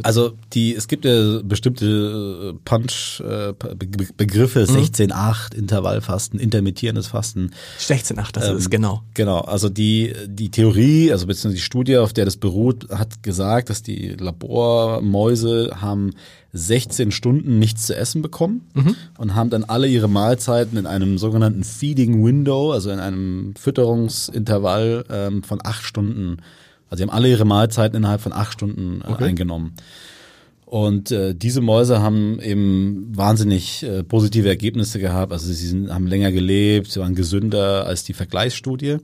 Also 0.02 0.32
die, 0.52 0.74
es 0.74 0.88
gibt 0.88 1.04
ja 1.04 1.40
bestimmte 1.42 2.52
äh, 2.54 2.58
Punch 2.64 3.20
äh, 3.20 3.52
Be 3.58 3.74
Be 3.74 4.06
Begriffe, 4.16 4.66
Mhm. 4.68 4.76
16-8, 4.76 5.54
Intervallfasten, 5.54 6.38
intermittierendes 6.40 7.08
Fasten. 7.08 7.50
16, 7.78 8.18
ach, 8.18 8.32
das 8.32 8.48
Ähm, 8.48 8.56
ist 8.56 8.70
genau. 8.70 9.02
Genau, 9.14 9.40
also 9.40 9.68
die, 9.68 10.12
die 10.26 10.50
Theorie, 10.50 11.10
also 11.12 11.26
beziehungsweise 11.26 11.54
die 11.56 11.60
Studie, 11.62 11.96
auf 11.98 12.12
der 12.12 12.24
das 12.24 12.36
beruht, 12.36 12.88
hat 12.90 13.22
gesagt, 13.22 13.70
dass 13.70 13.82
die 13.82 14.16
Labormäuse 14.18 15.70
haben 15.80 16.12
16 16.56 17.10
Stunden 17.10 17.58
nichts 17.58 17.84
zu 17.86 17.96
essen 17.96 18.22
bekommen 18.22 18.62
und 19.18 19.34
haben 19.34 19.50
dann 19.50 19.64
alle 19.64 19.88
ihre 19.88 20.08
Mahlzeiten 20.08 20.78
in 20.78 20.86
einem 20.86 21.18
sogenannten 21.18 21.64
Feeding 21.64 22.24
Window, 22.24 22.70
also 22.72 22.90
in 22.90 23.00
einem 23.00 23.54
Fütterungsintervall 23.58 25.04
ähm, 25.10 25.42
von 25.42 25.58
acht 25.62 25.82
Stunden, 25.84 26.38
also 26.90 26.98
sie 26.98 27.02
haben 27.08 27.14
alle 27.16 27.28
ihre 27.28 27.44
Mahlzeiten 27.44 27.96
innerhalb 27.96 28.20
von 28.20 28.32
acht 28.32 28.52
Stunden 28.52 29.00
äh, 29.02 29.10
Okay. 29.12 29.24
eingenommen. 29.24 29.72
Und 30.66 31.10
äh, 31.12 31.34
diese 31.34 31.60
Mäuse 31.60 32.00
haben 32.00 32.40
eben 32.40 33.12
wahnsinnig 33.14 33.82
äh, 33.84 34.02
positive 34.02 34.48
Ergebnisse 34.48 34.98
gehabt. 34.98 35.32
Also 35.32 35.46
sie 35.52 35.66
sind, 35.68 35.92
haben 35.92 36.06
länger 36.06 36.32
gelebt, 36.32 36.90
sie 36.90 37.00
waren 37.00 37.14
gesünder 37.14 37.86
als 37.86 38.02
die 38.04 38.12
Vergleichsstudie. 38.14 38.96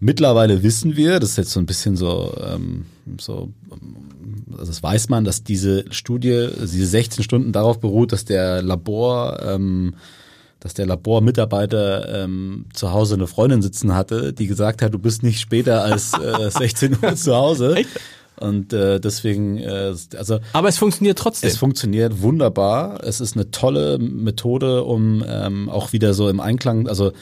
Mittlerweile 0.00 0.62
wissen 0.62 0.96
wir, 0.96 1.18
das 1.18 1.30
ist 1.30 1.36
jetzt 1.38 1.50
so 1.50 1.60
ein 1.60 1.66
bisschen 1.66 1.96
so, 1.96 2.34
ähm, 2.40 2.86
so 3.18 3.50
also 4.52 4.66
das 4.66 4.82
weiß 4.82 5.08
man, 5.08 5.24
dass 5.24 5.44
diese 5.44 5.84
Studie, 5.90 6.48
diese 6.60 6.86
16 6.86 7.24
Stunden 7.24 7.52
darauf 7.52 7.80
beruht, 7.80 8.12
dass 8.12 8.24
der 8.24 8.62
Labor 8.62 9.40
ähm, 9.42 9.94
dass 10.60 10.74
der 10.74 10.86
Labormitarbeiter 10.86 12.24
ähm, 12.24 12.66
zu 12.72 12.92
Hause 12.92 13.14
eine 13.14 13.26
Freundin 13.26 13.62
sitzen 13.62 13.94
hatte, 13.94 14.32
die 14.32 14.46
gesagt 14.46 14.82
hat, 14.82 14.92
du 14.92 14.98
bist 14.98 15.22
nicht 15.22 15.40
später 15.40 15.84
als 15.84 16.12
äh, 16.14 16.50
16 16.58 16.98
Uhr 17.00 17.14
zu 17.14 17.34
Hause. 17.34 17.76
Echt? 17.76 17.88
Und 18.40 18.72
äh, 18.72 19.00
deswegen, 19.00 19.58
äh, 19.58 19.94
also 20.16 20.38
Aber 20.52 20.68
es 20.68 20.78
funktioniert 20.78 21.18
trotzdem. 21.18 21.48
es 21.48 21.56
funktioniert 21.56 22.22
wunderbar. 22.22 23.02
Es 23.04 23.20
ist 23.20 23.36
eine 23.36 23.50
tolle 23.50 23.98
Methode, 23.98 24.84
um 24.84 25.24
ähm, 25.26 25.68
auch 25.68 25.92
wieder 25.92 26.14
so 26.14 26.28
im 26.28 26.40
Einklang, 26.40 26.88
also 26.88 27.12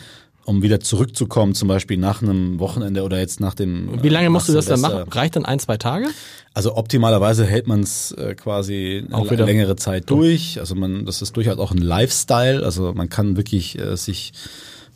um 0.47 0.62
wieder 0.62 0.80
zurückzukommen, 0.80 1.55
zum 1.55 1.68
Beispiel 1.68 1.99
nach 1.99 2.22
einem 2.22 2.59
Wochenende 2.59 3.03
oder 3.03 3.18
jetzt 3.18 3.40
nach 3.40 3.55
dem. 3.55 4.03
Wie 4.03 4.09
lange 4.09 4.26
äh, 4.26 4.30
musst 4.30 4.49
du 4.49 4.53
das 4.53 4.66
dann 4.66 4.80
machen? 4.80 5.03
Reicht 5.11 5.36
dann 5.36 5.44
ein, 5.44 5.59
zwei 5.59 5.76
Tage? 5.76 6.07
Also 6.55 6.74
optimalerweise 6.76 7.44
hält 7.44 7.66
man 7.66 7.80
es 7.80 8.12
äh, 8.12 8.34
quasi 8.34 9.05
Auch 9.12 9.22
eine 9.22 9.30
wieder 9.32 9.44
längere 9.44 9.76
Zeit 9.76 10.09
durch. 10.09 10.59
Also 10.59 10.74
man, 10.74 11.05
das 11.05 11.20
ist 11.20 11.36
durchaus 11.36 11.59
auch 11.59 11.72
ein 11.72 11.78
Lifestyle. 11.78 12.64
Also 12.64 12.94
man 12.94 13.09
kann 13.11 13.36
wirklich 13.36 13.78
äh, 13.78 13.97
sich, 13.97 14.32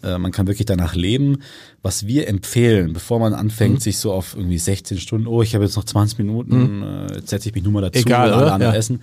äh, 0.03 0.17
man 0.17 0.33
kann 0.33 0.47
wirklich 0.47 0.65
danach 0.67 0.95
leben. 0.95 1.43
Was 1.83 2.07
wir 2.07 2.29
empfehlen, 2.29 2.93
bevor 2.93 3.19
man 3.19 3.35
anfängt, 3.35 3.75
Mhm. 3.77 3.81
sich 3.81 3.99
so 3.99 4.13
auf 4.13 4.35
irgendwie 4.37 4.59
16 4.59 4.99
Stunden, 4.99 5.27
oh, 5.27 5.43
ich 5.43 5.55
habe 5.55 5.65
jetzt 5.65 5.77
noch 5.77 5.85
20 5.85 6.19
Minuten, 6.19 6.83
äh, 6.83 7.15
jetzt 7.17 7.29
setze 7.29 7.49
ich 7.49 7.55
mich 7.55 7.65
nur 7.65 7.73
mal 7.73 7.83
dazu, 7.83 7.99
Egal, 7.99 8.29
oder 8.29 8.37
alle 8.43 8.53
anderen 8.53 8.73
Ja. 8.73 8.79
essen, 8.79 9.03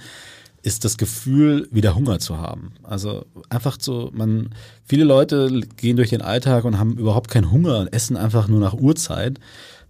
ist 0.62 0.86
das 0.86 0.97
Gefühl, 0.97 1.68
wieder 1.72 1.95
Hunger 1.95 2.20
zu 2.20 2.38
haben. 2.38 2.74
Also 2.84 3.26
einfach 3.49 3.78
so, 3.80 4.10
man, 4.14 4.49
viele 4.84 5.03
Leute 5.03 5.62
gehen 5.78 5.95
durch 5.95 6.10
den 6.10 6.22
Alltag 6.22 6.66
und 6.66 6.78
haben 6.80 6.97
überhaupt 6.97 7.30
keinen 7.30 7.51
Hunger 7.51 7.80
und 7.80 7.88
essen 7.88 8.18
einfach 8.18 8.47
nur 8.47 8.60
nach 8.60 8.74
Uhrzeit. 8.74 9.39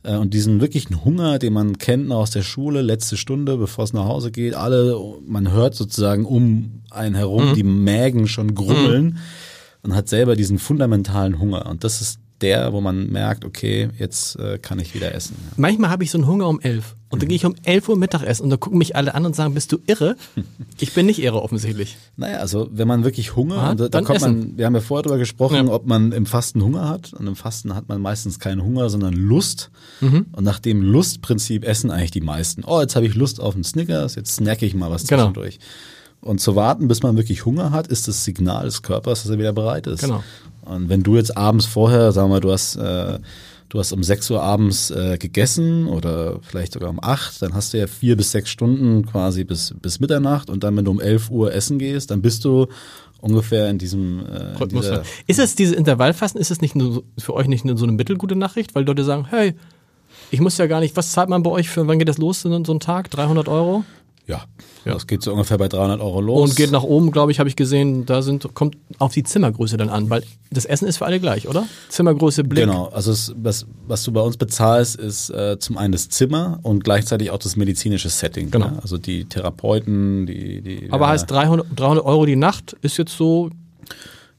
Äh, 0.04 0.16
Und 0.18 0.34
diesen 0.34 0.62
wirklichen 0.62 1.04
Hunger, 1.04 1.40
den 1.40 1.54
man 1.54 1.78
kennt 1.78 2.12
aus 2.12 2.32
der 2.32 2.44
Schule, 2.44 2.82
letzte 2.82 3.18
Stunde, 3.18 3.58
bevor 3.58 3.84
es 3.86 3.94
nach 3.94 4.06
Hause 4.06 4.32
geht, 4.32 4.54
alle, 4.54 4.98
man 5.26 5.52
hört 5.52 5.76
sozusagen 5.76 6.26
um 6.26 6.84
einen 6.92 7.16
herum 7.16 7.54
die 7.56 7.64
Mägen 7.64 8.28
schon 8.28 8.56
grummeln 8.56 9.18
und 9.84 9.96
hat 9.96 10.10
selber 10.10 10.36
diesen 10.36 10.60
fundamentalen 10.60 11.40
Hunger. 11.40 11.66
Und 11.68 11.84
das 11.84 12.02
ist 12.02 12.20
der, 12.42 12.72
wo 12.74 12.82
man 12.82 13.08
merkt, 13.10 13.46
okay, 13.46 13.90
jetzt 13.98 14.38
äh, 14.38 14.58
kann 14.60 14.78
ich 14.80 14.94
wieder 14.94 15.14
essen. 15.16 15.36
Ja. 15.40 15.54
Manchmal 15.58 15.90
habe 15.90 16.04
ich 16.04 16.12
so 16.12 16.18
einen 16.18 16.28
Hunger 16.28 16.48
um 16.48 16.60
elf. 16.60 16.96
Und 17.10 17.22
dann 17.22 17.30
gehe 17.30 17.38
ich 17.38 17.46
um 17.46 17.56
elf 17.64 17.88
Uhr 17.88 17.98
Mittagessen 17.98 18.44
und 18.44 18.50
da 18.50 18.58
gucken 18.58 18.78
mich 18.78 18.96
alle 18.96 19.16
an 19.16 19.26
und 19.26 19.36
sagen, 19.36 19.54
bist 19.54 19.72
du 19.72 19.78
irre? 19.88 20.16
Ich 20.80 20.94
bin 20.94 21.08
nicht 21.08 21.20
irre 21.20 21.42
offensichtlich. 21.42 21.98
Naja, 22.18 22.38
also 22.38 22.68
wenn 22.72 22.88
man 22.88 23.04
wirklich 23.04 23.36
Hunger, 23.36 23.72
und 23.72 23.80
da, 23.80 23.86
da 23.86 23.90
dann 23.90 24.04
kommt 24.06 24.18
essen. 24.18 24.40
man, 24.40 24.58
wir 24.58 24.66
haben 24.68 24.76
ja 24.76 24.82
vorher 24.82 25.02
darüber 25.04 25.18
gesprochen, 25.18 25.56
Ja. 25.68 25.74
ob 25.74 25.88
man 25.88 26.12
im 26.12 26.28
Fasten 26.28 26.62
Hunger 26.64 26.88
hat. 26.88 27.14
Und 27.14 27.26
im 27.26 27.36
Fasten 27.36 27.74
hat 27.74 27.88
man 27.90 28.00
meistens 28.02 28.40
keinen 28.40 28.62
Hunger, 28.64 28.90
sondern 28.90 29.14
Lust. 29.14 29.72
Mhm. 30.02 30.28
Und 30.34 30.44
nach 30.44 30.60
dem 30.60 30.82
Lustprinzip 30.84 31.66
essen 31.66 31.90
eigentlich 31.90 32.12
die 32.12 32.22
meisten. 32.22 32.64
Oh, 32.66 32.80
jetzt 32.82 32.96
habe 32.96 33.08
ich 33.08 33.16
Lust 33.16 33.40
auf 33.40 33.56
einen 33.56 33.64
Snickers, 33.64 34.14
jetzt 34.16 34.36
snacke 34.36 34.66
ich 34.68 34.76
mal 34.76 34.92
was 34.92 35.08
Genau. 35.08 35.24
zwischendurch. 35.32 35.58
Und 36.22 36.42
zu 36.42 36.56
warten, 36.56 36.88
bis 36.88 37.02
man 37.04 37.16
wirklich 37.16 37.46
Hunger 37.46 37.72
hat, 37.72 37.88
ist 37.88 38.08
das 38.08 38.24
Signal 38.26 38.66
des 38.66 38.82
Körpers, 38.84 39.24
dass 39.24 39.32
er 39.32 39.40
wieder 39.40 39.54
bereit 39.54 39.88
ist. 39.88 40.02
Genau. 40.02 40.24
Und 40.68 40.90
wenn 40.90 41.04
du 41.04 41.16
jetzt 41.16 41.38
abends 41.38 41.66
vorher, 41.66 42.12
sagen 42.12 42.30
wir 42.30 42.36
mal, 42.36 42.40
du 42.40 42.52
hast, 42.52 42.76
äh, 42.76 43.20
du 43.70 43.80
hast 43.80 43.92
um 43.92 44.04
6 44.04 44.30
Uhr 44.32 44.42
abends 44.42 44.92
äh, 44.92 45.18
gegessen 45.18 45.88
oder 45.88 46.40
vielleicht 46.42 46.74
sogar 46.74 46.90
um 46.90 47.00
8, 47.02 47.42
dann 47.42 47.54
hast 47.54 47.74
du 47.74 47.78
ja 47.78 47.88
vier 47.88 48.16
bis 48.16 48.32
sechs 48.32 48.50
Stunden 48.50 49.06
quasi 49.06 49.44
bis, 49.44 49.74
bis 49.82 50.00
Mitternacht 50.00 50.50
und 50.50 50.64
dann, 50.64 50.76
wenn 50.76 50.86
du 50.86 50.92
um 50.92 51.00
11 51.00 51.30
Uhr 51.30 51.54
essen 51.54 51.80
gehst, 51.80 52.12
dann 52.12 52.22
bist 52.22 52.46
du 52.46 52.68
ungefähr 53.20 53.70
in 53.70 53.78
diesem 53.78 54.26
äh, 54.26 54.62
in 54.62 54.70
dieser, 54.70 55.04
Ist 55.26 55.40
es 55.40 55.56
diese 55.56 55.76
Intervallfasten, 55.76 56.40
ist 56.40 56.52
es 56.52 56.62
nicht 56.62 56.76
nur 56.76 57.04
für 57.18 57.34
euch 57.34 57.48
nicht 57.48 57.66
nur 57.66 57.78
so 57.78 57.86
eine 57.86 57.94
mittelgute 57.94 58.36
Nachricht, 58.36 58.76
weil 58.76 58.86
Leute 58.86 59.04
sagen, 59.04 59.26
hey, 59.30 59.56
ich 60.32 60.40
muss 60.40 60.58
ja 60.58 60.68
gar 60.68 60.80
nicht, 60.80 60.96
was 60.96 61.12
zahlt 61.12 61.30
man 61.30 61.44
bei 61.44 61.52
euch 61.52 61.70
für, 61.70 61.88
wann 61.88 62.00
geht 62.00 62.10
das 62.10 62.18
los, 62.18 62.42
so 62.42 62.64
so 62.64 62.74
ein 62.74 62.80
Tag? 62.80 63.10
300 63.12 63.48
Euro? 63.48 63.84
ja, 64.28 64.44
das 64.94 65.08
geht 65.08 65.22
so 65.22 65.32
ungefähr 65.32 65.58
bei 65.58 65.68
300 65.68 66.00
Euro 66.02 66.22
los. 66.22 66.50
Und 66.50 66.56
geht 66.56 66.72
nach 66.72 66.84
oben, 66.84 67.12
glaube 67.12 67.32
ich, 67.32 67.40
habe 67.40 67.50
ich 67.50 67.56
gesehen, 67.56 68.06
da 68.06 68.22
sind, 68.22 68.54
kommt 68.54 68.78
auf 69.00 69.14
die 69.14 69.24
Zimmergröße 69.24 69.78
dann 69.78 69.90
an, 69.90 70.10
weil 70.10 70.24
das 70.52 70.66
Essen 70.66 70.88
ist 70.88 70.98
für 70.98 71.06
alle 71.06 71.20
gleich, 71.20 71.48
oder? 71.48 71.66
Zimmergröße, 71.90 72.44
Blick. 72.44 72.66
Genau, 72.66 72.88
also 72.88 73.12
es, 73.12 73.34
was, 73.38 73.66
was 73.88 74.04
du 74.04 74.12
bei 74.12 74.22
uns 74.22 74.38
bezahlst, 74.38 74.96
ist 74.96 75.30
äh, 75.30 75.58
zum 75.60 75.78
einen 75.78 75.92
das 75.92 76.10
Zimmer 76.10 76.60
und 76.64 76.84
gleichzeitig 76.84 77.32
auch 77.32 77.40
das 77.40 77.56
medizinische 77.56 78.10
Setting. 78.10 78.52
Genau. 78.52 78.68
Ja? 78.68 78.80
Also 78.82 78.98
die 78.98 79.26
Therapeuten, 79.26 80.26
die, 80.26 80.62
die 80.62 80.88
Aber 80.92 81.06
ja, 81.06 81.12
heißt 81.12 81.30
300, 81.30 81.68
300 81.76 82.06
Euro 82.06 82.26
die 82.26 82.36
Nacht 82.36 82.76
ist 82.82 82.98
jetzt 82.98 83.16
so 83.16 83.50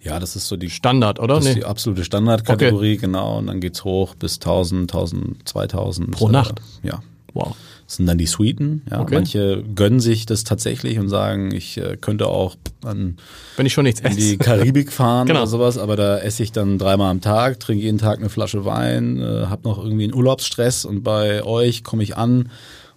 ja, 0.01 0.21
das 0.21 0.37
ist 0.37 0.47
so 0.47 0.57
die 0.57 0.71
Standard, 0.71 1.19
oder? 1.19 1.35
Das 1.35 1.45
ist 1.45 1.55
Nee. 1.55 1.61
die 1.61 1.65
absolute 1.65 2.05
Standardkategorie, 2.05 2.99
genau. 2.99 3.39
Und 3.39 3.49
dann 3.49 3.61
geht's 3.61 3.85
hoch 3.85 4.15
bis 4.15 4.37
1000, 4.37 4.83
1000, 4.93 5.49
2000. 5.49 6.11
Pro 6.13 6.29
Nacht? 6.29 6.61
Äh, 6.83 6.89
ja. 6.89 7.01
Wow. 7.35 7.57
Das 7.89 7.97
sind 7.97 8.05
dann 8.07 8.19
die 8.19 8.27
Suiten. 8.27 8.83
Ja. 8.91 9.01
Okay. 9.01 9.15
Manche 9.15 9.65
gönnen 9.75 9.99
sich 9.99 10.27
das 10.27 10.45
tatsächlich 10.45 10.99
und 10.99 11.09
sagen, 11.09 11.55
ich 11.55 11.79
äh, 11.79 11.97
könnte 11.99 12.27
auch 12.27 12.55
an 12.85 13.17
Wenn 13.57 13.65
ich 13.65 13.73
schon 13.73 13.85
nichts 13.85 14.01
in 14.01 14.15
die. 14.15 14.37
Karibik 14.37 14.93
fahren 14.93 15.27
Genau. 15.27 15.41
oder 15.41 15.47
sowas, 15.49 15.79
aber 15.79 15.97
da 15.97 16.19
esse 16.19 16.43
ich 16.43 16.53
dann 16.53 16.77
dreimal 16.77 17.11
am 17.11 17.23
Tag, 17.23 17.59
trinke 17.61 17.83
jeden 17.83 17.97
Tag 17.97 18.19
eine 18.19 18.29
Flasche 18.29 18.67
Wein, 18.67 19.23
äh, 19.23 19.47
habe 19.47 19.67
noch 19.67 19.83
irgendwie 19.83 20.05
einen 20.05 20.13
Urlaubsstress 20.15 20.85
und 20.85 21.03
bei 21.03 21.43
euch 21.43 21.83
komme 21.83 22.03
ich 22.03 22.15
an 22.19 22.51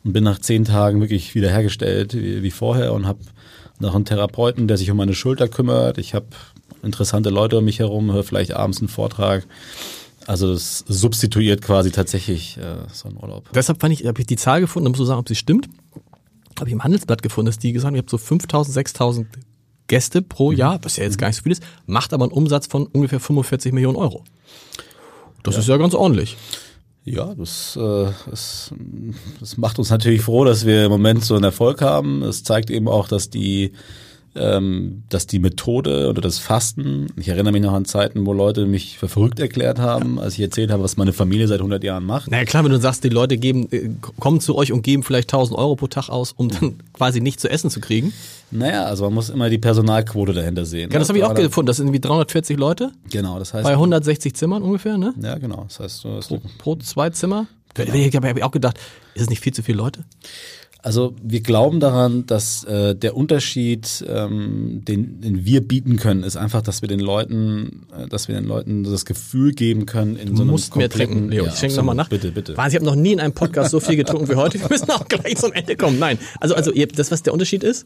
und 0.04 0.12
bin 0.12 0.26
nach 0.26 0.40
zehn 0.40 0.66
Tagen 0.66 1.00
wirklich 1.00 1.36
wiederhergestellt 1.36 2.14
wie, 2.14 2.44
wie 2.44 2.52
vorher 2.52 2.92
und 2.92 3.08
habe 3.08 3.20
noch 3.80 3.96
einen 3.96 4.04
Therapeuten, 4.06 4.68
der 4.68 4.76
sich 4.78 4.92
um 4.92 4.98
meine 4.98 5.14
Schulter 5.16 5.48
kümmert. 5.48 6.00
Ich 6.00 6.14
habe 6.14 6.26
interessante 6.84 7.30
Leute 7.30 7.60
um 7.60 7.64
mich 7.66 7.80
herum, 7.80 8.12
höre 8.12 8.24
vielleicht 8.26 8.54
abends 8.56 8.80
einen 8.80 8.90
Vortrag. 8.90 9.48
Also 10.28 10.54
das 10.54 10.84
substituiert 10.88 11.62
quasi 11.62 11.92
tatsächlich 11.92 12.58
äh, 12.58 12.78
so 12.92 13.10
einen 13.10 13.18
Urlaub. 13.18 13.50
Deshalb 13.54 13.82
fand 13.82 13.94
ich, 13.94 14.06
habe 14.06 14.22
ich 14.22 14.28
die 14.28 14.36
Zahl 14.36 14.62
gefunden, 14.62 14.86
da 14.86 14.90
musst 14.90 15.00
du 15.00 15.06
sagen, 15.06 15.20
ob 15.20 15.28
sie 15.28 15.36
stimmt. 15.36 15.68
Habe 16.60 16.70
ich 16.70 16.74
im 16.74 16.84
Handelsblatt 16.84 17.22
gefunden, 17.24 17.48
dass 17.48 17.60
die 17.60 17.74
gesagt 17.74 17.88
haben, 17.88 17.96
ihr 17.96 18.02
habt 18.02 18.10
so 18.10 18.18
5000, 18.18 18.74
6000 18.74 19.28
Gäste 19.88 20.22
pro 20.22 20.52
Jahr, 20.52 20.80
was 20.84 20.98
ja 20.98 21.04
jetzt 21.04 21.18
gar 21.18 21.28
nicht 21.28 21.38
so 21.38 21.44
viel 21.44 21.52
ist, 21.52 21.64
macht 21.86 22.14
aber 22.14 22.24
einen 22.24 22.32
Umsatz 22.32 22.68
von 22.68 22.86
ungefähr 22.86 23.20
45 23.20 23.74
Millionen 23.74 23.98
Euro. 23.98 24.24
Das 25.44 25.58
ist 25.58 25.68
ja 25.68 25.78
ganz 25.78 25.94
ordentlich. 25.94 26.38
Ja, 27.04 27.34
das, 27.34 27.76
äh, 27.76 28.12
das, 28.30 28.74
das 29.40 29.58
macht 29.58 29.80
uns 29.80 29.90
natürlich 29.90 30.22
froh, 30.22 30.46
dass 30.46 30.66
wir 30.66 30.86
im 30.86 30.92
Moment 30.92 31.26
so 31.26 31.34
einen 31.34 31.44
Erfolg 31.44 31.82
haben. 31.82 32.22
Es 32.22 32.44
zeigt 32.44 32.70
eben 32.70 32.88
auch, 32.88 33.08
dass 33.08 33.30
die, 33.32 33.74
ähm, 34.36 35.04
dass 35.10 35.28
die 35.28 35.40
Methode 35.40 36.10
oder 36.10 36.22
das 36.22 36.40
Fasten, 36.40 37.08
ich 37.18 37.28
erinnere 37.28 37.52
mich 37.52 37.62
noch 37.62 37.74
an 37.74 37.86
Zeiten, 37.86 38.26
wo 38.26 38.34
Leute 38.34 38.66
mich 38.66 38.98
für 38.98 39.10
verrückt 39.10 39.40
erklärt 39.40 39.80
haben, 39.80 40.20
als 40.20 40.36
ich 40.36 40.42
erzählt 40.42 40.72
habe, 40.72 40.84
was 40.84 40.98
meine 40.98 41.14
Familie 41.14 41.48
seit 41.48 41.60
100 41.60 41.84
Jahren 41.84 42.06
macht. 42.06 42.32
Na 42.32 42.38
ja, 42.38 42.46
klar, 42.46 42.64
wenn 42.64 42.72
du 42.72 42.80
sagst, 42.80 43.04
die 43.04 43.10
Leute 43.10 43.38
geben, 43.38 43.68
äh, 43.72 43.90
kommen 44.20 44.40
zu 44.40 44.56
euch 44.56 44.72
und 44.72 44.84
geben 44.84 45.04
vielleicht 45.04 45.34
1000 45.34 45.58
Euro 45.58 45.76
pro 45.76 45.88
Tag 45.88 46.10
aus, 46.10 46.32
um 46.32 46.50
dann 46.50 46.76
quasi 46.94 47.20
nicht 47.20 47.40
zu 47.40 47.50
essen 47.50 47.70
zu 47.70 47.82
kriegen. 47.82 48.14
Naja, 48.52 48.86
also 48.86 49.06
man 49.06 49.14
muss 49.14 49.30
immer 49.30 49.50
die 49.50 49.58
Personalquote 49.58 50.34
dahinter 50.34 50.66
sehen. 50.66 50.92
Ja, 50.92 51.00
das 51.00 51.10
habe 51.10 51.20
ich 51.20 51.26
auch 51.26 51.34
gefunden. 51.34 51.68
Das 51.68 51.78
sind 51.78 51.88
irgendwie 51.88 52.02
340 52.02 52.58
Leute 52.58 52.92
Genau, 53.10 53.40
das 53.40 53.54
heißt, 53.54 53.64
bei 53.64 53.72
160 53.72 54.34
Zimmern 54.36 54.62
ungefähr, 54.64 54.98
ne? 54.98 55.14
ja 55.22 55.38
genau, 55.38 55.66
das 55.68 55.80
heißt, 55.80 56.04
Pro, 56.28 56.42
pro 56.58 56.76
zwei 56.78 57.10
Zimmer. 57.10 57.48
Ich 57.78 58.16
habe 58.16 58.46
auch 58.46 58.52
gedacht, 58.52 58.78
ist 59.14 59.24
es 59.24 59.30
nicht 59.30 59.42
viel 59.42 59.54
zu 59.54 59.64
viele 59.64 59.78
Leute? 59.78 60.04
Also 60.84 61.14
wir 61.22 61.42
glauben 61.42 61.80
daran, 61.80 62.26
dass 62.26 62.64
äh, 62.64 62.96
der 62.96 63.16
Unterschied, 63.16 64.04
ähm, 64.08 64.82
den, 64.84 65.22
den 65.22 65.46
wir 65.46 65.62
bieten 65.62 65.98
können, 65.98 66.24
ist 66.24 66.38
einfach, 66.38 66.64
dass 66.64 66.82
wir 66.82 66.90
den 66.90 67.00
Leuten, 67.00 67.86
äh, 67.96 68.08
dass 68.08 68.28
wir 68.28 68.36
den 68.36 68.46
Leuten 68.46 68.84
das 68.84 69.06
Gefühl 69.06 69.54
geben 69.54 69.86
können, 69.86 70.16
in 70.16 70.30
so 70.30 70.36
Du 70.38 70.42
einem 70.42 70.52
musst 70.52 70.76
mehr 70.76 70.90
trinken, 70.90 71.30
Leo. 71.30 71.46
Ja, 71.46 71.52
ich 71.52 71.60
schenke 71.60 71.76
nochmal 71.76 71.96
nach. 71.96 72.10
Bitte, 72.10 72.32
bitte. 72.32 72.58
Wahnsinn, 72.58 72.82
ich 72.82 72.88
habe 72.88 72.98
noch 72.98 73.02
nie 73.02 73.12
in 73.12 73.20
einem 73.20 73.34
Podcast 73.34 73.70
so 73.70 73.80
viel 73.80 73.96
getrunken 73.96 74.28
wie 74.30 74.36
heute. 74.36 74.60
Wir 74.60 74.70
müssen 74.70 74.90
auch 74.90 75.08
gleich 75.08 75.36
zum 75.38 75.54
Ende 75.54 75.76
kommen. 75.76 76.00
Nein, 76.00 76.18
also, 76.40 76.56
also 76.56 76.72
ihr, 76.72 76.88
das, 76.88 77.12
was 77.12 77.22
der 77.22 77.34
Unterschied 77.34 77.64
ist? 77.64 77.86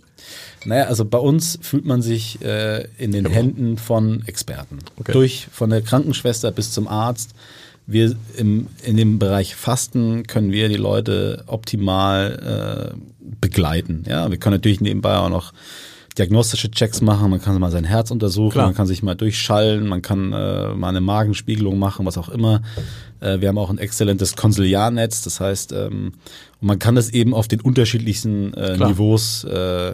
Naja, 0.64 0.86
also 0.86 1.04
bei 1.04 1.18
uns 1.18 1.60
fühlt 1.62 1.86
man 1.86 2.02
sich 2.02 2.42
äh, 2.44 2.88
in 2.98 3.12
den 3.12 3.26
Händen 3.26 3.78
von 3.78 4.24
Experten. 4.26 4.80
Okay. 4.98 5.12
Durch 5.12 5.48
von 5.52 5.70
der 5.70 5.82
Krankenschwester 5.82 6.52
bis 6.52 6.72
zum 6.72 6.88
Arzt. 6.88 7.32
Wir 7.88 8.16
im, 8.38 8.68
in 8.84 8.98
dem 8.98 9.20
Bereich 9.20 9.56
Fasten 9.56 10.26
können 10.26 10.52
wir 10.52 10.70
die 10.70 10.76
Leute 10.76 11.44
optimal 11.48 12.94
äh, 12.94 12.98
begleiten. 13.40 14.04
Ja, 14.08 14.30
wir 14.32 14.38
können 14.38 14.56
natürlich 14.56 14.82
nebenbei 14.82 15.18
auch 15.18 15.30
noch 15.30 15.54
diagnostische 16.18 16.72
Checks 16.72 17.02
machen, 17.02 17.30
man 17.30 17.42
kann 17.42 17.60
mal 17.60 17.72
sein 17.72 17.84
Herz 17.84 18.10
untersuchen, 18.10 18.54
Klar. 18.54 18.68
man 18.68 18.76
kann 18.76 18.88
sich 18.88 19.04
mal 19.04 19.16
durchschallen, 19.16 19.88
man 19.88 20.02
kann 20.02 20.32
äh, 20.32 20.74
mal 20.74 20.90
eine 20.90 21.02
Magenspiegelung 21.02 21.78
machen, 21.78 22.06
was 22.06 22.18
auch 22.18 22.30
immer. 22.30 22.62
Äh, 23.20 23.42
wir 23.42 23.50
haben 23.50 23.58
auch 23.58 23.70
ein 23.70 23.78
exzellentes 23.78 24.36
Konsiliarnetz, 24.36 25.24
das 25.24 25.40
heißt, 25.40 25.74
ähm, 25.74 26.14
und 26.62 26.68
man 26.68 26.80
kann 26.80 26.96
das 26.96 27.10
eben 27.10 27.34
auf 27.34 27.48
den 27.48 27.60
unterschiedlichsten 27.60 28.54
äh, 28.54 28.76
Klar. 28.76 28.90
Niveaus 28.90 29.44
äh, 29.44 29.90
äh, 29.90 29.94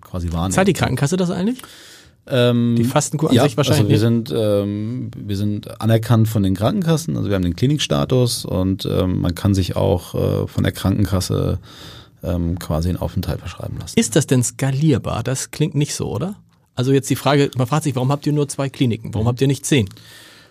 quasi 0.00 0.32
wahrnehmen. 0.32 0.52
Zahlt 0.52 0.68
die 0.68 0.72
Krankenkasse 0.72 1.16
das 1.16 1.30
eigentlich? 1.30 1.62
Ähm, 2.28 2.74
Die 2.76 2.84
Fastenkur 2.84 3.30
an 3.30 3.36
ja, 3.36 3.44
sich 3.44 3.56
wahrscheinlich 3.56 3.80
Also 3.80 3.90
wir 3.90 3.98
sind, 3.98 4.34
ähm, 4.36 5.10
wir 5.16 5.36
sind 5.36 5.80
anerkannt 5.80 6.28
von 6.28 6.42
den 6.42 6.54
Krankenkassen, 6.54 7.16
also 7.16 7.28
wir 7.28 7.36
haben 7.36 7.44
den 7.44 7.56
Klinikstatus 7.56 8.44
und 8.44 8.86
ähm, 8.86 9.20
man 9.20 9.34
kann 9.34 9.54
sich 9.54 9.76
auch 9.76 10.14
äh, 10.14 10.46
von 10.48 10.64
der 10.64 10.72
Krankenkasse 10.72 11.58
ähm, 12.22 12.58
quasi 12.58 12.88
einen 12.88 12.98
Aufenthalt 12.98 13.40
verschreiben 13.40 13.78
lassen. 13.78 13.98
Ist 13.98 14.16
das 14.16 14.26
denn 14.26 14.42
skalierbar? 14.42 15.22
Das 15.22 15.50
klingt 15.50 15.74
nicht 15.74 15.94
so, 15.94 16.10
oder? 16.10 16.36
Also 16.74 16.92
jetzt 16.92 17.08
die 17.08 17.16
Frage, 17.16 17.50
man 17.56 17.66
fragt 17.66 17.84
sich, 17.84 17.94
warum 17.94 18.10
habt 18.10 18.26
ihr 18.26 18.32
nur 18.32 18.48
zwei 18.48 18.68
Kliniken? 18.68 19.14
Warum 19.14 19.28
habt 19.28 19.40
ihr 19.40 19.46
nicht 19.46 19.64
zehn? 19.64 19.88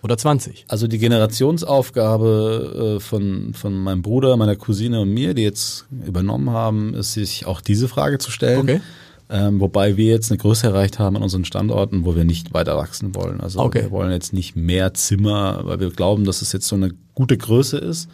Oder 0.02 0.18
20? 0.18 0.66
Also 0.68 0.86
die 0.86 0.98
Generationsaufgabe 0.98 2.96
äh, 2.96 3.00
von, 3.00 3.54
von 3.54 3.74
meinem 3.74 4.02
Bruder, 4.02 4.36
meiner 4.36 4.56
Cousine 4.56 5.00
und 5.00 5.12
mir, 5.12 5.34
die 5.34 5.42
jetzt 5.42 5.86
übernommen 6.06 6.50
haben, 6.50 6.94
ist 6.94 7.14
sich 7.14 7.46
auch 7.46 7.60
diese 7.60 7.88
Frage 7.88 8.18
zu 8.18 8.30
stellen. 8.30 8.60
Okay. 8.60 8.80
Ähm, 9.28 9.58
wobei 9.60 9.96
wir 9.96 10.06
jetzt 10.12 10.30
eine 10.30 10.38
Größe 10.38 10.68
erreicht 10.68 10.98
haben 11.00 11.16
an 11.16 11.22
unseren 11.22 11.44
Standorten, 11.44 12.04
wo 12.04 12.14
wir 12.14 12.24
nicht 12.24 12.54
weiter 12.54 12.76
wachsen 12.76 13.14
wollen. 13.16 13.40
Also 13.40 13.60
Okay. 13.60 13.82
wir 13.82 13.90
wollen 13.90 14.12
jetzt 14.12 14.32
nicht 14.32 14.54
mehr 14.54 14.94
Zimmer, 14.94 15.62
weil 15.64 15.80
wir 15.80 15.90
glauben, 15.90 16.24
dass 16.24 16.42
es 16.42 16.52
jetzt 16.52 16.68
so 16.68 16.76
eine 16.76 16.92
gute 17.14 17.36
Größe 17.36 17.76
ist. 17.78 18.08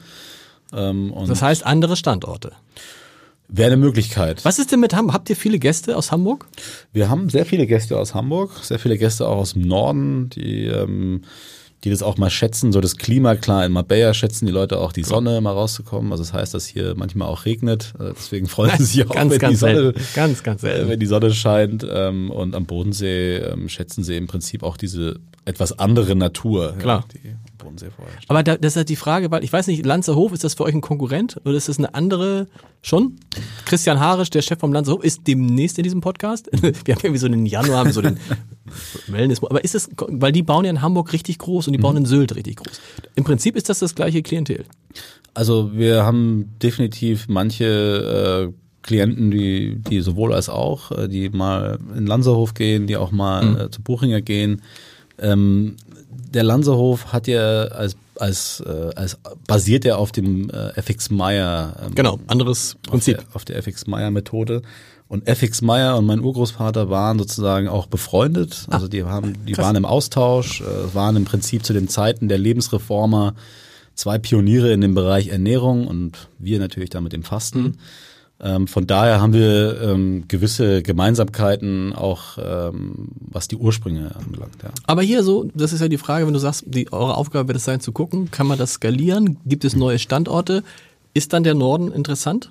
Ähm, 0.72 1.12
Das 1.28 1.42
heißt 1.42 1.66
andere 1.66 1.96
Standorte. 1.96 2.52
wäre 3.48 3.66
eine 3.72 3.76
Möglichkeit. 3.76 4.42
Was 4.46 4.58
ist 4.58 4.72
denn 4.72 4.80
mit 4.80 4.94
Hamburg? 4.94 5.12
Habt 5.14 5.28
ihr 5.28 5.36
viele 5.36 5.58
Gäste 5.58 5.94
aus 5.98 6.10
Hamburg? 6.10 6.46
Wir 6.94 7.10
haben 7.10 7.28
sehr 7.28 7.44
viele 7.44 7.66
Gäste 7.66 7.98
aus 7.98 8.14
Hamburg, 8.14 8.52
sehr 8.62 8.78
viele 8.78 8.96
Gäste 8.96 9.28
auch 9.28 9.36
aus 9.36 9.52
dem 9.52 9.62
Norden, 9.68 10.30
die, 10.30 10.64
ähm, 10.64 11.22
die 11.84 11.90
das 11.90 12.02
auch 12.02 12.16
mal 12.16 12.30
schätzen, 12.30 12.72
so 12.72 12.80
das 12.80 12.96
Klima. 12.96 13.34
Klar, 13.34 13.66
in 13.66 13.72
Marbella 13.72 14.14
schätzen 14.14 14.46
die 14.46 14.52
Leute 14.52 14.78
auch 14.78 14.92
die 14.92 15.02
Sonne, 15.02 15.40
mal 15.40 15.52
rauszukommen. 15.52 16.12
Also 16.12 16.22
das 16.22 16.32
heißt, 16.32 16.54
dass 16.54 16.66
hier 16.66 16.94
manchmal 16.96 17.28
auch 17.28 17.44
regnet. 17.44 17.94
Äh, 17.98 18.12
Deswegen 18.16 18.46
freuen 18.46 18.78
sie 18.78 18.84
sich 18.84 19.06
auch, 19.08 19.14
ganz, 19.14 19.32
wenn, 19.32 19.38
ganz 19.38 19.52
die 19.52 19.56
Sonne. 19.56 19.94
Ganz, 20.14 20.42
ganz 20.42 20.62
äh, 20.62 20.88
wenn 20.88 21.00
die 21.00 21.06
Sonne 21.06 21.32
scheint. 21.32 21.86
Ähm, 21.90 22.30
und 22.30 22.54
am 22.54 22.66
Bodensee 22.66 23.36
ähm, 23.38 23.68
schätzen 23.68 24.04
sie 24.04 24.16
im 24.16 24.28
Prinzip 24.28 24.62
auch 24.62 24.76
diese 24.76 25.18
etwas 25.44 25.78
andere 25.78 26.14
Natur, 26.14 26.76
Klar. 26.78 27.04
Ja, 27.12 27.20
die 27.20 27.41
Bodensee 27.62 27.90
vorherrscht. 27.90 28.28
Aber 28.28 28.42
da, 28.42 28.56
das 28.56 28.72
ist 28.72 28.76
halt 28.76 28.88
die 28.88 28.96
Frage, 28.96 29.30
weil 29.30 29.44
ich 29.44 29.52
weiß 29.52 29.66
nicht, 29.66 29.84
Lanzerhof, 29.84 30.32
ist 30.32 30.44
das 30.44 30.54
für 30.54 30.64
euch 30.64 30.74
ein 30.74 30.80
Konkurrent 30.80 31.40
oder 31.44 31.54
ist 31.54 31.68
das 31.68 31.78
eine 31.78 31.94
andere 31.94 32.48
schon? 32.82 33.16
Christian 33.64 34.00
Harisch, 34.00 34.30
der 34.30 34.42
Chef 34.42 34.58
vom 34.58 34.72
Lanzerhof, 34.72 35.02
ist 35.04 35.26
demnächst 35.26 35.78
in 35.78 35.84
diesem 35.84 36.00
Podcast. 36.00 36.50
Wir 36.52 36.94
haben 36.94 37.00
irgendwie 37.02 37.18
so 37.18 37.28
den 37.28 37.46
Januar, 37.46 37.78
haben 37.78 37.92
so 37.92 38.02
den 38.02 38.18
Wellness. 39.06 39.42
Aber 39.42 39.64
ist 39.64 39.74
es, 39.74 39.90
weil 39.96 40.32
die 40.32 40.42
bauen 40.42 40.64
ja 40.64 40.70
in 40.70 40.82
Hamburg 40.82 41.12
richtig 41.12 41.38
groß 41.38 41.66
und 41.68 41.72
die 41.72 41.78
bauen 41.78 41.96
in 41.96 42.06
Sylt 42.06 42.34
richtig 42.34 42.56
groß. 42.56 42.80
Im 43.14 43.24
Prinzip 43.24 43.56
ist 43.56 43.68
das 43.68 43.78
das 43.78 43.94
gleiche 43.94 44.22
Klientel. 44.22 44.64
Also 45.34 45.72
wir 45.74 46.04
haben 46.04 46.50
definitiv 46.62 47.26
manche 47.28 48.50
äh, 48.50 48.62
Klienten, 48.82 49.30
die, 49.30 49.76
die 49.76 50.00
sowohl 50.00 50.34
als 50.34 50.48
auch, 50.48 50.90
äh, 50.92 51.08
die 51.08 51.30
mal 51.30 51.78
in 51.96 52.06
Lanzerhof 52.06 52.54
gehen, 52.54 52.86
die 52.86 52.96
auch 52.96 53.12
mal 53.12 53.66
äh, 53.66 53.70
zu 53.70 53.80
Buchinger 53.82 54.20
gehen. 54.20 54.62
Ähm, 55.18 55.76
der 56.34 56.42
Lanzerhof 56.42 57.12
hat 57.12 57.26
ja 57.26 57.64
als 57.64 57.96
als, 58.18 58.60
äh, 58.60 58.90
als 58.94 59.18
basiert 59.46 59.84
ja 59.84 59.96
auf 59.96 60.12
dem 60.12 60.50
äh, 60.50 60.78
FX 60.80 61.10
Meyer 61.10 61.76
ähm, 61.84 61.94
Genau, 61.94 62.20
anderes 62.26 62.76
auf 62.86 62.90
Prinzip. 62.92 63.18
der, 63.18 63.26
auf 63.34 63.44
der 63.44 63.56
FX 63.56 63.86
Meyer 63.86 64.10
Methode. 64.10 64.62
Und 65.08 65.28
FX 65.28 65.60
Meyer 65.60 65.98
und 65.98 66.06
mein 66.06 66.20
Urgroßvater 66.20 66.88
waren 66.88 67.18
sozusagen 67.18 67.68
auch 67.68 67.86
befreundet. 67.86 68.66
Also 68.70 68.88
die 68.88 69.04
haben, 69.04 69.44
die 69.46 69.52
krass. 69.52 69.66
waren 69.66 69.76
im 69.76 69.84
Austausch, 69.84 70.60
äh, 70.62 70.94
waren 70.94 71.16
im 71.16 71.24
Prinzip 71.24 71.64
zu 71.64 71.72
den 71.72 71.88
Zeiten 71.88 72.28
der 72.28 72.38
Lebensreformer 72.38 73.34
zwei 73.94 74.18
Pioniere 74.18 74.72
in 74.72 74.80
dem 74.80 74.94
Bereich 74.94 75.28
Ernährung 75.28 75.86
und 75.86 76.28
wir 76.38 76.58
natürlich 76.58 76.90
da 76.90 77.00
mit 77.00 77.12
dem 77.12 77.24
Fasten. 77.24 77.78
Ähm, 78.42 78.66
von 78.66 78.88
daher 78.88 79.20
haben 79.20 79.32
wir 79.32 79.80
ähm, 79.80 80.24
gewisse 80.26 80.82
Gemeinsamkeiten 80.82 81.92
auch, 81.92 82.38
ähm, 82.38 83.08
was 83.20 83.46
die 83.46 83.56
Ursprünge 83.56 84.16
anbelangt. 84.16 84.56
Ja. 84.62 84.70
Aber 84.86 85.02
hier 85.02 85.22
so, 85.22 85.48
das 85.54 85.72
ist 85.72 85.80
ja 85.80 85.86
die 85.86 85.98
Frage, 85.98 86.26
wenn 86.26 86.34
du 86.34 86.40
sagst, 86.40 86.64
die, 86.66 86.92
eure 86.92 87.16
Aufgabe 87.16 87.48
wird 87.48 87.58
es 87.58 87.64
sein 87.64 87.80
zu 87.80 87.92
gucken, 87.92 88.32
kann 88.32 88.48
man 88.48 88.58
das 88.58 88.74
skalieren? 88.74 89.38
Gibt 89.46 89.64
es 89.64 89.76
neue 89.76 90.00
Standorte? 90.00 90.64
Ist 91.14 91.32
dann 91.32 91.44
der 91.44 91.54
Norden 91.54 91.92
interessant? 91.92 92.50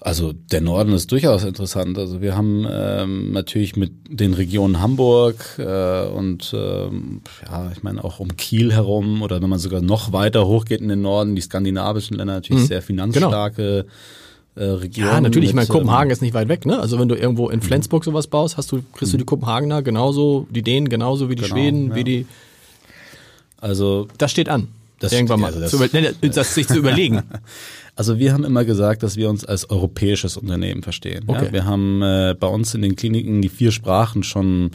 Also 0.00 0.34
der 0.34 0.60
Norden 0.60 0.92
ist 0.92 1.10
durchaus 1.10 1.42
interessant. 1.42 1.96
Also 1.98 2.20
wir 2.20 2.36
haben 2.36 2.66
ähm, 2.70 3.32
natürlich 3.32 3.76
mit 3.76 3.92
den 4.10 4.34
Regionen 4.34 4.80
Hamburg 4.80 5.58
äh, 5.58 6.06
und 6.06 6.54
ähm, 6.54 7.22
ja, 7.44 7.72
ich 7.72 7.82
meine 7.82 8.04
auch 8.04 8.20
um 8.20 8.36
Kiel 8.36 8.74
herum 8.74 9.22
oder 9.22 9.40
wenn 9.40 9.48
man 9.48 9.58
sogar 9.58 9.80
noch 9.80 10.12
weiter 10.12 10.46
hochgeht 10.46 10.82
in 10.82 10.88
den 10.88 11.00
Norden, 11.00 11.34
die 11.34 11.40
skandinavischen 11.40 12.18
Länder 12.18 12.34
natürlich 12.34 12.66
sehr 12.66 12.82
finanzstarke 12.82 13.86
äh, 14.56 14.64
Regionen. 14.64 15.08
Mhm. 15.10 15.14
Ja, 15.14 15.20
natürlich. 15.20 15.50
Ich 15.50 15.54
mit, 15.54 15.68
meine, 15.68 15.78
Kopenhagen 15.78 16.10
ähm, 16.10 16.12
ist 16.12 16.22
nicht 16.22 16.34
weit 16.34 16.48
weg, 16.48 16.66
ne? 16.66 16.78
Also 16.80 16.98
wenn 16.98 17.08
du 17.08 17.14
irgendwo 17.14 17.48
in 17.50 17.60
Flensburg 17.62 18.04
sowas 18.04 18.26
baust, 18.26 18.56
hast 18.56 18.72
du, 18.72 18.82
kriegst 18.94 19.12
du 19.12 19.18
die 19.18 19.24
Kopenhagener 19.24 19.82
genauso, 19.82 20.46
die 20.50 20.62
Dänen 20.62 20.88
genauso 20.88 21.28
wie 21.30 21.36
die 21.36 21.42
Genau, 21.42 21.54
Schweden, 21.54 21.88
ja. 21.90 21.94
wie 21.94 22.04
die. 22.04 22.26
Also 23.60 24.08
Das 24.18 24.30
steht 24.30 24.48
an. 24.48 24.68
Das 24.98 25.12
irgendwann 25.12 25.40
mal. 25.40 25.46
also 25.52 25.58
zu 25.66 25.78
das- 25.78 25.90
über, 25.92 26.00
nee, 26.00 26.28
das 26.30 26.54
sich 26.54 26.66
zu 26.68 26.74
überlegen. 26.78 27.22
Also 27.96 28.18
wir 28.18 28.32
haben 28.32 28.44
immer 28.44 28.64
gesagt, 28.64 29.02
dass 29.02 29.16
wir 29.16 29.28
uns 29.28 29.44
als 29.44 29.68
europäisches 29.70 30.36
Unternehmen 30.36 30.82
verstehen. 30.82 31.24
Okay. 31.26 31.46
Ja, 31.46 31.52
wir 31.52 31.64
haben 31.66 32.02
äh, 32.02 32.34
bei 32.38 32.46
uns 32.46 32.74
in 32.74 32.82
den 32.82 32.96
Kliniken 32.96 33.42
die 33.42 33.48
vier 33.48 33.72
Sprachen 33.72 34.22
schon 34.22 34.70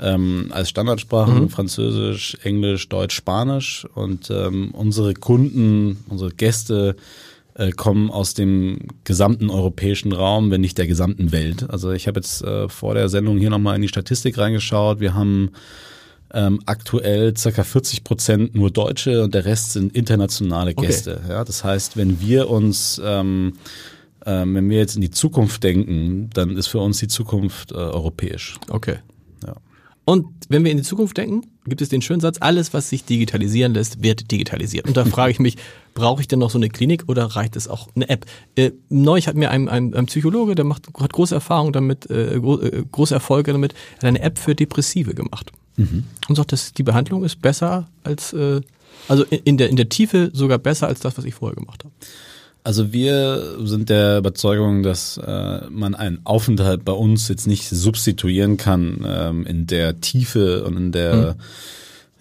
ähm, 0.00 0.48
als 0.50 0.68
Standardsprachen, 0.68 1.42
Mhm. 1.42 1.48
Französisch, 1.50 2.36
Englisch, 2.44 2.88
Deutsch, 2.88 3.16
Spanisch. 3.16 3.84
Und 3.94 4.30
ähm, 4.30 4.70
unsere 4.72 5.14
Kunden, 5.14 6.04
unsere 6.08 6.30
Gäste 6.30 6.94
äh, 7.58 7.72
kommen 7.72 8.10
aus 8.10 8.34
dem 8.34 8.78
gesamten 9.04 9.50
europäischen 9.50 10.12
Raum, 10.12 10.50
wenn 10.50 10.60
nicht 10.60 10.78
der 10.78 10.86
gesamten 10.86 11.32
Welt. 11.32 11.68
Also 11.68 11.90
ich 11.90 12.06
habe 12.06 12.20
jetzt 12.20 12.42
äh, 12.42 12.68
vor 12.68 12.94
der 12.94 13.08
Sendung 13.08 13.38
hier 13.38 13.50
nochmal 13.50 13.76
in 13.76 13.82
die 13.82 13.88
Statistik 13.88 14.38
reingeschaut. 14.38 15.00
Wir 15.00 15.14
haben 15.14 15.50
ähm, 16.32 16.60
aktuell 16.66 17.36
circa 17.36 17.64
40 17.64 18.04
Prozent 18.04 18.54
nur 18.54 18.70
Deutsche 18.70 19.24
und 19.24 19.34
der 19.34 19.44
Rest 19.44 19.72
sind 19.72 19.96
internationale 19.96 20.70
Okay. 20.70 20.86
Gäste. 20.86 21.20
Ja, 21.28 21.44
das 21.44 21.64
heißt, 21.64 21.96
wenn 21.96 22.20
wir 22.20 22.48
uns, 22.48 23.00
ähm, 23.04 23.54
ähm, 24.24 24.54
wenn 24.54 24.70
wir 24.70 24.78
jetzt 24.78 24.94
in 24.94 25.02
die 25.02 25.10
Zukunft 25.10 25.64
denken, 25.64 26.30
dann 26.34 26.56
ist 26.56 26.68
für 26.68 26.78
uns 26.78 26.98
die 26.98 27.08
Zukunft 27.08 27.72
äh, 27.72 27.74
europäisch. 27.74 28.56
Okay. 28.68 28.98
Und 30.08 30.24
wenn 30.48 30.64
wir 30.64 30.70
in 30.70 30.78
die 30.78 30.84
Zukunft 30.84 31.18
denken, 31.18 31.42
gibt 31.66 31.82
es 31.82 31.90
den 31.90 32.00
schönen 32.00 32.20
Satz, 32.20 32.38
alles, 32.40 32.72
was 32.72 32.88
sich 32.88 33.04
digitalisieren 33.04 33.74
lässt, 33.74 34.02
wird 34.02 34.30
digitalisiert. 34.30 34.86
Und 34.86 34.96
da 34.96 35.04
frage 35.04 35.32
ich 35.32 35.38
mich, 35.38 35.56
brauche 35.92 36.22
ich 36.22 36.28
denn 36.28 36.38
noch 36.38 36.48
so 36.48 36.56
eine 36.56 36.70
Klinik 36.70 37.04
oder 37.08 37.26
reicht 37.26 37.56
es 37.56 37.68
auch 37.68 37.88
eine 37.94 38.08
App? 38.08 38.24
Äh, 38.56 38.70
neulich 38.88 39.28
hat 39.28 39.36
mir 39.36 39.50
ein, 39.50 39.68
ein, 39.68 39.94
ein 39.94 40.06
Psychologe, 40.06 40.54
der 40.54 40.64
macht, 40.64 40.86
hat 40.98 41.12
große 41.12 41.34
Erfahrung 41.34 41.74
damit, 41.74 42.08
äh, 42.08 42.40
gro 42.40 42.58
äh, 42.58 42.84
große 42.90 43.12
Erfolge 43.12 43.52
damit, 43.52 43.74
hat 43.96 44.04
eine 44.04 44.22
App 44.22 44.38
für 44.38 44.54
Depressive 44.54 45.12
gemacht. 45.12 45.52
Und 46.26 46.34
sagt, 46.36 46.52
dass 46.52 46.72
die 46.72 46.84
Behandlung 46.84 47.22
ist 47.22 47.42
besser 47.42 47.90
als, 48.02 48.32
äh, 48.32 48.62
also 49.08 49.24
in, 49.24 49.40
in, 49.40 49.56
der, 49.58 49.68
in 49.68 49.76
der 49.76 49.90
Tiefe 49.90 50.30
sogar 50.32 50.56
besser 50.56 50.86
als 50.86 51.00
das, 51.00 51.18
was 51.18 51.26
ich 51.26 51.34
vorher 51.34 51.54
gemacht 51.54 51.84
habe. 51.84 51.92
Also 52.64 52.92
wir 52.92 53.56
sind 53.64 53.88
der 53.88 54.18
Überzeugung, 54.18 54.82
dass 54.82 55.16
äh, 55.18 55.60
man 55.70 55.94
einen 55.94 56.20
Aufenthalt 56.24 56.84
bei 56.84 56.92
uns 56.92 57.28
jetzt 57.28 57.46
nicht 57.46 57.68
substituieren 57.68 58.56
kann 58.56 59.06
ähm, 59.08 59.46
in 59.46 59.66
der 59.66 60.00
Tiefe 60.00 60.64
und 60.64 60.76
in 60.76 60.92
der 60.92 61.36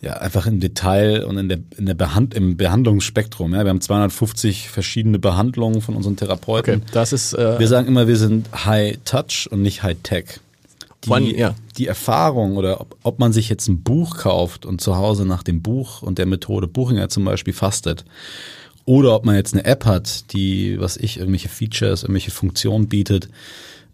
ja 0.01 0.13
einfach 0.13 0.45
im 0.45 0.59
Detail 0.59 1.25
und 1.25 1.37
in 1.37 1.49
der 1.49 1.57
in 1.77 1.87
der 1.87 1.95
Behand 1.95 2.33
im 2.35 2.55
Behandlungsspektrum. 2.55 3.53
Ja, 3.55 3.63
wir 3.65 3.69
haben 3.71 3.81
250 3.81 4.69
verschiedene 4.69 5.17
Behandlungen 5.19 5.81
von 5.81 5.95
unseren 5.95 6.15
Therapeuten. 6.15 6.83
das 6.93 7.13
ist, 7.13 7.33
äh, 7.33 7.59
Wir 7.59 7.67
sagen 7.67 7.87
immer, 7.87 8.07
wir 8.07 8.17
sind 8.17 8.47
High 8.65 8.99
Touch 9.05 9.49
und 9.51 9.63
nicht 9.63 9.81
High 9.83 9.97
Tech. 10.03 10.39
Die, 11.03 11.09
One- 11.09 11.35
ja. 11.35 11.55
die 11.77 11.87
Erfahrung 11.87 12.57
oder 12.57 12.79
ob, 12.81 12.95
ob 13.03 13.19
man 13.19 13.33
sich 13.33 13.49
jetzt 13.49 13.67
ein 13.67 13.81
Buch 13.81 14.17
kauft 14.17 14.65
und 14.65 14.81
zu 14.81 14.97
Hause 14.97 15.25
nach 15.25 15.43
dem 15.43 15.61
Buch 15.61 16.01
und 16.03 16.19
der 16.19 16.25
Methode 16.25 16.67
Buchinger 16.67 17.09
zum 17.09 17.25
Beispiel 17.25 17.53
fastet 17.53 18.05
oder 18.87 19.13
ob 19.15 19.25
man 19.25 19.35
jetzt 19.35 19.53
eine 19.53 19.65
App 19.65 19.85
hat, 19.85 20.31
die, 20.31 20.79
was 20.79 20.95
ich, 20.95 21.17
irgendwelche 21.17 21.49
Features, 21.49 22.03
irgendwelche 22.03 22.31
Funktionen 22.31 22.87
bietet, 22.87 23.27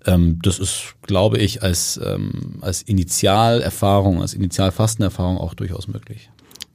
ähm, 0.06 0.38
das 0.44 0.60
ist, 0.60 0.94
glaube 1.02 1.40
ich, 1.40 1.64
als, 1.64 2.00
ähm, 2.06 2.60
als 2.62 2.84
Initialerfahrung, 2.84 4.22
als 4.22 4.36
Initialfastenerfahrung 4.36 5.40
auch 5.40 5.56
durchaus 5.56 5.88
möglich. 5.88 6.30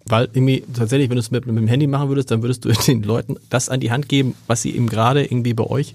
Weil 0.05 0.29
irgendwie 0.33 0.65
tatsächlich, 0.75 1.11
wenn 1.11 1.17
du 1.17 1.21
es 1.21 1.31
mit, 1.31 1.47
mit 1.47 1.57
dem 1.57 1.69
Handy 1.69 1.87
machen 1.87 2.09
würdest, 2.09 2.33
dann 2.33 2.43
würdest 2.43 2.65
du 2.65 2.73
den 2.89 3.05
Leuten 3.05 3.37
das 3.51 3.69
an 3.69 3.79
die 3.79 3.93
Hand 3.93 4.09
geben, 4.09 4.35
was 4.49 4.63
sie 4.63 4.75
eben 4.75 4.89
gerade 4.89 5.25
irgendwie 5.25 5.55
bei 5.55 5.65
euch 5.65 5.95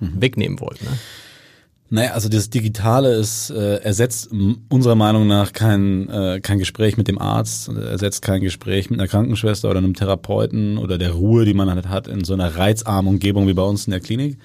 wegnehmen 0.00 0.60
wollen. 0.60 0.78
Ne? 0.80 0.96
Naja, 1.90 2.10
also 2.12 2.28
das 2.28 2.50
Digitale 2.50 3.14
ist, 3.14 3.48
äh, 3.50 3.76
ersetzt 3.76 4.28
unserer 4.68 4.94
Meinung 4.94 5.26
nach 5.26 5.52
kein, 5.52 6.08
äh, 6.10 6.40
kein 6.42 6.58
Gespräch 6.58 6.98
mit 6.98 7.08
dem 7.08 7.18
Arzt, 7.18 7.68
ersetzt 7.68 8.20
kein 8.20 8.42
Gespräch 8.42 8.90
mit 8.90 9.00
einer 9.00 9.08
Krankenschwester 9.08 9.70
oder 9.70 9.78
einem 9.78 9.94
Therapeuten 9.94 10.76
oder 10.76 10.98
der 10.98 11.12
Ruhe, 11.12 11.46
die 11.46 11.54
man 11.54 11.70
halt 11.70 11.88
hat 11.88 12.06
in 12.06 12.24
so 12.24 12.34
einer 12.34 12.54
reizarmen 12.56 13.14
Umgebung 13.14 13.46
wie 13.48 13.54
bei 13.54 13.62
uns 13.62 13.86
in 13.86 13.92
der 13.92 14.00
Klinik. 14.00 14.36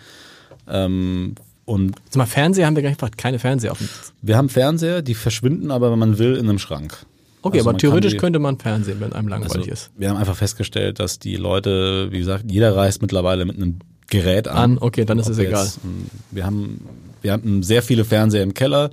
Ähm, 0.70 1.36
und 1.66 1.96
Sag 2.10 2.18
mal, 2.18 2.26
Fernseher 2.26 2.66
haben 2.66 2.76
wir 2.76 2.84
gar 2.84 2.90
nicht 2.90 3.00
gefragt, 3.00 3.18
keine 3.18 3.40
Fernseher 3.40 3.72
auf 3.74 3.78
dem. 3.80 3.90
wir 4.22 4.38
haben 4.38 4.50
Fernseher, 4.50 5.02
die 5.02 5.14
verschwinden 5.14 5.72
aber, 5.72 5.92
wenn 5.92 6.00
man 6.00 6.18
will, 6.20 6.36
in 6.36 6.48
einem 6.48 6.60
Schrank. 6.60 6.98
Okay, 7.42 7.58
Also 7.58 7.70
aber 7.72 7.78
theoretisch 7.78 8.14
die- 8.14 8.18
könnte 8.20 8.40
man 8.40 8.58
Fernsehen, 8.58 9.02
wenn 9.02 9.12
einem 9.12 9.28
langweilig 9.28 9.58
also, 9.58 9.72
ist. 9.72 9.92
Wir 9.98 10.10
haben 10.10 10.18
einfach 10.18 10.36
festgestellt, 10.38 11.00
dass 11.00 11.20
die 11.20 11.36
Leute, 11.36 12.08
wie 12.12 12.20
gesagt, 12.20 12.46
jeder 12.50 12.74
reist 12.74 13.02
mittlerweile 13.02 13.44
mit 13.44 13.58
einem 13.58 13.80
Gerät 14.10 14.48
an. 14.48 14.58
An, 14.74 14.78
okay, 14.78 15.04
dann 15.04 15.20
ist 15.20 15.28
es 15.28 15.38
egal. 15.40 15.66
jetzt, 15.66 15.80
ähm, 15.84 16.06
wir 16.32 16.46
haben, 16.46 16.80
wir 17.24 17.32
hatten 17.32 17.64
sehr 17.64 17.82
viele 17.82 18.06
Fernseher 18.06 18.44
im 18.44 18.54
Keller 18.54 18.92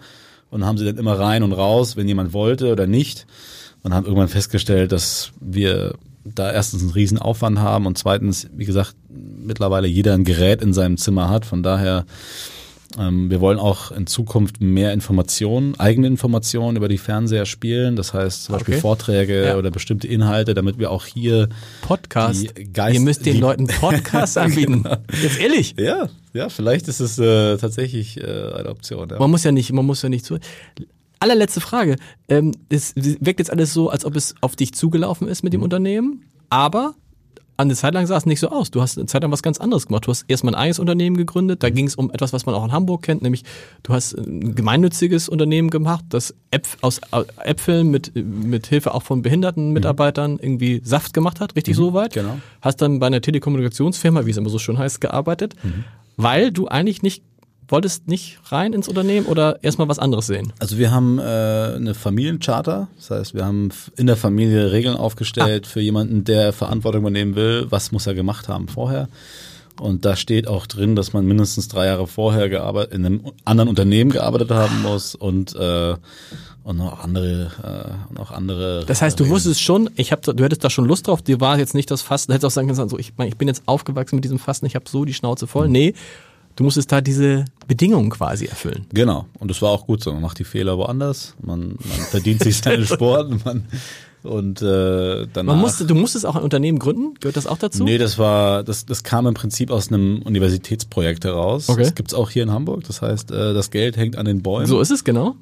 und 0.50 0.64
haben 0.64 0.78
sie 0.78 0.84
dann 0.84 0.98
immer 0.98 1.18
rein 1.18 1.42
und 1.42 1.52
raus, 1.52 1.96
wenn 1.96 2.08
jemand 2.08 2.32
wollte 2.32 2.72
oder 2.72 2.86
nicht. 2.86 3.26
Und 3.82 3.94
haben 3.94 4.04
irgendwann 4.04 4.28
festgestellt, 4.28 4.92
dass 4.92 5.32
wir 5.40 5.94
da 6.24 6.52
erstens 6.52 6.82
einen 6.82 6.90
riesen 6.90 7.18
Aufwand 7.18 7.60
haben 7.60 7.86
und 7.86 7.96
zweitens, 7.96 8.48
wie 8.54 8.66
gesagt, 8.66 8.94
mittlerweile 9.08 9.88
jeder 9.88 10.14
ein 10.14 10.24
Gerät 10.24 10.60
in 10.60 10.74
seinem 10.74 10.96
Zimmer 10.98 11.30
hat. 11.30 11.46
Von 11.46 11.62
daher 11.62 12.04
Ähm, 12.98 13.30
wir 13.30 13.40
wollen 13.40 13.58
auch 13.58 13.92
in 13.92 14.06
Zukunft 14.06 14.60
mehr 14.60 14.92
Informationen, 14.92 15.78
eigene 15.78 16.06
Informationen 16.08 16.76
über 16.76 16.88
die 16.88 16.98
Fernseher 16.98 17.46
spielen. 17.46 17.94
Das 17.96 18.12
heißt 18.14 18.44
zum 18.44 18.54
Beispiel 18.54 18.74
Okay. 18.74 18.80
Vorträge 18.80 19.44
Ja. 19.46 19.56
oder 19.56 19.70
bestimmte 19.70 20.08
Inhalte, 20.08 20.54
damit 20.54 20.78
wir 20.78 20.90
auch 20.90 21.06
hier 21.06 21.48
Podcast. 21.82 22.46
Geist- 22.72 22.94
Ihr 22.94 23.00
müsst 23.00 23.26
den 23.26 23.38
Leuten 23.40 23.66
Podcast 23.66 24.36
anbieten. 24.38 24.84
Jetzt 25.22 25.38
ehrlich. 25.38 25.74
ja, 25.78 26.08
ja, 26.32 26.48
vielleicht 26.48 26.88
ist 26.88 27.00
es 27.00 27.18
äh, 27.18 27.56
tatsächlich 27.58 28.18
äh, 28.20 28.22
eine 28.24 28.68
Option. 28.70 29.08
Ja. 29.08 29.18
Man 29.18 29.30
muss 29.30 29.44
ja 29.44 29.52
nicht, 29.52 29.72
man 29.72 29.86
muss 29.86 30.02
ja 30.02 30.08
nicht 30.08 30.24
zu. 30.24 30.38
Allerletzte 31.20 31.60
Frage. 31.60 31.96
Ähm, 32.28 32.52
es 32.70 32.94
wirkt 32.96 33.40
jetzt 33.40 33.50
alles 33.50 33.72
so, 33.74 33.90
als 33.90 34.04
ob 34.04 34.16
es 34.16 34.34
auf 34.40 34.56
dich 34.56 34.72
zugelaufen 34.74 35.28
ist 35.28 35.42
Mhm. 35.42 35.46
mit 35.46 35.52
dem 35.52 35.62
Unternehmen, 35.62 36.24
aber 36.48 36.94
eine 37.62 37.74
Zeit 37.74 37.94
lang 37.94 38.06
sah 38.06 38.16
es 38.16 38.26
nicht 38.26 38.40
so 38.40 38.50
aus. 38.50 38.70
Du 38.70 38.80
hast 38.80 38.98
eine 38.98 39.06
Zeit 39.06 39.22
lang 39.22 39.32
was 39.32 39.42
ganz 39.42 39.58
anderes 39.58 39.86
gemacht. 39.86 40.06
Du 40.06 40.10
hast 40.10 40.24
erstmal 40.28 40.54
ein 40.54 40.60
eigenes 40.60 40.78
Unternehmen 40.78 41.16
gegründet. 41.16 41.58
Mhm. 41.58 41.60
Da 41.60 41.70
ging 41.70 41.86
es 41.86 41.94
um 41.94 42.10
etwas, 42.10 42.32
was 42.32 42.46
man 42.46 42.54
auch 42.54 42.64
in 42.64 42.72
Hamburg 42.72 43.02
kennt, 43.02 43.22
nämlich 43.22 43.44
du 43.82 43.92
hast 43.92 44.14
ein 44.14 44.54
gemeinnütziges 44.54 45.28
Unternehmen 45.28 45.70
gemacht, 45.70 46.04
das 46.10 46.34
Äpf 46.50 46.76
aus 46.80 47.00
äh, 47.12 47.24
Äpfeln 47.44 47.90
mit, 47.90 48.12
mit 48.14 48.66
Hilfe 48.66 48.94
auch 48.94 49.02
von 49.02 49.22
behinderten 49.22 49.72
Mitarbeitern 49.72 50.38
irgendwie 50.40 50.80
Saft 50.84 51.12
gemacht 51.12 51.40
hat. 51.40 51.56
Richtig 51.56 51.76
so 51.76 51.94
weit? 51.94 52.16
Mhm. 52.16 52.20
genau. 52.20 52.40
Hast 52.62 52.82
dann 52.82 52.98
bei 52.98 53.06
einer 53.06 53.20
Telekommunikationsfirma, 53.20 54.26
wie 54.26 54.30
es 54.30 54.36
immer 54.36 54.50
so 54.50 54.58
schön 54.58 54.78
heißt, 54.78 55.00
gearbeitet, 55.00 55.54
weil 56.16 56.52
du 56.52 56.68
eigentlich 56.68 57.02
nicht 57.02 57.22
wolltest 57.70 58.08
nicht 58.08 58.38
rein 58.46 58.72
ins 58.72 58.88
Unternehmen 58.88 59.26
oder 59.26 59.62
erstmal 59.62 59.88
was 59.88 59.98
anderes 59.98 60.26
sehen? 60.26 60.52
Also 60.58 60.78
wir 60.78 60.90
haben 60.90 61.18
äh, 61.18 61.22
eine 61.22 61.94
Familiencharter, 61.94 62.88
das 62.96 63.10
heißt, 63.10 63.34
wir 63.34 63.44
haben 63.44 63.70
in 63.96 64.06
der 64.06 64.16
Familie 64.16 64.72
Regeln 64.72 64.96
aufgestellt 64.96 65.66
für 65.66 65.80
jemanden, 65.80 66.24
der 66.24 66.52
Verantwortung 66.52 67.02
übernehmen 67.02 67.36
will, 67.36 67.66
was 67.70 67.92
muss 67.92 68.06
er 68.06 68.14
gemacht 68.14 68.48
haben 68.48 68.68
vorher. 68.68 69.08
Und 69.78 70.04
da 70.04 70.14
steht 70.14 70.46
auch 70.46 70.66
drin, 70.66 70.94
dass 70.94 71.14
man 71.14 71.24
mindestens 71.24 71.68
drei 71.68 71.86
Jahre 71.86 72.06
vorher 72.06 72.50
gearbeitet, 72.50 72.92
in 72.92 73.06
einem 73.06 73.32
anderen 73.46 73.68
Unternehmen 73.68 74.10
gearbeitet 74.10 74.50
haben 74.50 74.82
muss 74.82 75.14
und 75.14 75.54
äh, 75.56 75.94
und 76.62 76.76
noch 76.76 77.02
andere 77.02 77.50
äh, 77.62 78.10
und 78.10 78.20
auch 78.20 78.30
andere. 78.30 78.84
Das 78.86 79.00
heißt, 79.00 79.18
du 79.18 79.24
Regeln. 79.24 79.36
wusstest 79.36 79.62
schon, 79.62 79.90
ich 79.96 80.12
hab, 80.12 80.22
du 80.22 80.44
hättest 80.44 80.62
da 80.62 80.70
schon 80.70 80.84
Lust 80.84 81.06
drauf, 81.06 81.22
dir 81.22 81.40
war 81.40 81.58
jetzt 81.58 81.74
nicht 81.74 81.90
das 81.90 82.02
Fasten, 82.02 82.30
du 82.30 82.34
hättest 82.34 82.46
auch 82.46 82.54
sagen 82.54 82.68
können, 82.68 82.88
so, 82.88 82.98
ich, 82.98 83.14
mein, 83.16 83.28
ich 83.28 83.36
bin 83.36 83.48
jetzt 83.48 83.62
aufgewachsen 83.66 84.16
mit 84.16 84.24
diesem 84.24 84.38
Fasten, 84.38 84.66
ich 84.66 84.74
habe 84.74 84.84
so 84.88 85.04
die 85.04 85.14
Schnauze 85.14 85.46
voll. 85.46 85.68
Nee, 85.68 85.94
du 86.60 86.64
musstest 86.64 86.92
da 86.92 87.00
diese 87.00 87.46
Bedingungen 87.66 88.10
quasi 88.10 88.44
erfüllen. 88.44 88.84
Genau. 88.92 89.24
Und 89.38 89.50
das 89.50 89.62
war 89.62 89.70
auch 89.70 89.86
gut 89.86 90.04
so. 90.04 90.12
Man 90.12 90.20
macht 90.20 90.38
die 90.38 90.44
Fehler 90.44 90.76
woanders, 90.76 91.34
man, 91.40 91.68
man 91.68 92.06
verdient 92.10 92.42
sich 92.42 92.58
seinen 92.58 92.84
Sport 92.86 93.46
man, 93.46 93.64
und 94.22 94.60
äh, 94.60 95.26
danach. 95.32 95.54
Man 95.54 95.58
musste, 95.58 95.86
du 95.86 95.94
musstest 95.94 96.26
auch 96.26 96.36
ein 96.36 96.42
Unternehmen 96.42 96.78
gründen, 96.78 97.14
gehört 97.18 97.38
das 97.38 97.46
auch 97.46 97.56
dazu? 97.56 97.82
Nee, 97.82 97.96
das 97.96 98.18
war, 98.18 98.62
das, 98.62 98.84
das 98.84 99.04
kam 99.04 99.26
im 99.26 99.32
Prinzip 99.32 99.70
aus 99.70 99.88
einem 99.88 100.20
Universitätsprojekt 100.20 101.24
heraus. 101.24 101.70
Okay. 101.70 101.80
Das 101.80 101.94
gibt's 101.94 102.12
auch 102.12 102.28
hier 102.28 102.42
in 102.42 102.50
Hamburg. 102.50 102.84
Das 102.84 103.00
heißt, 103.00 103.30
äh, 103.30 103.54
das 103.54 103.70
Geld 103.70 103.96
hängt 103.96 104.16
an 104.16 104.26
den 104.26 104.42
Bäumen. 104.42 104.66
So 104.66 104.82
ist 104.82 104.90
es, 104.90 105.02
genau. 105.02 105.36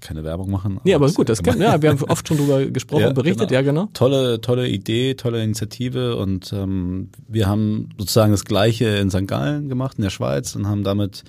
Keine 0.00 0.24
Werbung 0.24 0.50
machen. 0.50 0.80
Nee, 0.84 0.94
aber 0.94 1.10
gut, 1.10 1.28
das 1.28 1.42
kann, 1.42 1.60
ja, 1.60 1.80
wir 1.80 1.90
haben 1.90 2.02
oft 2.04 2.26
schon 2.26 2.38
drüber 2.38 2.64
gesprochen 2.70 3.06
und 3.06 3.14
berichtet, 3.14 3.50
ja 3.50 3.62
genau. 3.62 3.88
Tolle, 3.92 4.40
tolle 4.40 4.68
Idee, 4.68 5.14
tolle 5.14 5.42
Initiative 5.42 6.16
und 6.16 6.52
ähm, 6.52 7.10
wir 7.28 7.46
haben 7.46 7.90
sozusagen 7.98 8.32
das 8.32 8.44
Gleiche 8.44 8.86
in 8.86 9.10
St. 9.10 9.26
Gallen 9.26 9.68
gemacht, 9.68 9.98
in 9.98 10.02
der 10.02 10.10
Schweiz 10.10 10.54
und 10.56 10.66
haben 10.66 10.84
damit 10.84 11.24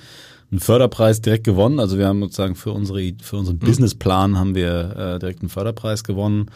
einen 0.51 0.59
Förderpreis 0.59 1.21
direkt 1.21 1.43
gewonnen. 1.45 1.79
Also 1.79 1.97
wir 1.97 2.07
haben 2.07 2.21
sozusagen 2.21 2.55
für 2.55 2.71
unsere 2.71 3.13
für 3.21 3.37
unseren 3.37 3.55
Mhm. 3.55 3.59
Businessplan 3.59 4.37
haben 4.37 4.55
wir 4.55 4.95
äh, 4.97 5.19
direkt 5.19 5.41
einen 5.41 5.49
Förderpreis 5.49 6.03
gewonnen 6.03 6.47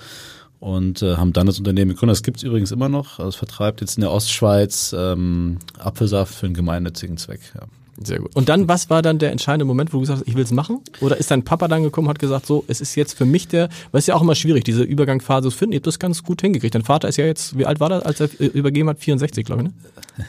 und 0.60 1.02
äh, 1.02 1.16
haben 1.16 1.34
dann 1.34 1.48
das 1.48 1.60
Unternehmen 1.60 1.92
gegründet. 1.92 2.16
Das 2.16 2.24
gibt's 2.24 2.44
übrigens 2.44 2.72
immer 2.72 2.90
noch. 2.90 3.20
Also 3.20 3.30
es 3.30 3.36
vertreibt 3.36 3.82
jetzt 3.82 3.98
in 3.98 4.02
der 4.02 4.12
Ostschweiz 4.12 4.94
ähm, 4.98 5.60
Apfelsaft 5.78 6.34
für 6.34 6.46
einen 6.46 6.56
gemeinnützigen 6.56 7.18
Zweck. 7.18 7.42
Ja. 7.54 7.68
Sehr 8.04 8.20
gut. 8.20 8.36
Und 8.36 8.50
dann, 8.50 8.68
was 8.68 8.90
war 8.90 9.02
dann 9.02 9.20
der 9.20 9.32
entscheidende 9.32 9.66
Moment, 9.66 9.94
wo 9.94 9.98
du 9.98 10.02
gesagt 10.02 10.20
hast, 10.20 10.28
ich 10.28 10.36
will 10.36 10.44
es 10.44 10.52
machen? 10.52 10.82
Oder 11.00 11.18
ist 11.18 11.32
dein 11.32 11.44
Papa 11.44 11.68
dann 11.68 11.84
gekommen 11.84 12.08
und 12.08 12.10
hat 12.10 12.20
gesagt, 12.20 12.46
so, 12.46 12.66
es 12.68 12.82
ist 12.82 12.96
jetzt 12.96 13.18
für 13.18 13.26
mich 13.26 13.48
der, 13.48 13.70
weil 13.92 14.00
es 14.00 14.04
ist 14.04 14.08
ja 14.08 14.16
auch 14.16 14.22
immer 14.22 14.36
schwierig, 14.36 14.66
diese 14.66 14.84
Übergangsphase 14.84 15.50
zu 15.50 15.56
finden. 15.56 15.74
Ihr 15.74 15.78
habt 15.78 15.88
das 15.88 16.00
ganz 16.00 16.24
gut 16.24 16.42
hingekriegt. 16.42 16.76
Dein 16.76 16.84
Vater 16.84 17.08
ist 17.08 17.18
ja 17.18 17.26
jetzt, 17.26 17.58
wie 17.58 17.66
alt 17.66 17.80
war 17.80 17.92
er, 17.92 18.06
als 18.06 18.20
er 18.20 18.30
äh, 18.40 18.48
übergeben 18.48 18.90
hat? 18.90 19.00
64, 19.00 19.46
glaube 19.46 19.64
ich, 19.64 19.70
ne? 19.70 19.74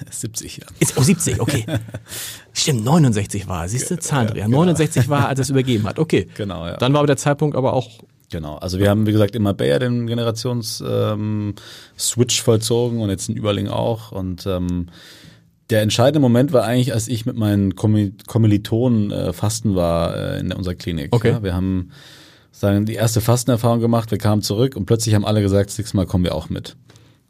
70 0.11 0.59
Jahre. 0.59 0.73
Ist, 0.79 0.97
oh, 0.97 1.03
70, 1.03 1.41
okay. 1.41 1.67
Stimmt, 2.53 2.85
69 2.85 3.49
war 3.49 3.65
er. 3.65 3.69
Siehst 3.69 3.91
du, 3.91 3.99
Zahndreher. 3.99 4.49
69 4.49 5.09
war 5.09 5.23
er, 5.23 5.29
als 5.29 5.41
er 5.41 5.43
es 5.43 5.51
übergeben 5.51 5.87
hat. 5.87 5.99
Okay. 5.99 6.29
Genau, 6.37 6.67
ja. 6.67 6.77
Dann 6.77 6.93
war 6.93 7.01
aber 7.01 7.09
der 7.09 7.17
Zeitpunkt 7.17 7.57
aber 7.57 7.73
auch, 7.73 7.91
Genau, 8.29 8.57
also 8.57 8.81
wir 8.81 8.91
haben, 8.91 9.07
wie 9.07 9.13
gesagt, 9.13 9.37
immer 9.37 9.55
Bayer 9.55 9.79
den 9.79 10.09
Generations-Switch 10.09 12.39
ähm, 12.39 12.45
vollzogen 12.45 13.01
und 13.01 13.09
jetzt 13.09 13.29
in 13.29 13.37
Überling 13.37 13.69
auch. 13.69 14.11
Und 14.11 14.47
ähm, 14.47 14.89
der 15.71 15.83
entscheidende 15.83 16.21
Moment 16.21 16.53
war 16.53 16.65
eigentlich, 16.65 16.93
als 16.93 17.09
ich 17.09 17.27
mit 17.27 17.37
meinen 17.37 17.75
Kommi- 17.75 18.13
Kommilitonen 18.27 19.11
äh, 19.11 19.33
fasten 19.33 19.75
war 19.75 20.17
äh, 20.17 20.41
in 20.41 20.53
unserer 20.53 20.75
Klinik. 20.75 21.09
Okay. 21.11 21.31
Ja, 21.31 21.43
wir 21.43 21.55
haben 21.55 21.91
sagen, 22.53 22.87
die 22.87 22.95
erste 22.95 23.21
Fastenerfahrung 23.21 23.81
gemacht, 23.81 24.11
wir 24.11 24.19
kamen 24.19 24.43
zurück 24.43 24.77
und 24.77 24.87
plötzlich 24.87 25.15
haben 25.15 25.27
alle 25.27 25.43
gesagt, 25.43 25.71
das 25.71 25.79
nächste 25.79 25.97
Mal 25.97 26.07
kommen 26.07 26.25
wir 26.25 26.35
auch 26.35 26.49
mit. 26.49 26.77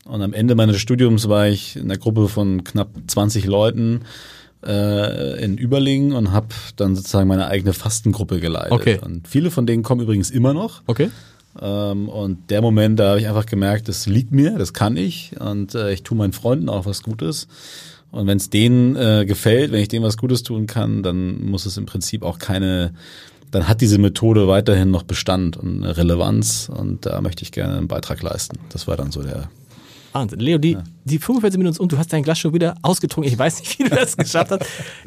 Und 0.04 0.22
am 0.22 0.32
Ende 0.32 0.54
meines 0.54 0.78
Studiums 0.78 1.28
war 1.28 1.48
ich 1.48 1.76
in 1.76 1.84
einer 1.84 1.98
Gruppe 1.98 2.28
von 2.28 2.62
knapp 2.62 2.90
20 3.08 3.44
Leuten 3.46 4.02
äh, 4.64 5.42
in 5.42 5.58
Überlingen 5.58 6.12
und 6.12 6.30
habe 6.30 6.48
dann 6.76 6.94
sozusagen 6.94 7.28
meine 7.28 7.48
eigene 7.48 7.72
Fastengruppe 7.72 8.38
geleitet. 8.38 8.72
Okay. 8.72 9.00
Und 9.04 9.26
viele 9.26 9.50
von 9.50 9.66
denen 9.66 9.82
kommen 9.82 10.02
übrigens 10.02 10.30
immer 10.30 10.54
noch. 10.54 10.82
okay. 10.86 11.10
Ähm, 11.60 12.08
und 12.10 12.50
der 12.50 12.60
Moment, 12.60 13.00
da 13.00 13.08
habe 13.10 13.20
ich 13.20 13.28
einfach 13.28 13.46
gemerkt, 13.46 13.88
das 13.88 14.06
liegt 14.06 14.30
mir, 14.30 14.58
das 14.58 14.74
kann 14.74 14.96
ich 14.98 15.32
und 15.40 15.74
äh, 15.74 15.90
ich 15.92 16.02
tue 16.02 16.16
meinen 16.16 16.34
Freunden 16.34 16.68
auch 16.68 16.84
was 16.84 17.02
Gutes. 17.02 17.48
Und 18.10 18.26
wenn 18.26 18.38
es 18.38 18.50
denen 18.50 18.96
äh, 18.96 19.24
gefällt, 19.26 19.72
wenn 19.72 19.80
ich 19.80 19.88
denen 19.88 20.04
was 20.04 20.16
Gutes 20.16 20.42
tun 20.42 20.66
kann, 20.66 21.02
dann 21.02 21.44
muss 21.44 21.66
es 21.66 21.76
im 21.76 21.86
Prinzip 21.86 22.22
auch 22.22 22.38
keine, 22.38 22.92
dann 23.50 23.68
hat 23.68 23.80
diese 23.80 23.98
Methode 23.98 24.48
weiterhin 24.48 24.90
noch 24.90 25.02
Bestand 25.02 25.56
und 25.56 25.84
Relevanz 25.84 26.70
und 26.74 27.04
da 27.06 27.20
möchte 27.20 27.42
ich 27.42 27.52
gerne 27.52 27.76
einen 27.76 27.88
Beitrag 27.88 28.22
leisten. 28.22 28.58
Das 28.70 28.86
war 28.86 28.96
dann 28.96 29.12
so 29.12 29.22
der. 29.22 29.48
Wahnsinn. 30.12 30.40
Leo, 30.40 30.56
die, 30.56 30.78
die 31.04 31.18
45 31.18 31.58
Minuten 31.58 31.78
und 31.78 31.92
du 31.92 31.98
hast 31.98 32.10
dein 32.10 32.22
Glas 32.22 32.38
schon 32.38 32.54
wieder 32.54 32.76
ausgetrunken. 32.80 33.30
Ich 33.30 33.38
weiß 33.38 33.60
nicht, 33.60 33.78
wie 33.78 33.84
du 33.84 33.90
das 33.90 34.16
geschafft 34.16 34.50
hast. 34.50 34.64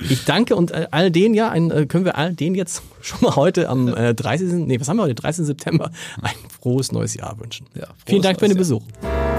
Ich 0.07 0.25
danke 0.25 0.55
und 0.55 0.69
äh, 0.69 0.87
all 0.91 1.09
denen 1.09 1.33
ja, 1.33 1.49
ein, 1.49 1.71
äh, 1.71 1.85
können 1.87 2.05
wir 2.05 2.15
all 2.15 2.33
denen 2.33 2.55
jetzt 2.55 2.83
schon 3.01 3.19
mal 3.21 3.35
heute 3.35 3.69
am 3.69 3.87
äh, 3.87 4.13
30. 4.13 4.51
Nee, 4.67 4.79
was 4.79 4.87
haben 4.87 4.97
wir 4.97 5.03
heute? 5.03 5.15
30. 5.15 5.47
September 5.47 5.91
ein 6.21 6.35
frohes 6.61 6.91
neues 6.91 7.15
Jahr 7.15 7.39
wünschen. 7.39 7.65
Ja, 7.73 7.85
frohes 7.85 7.95
Vielen 8.05 8.21
Dank 8.21 8.39
für 8.39 8.47
den 8.47 8.57
neues 8.57 8.69
Jahr. 8.69 9.38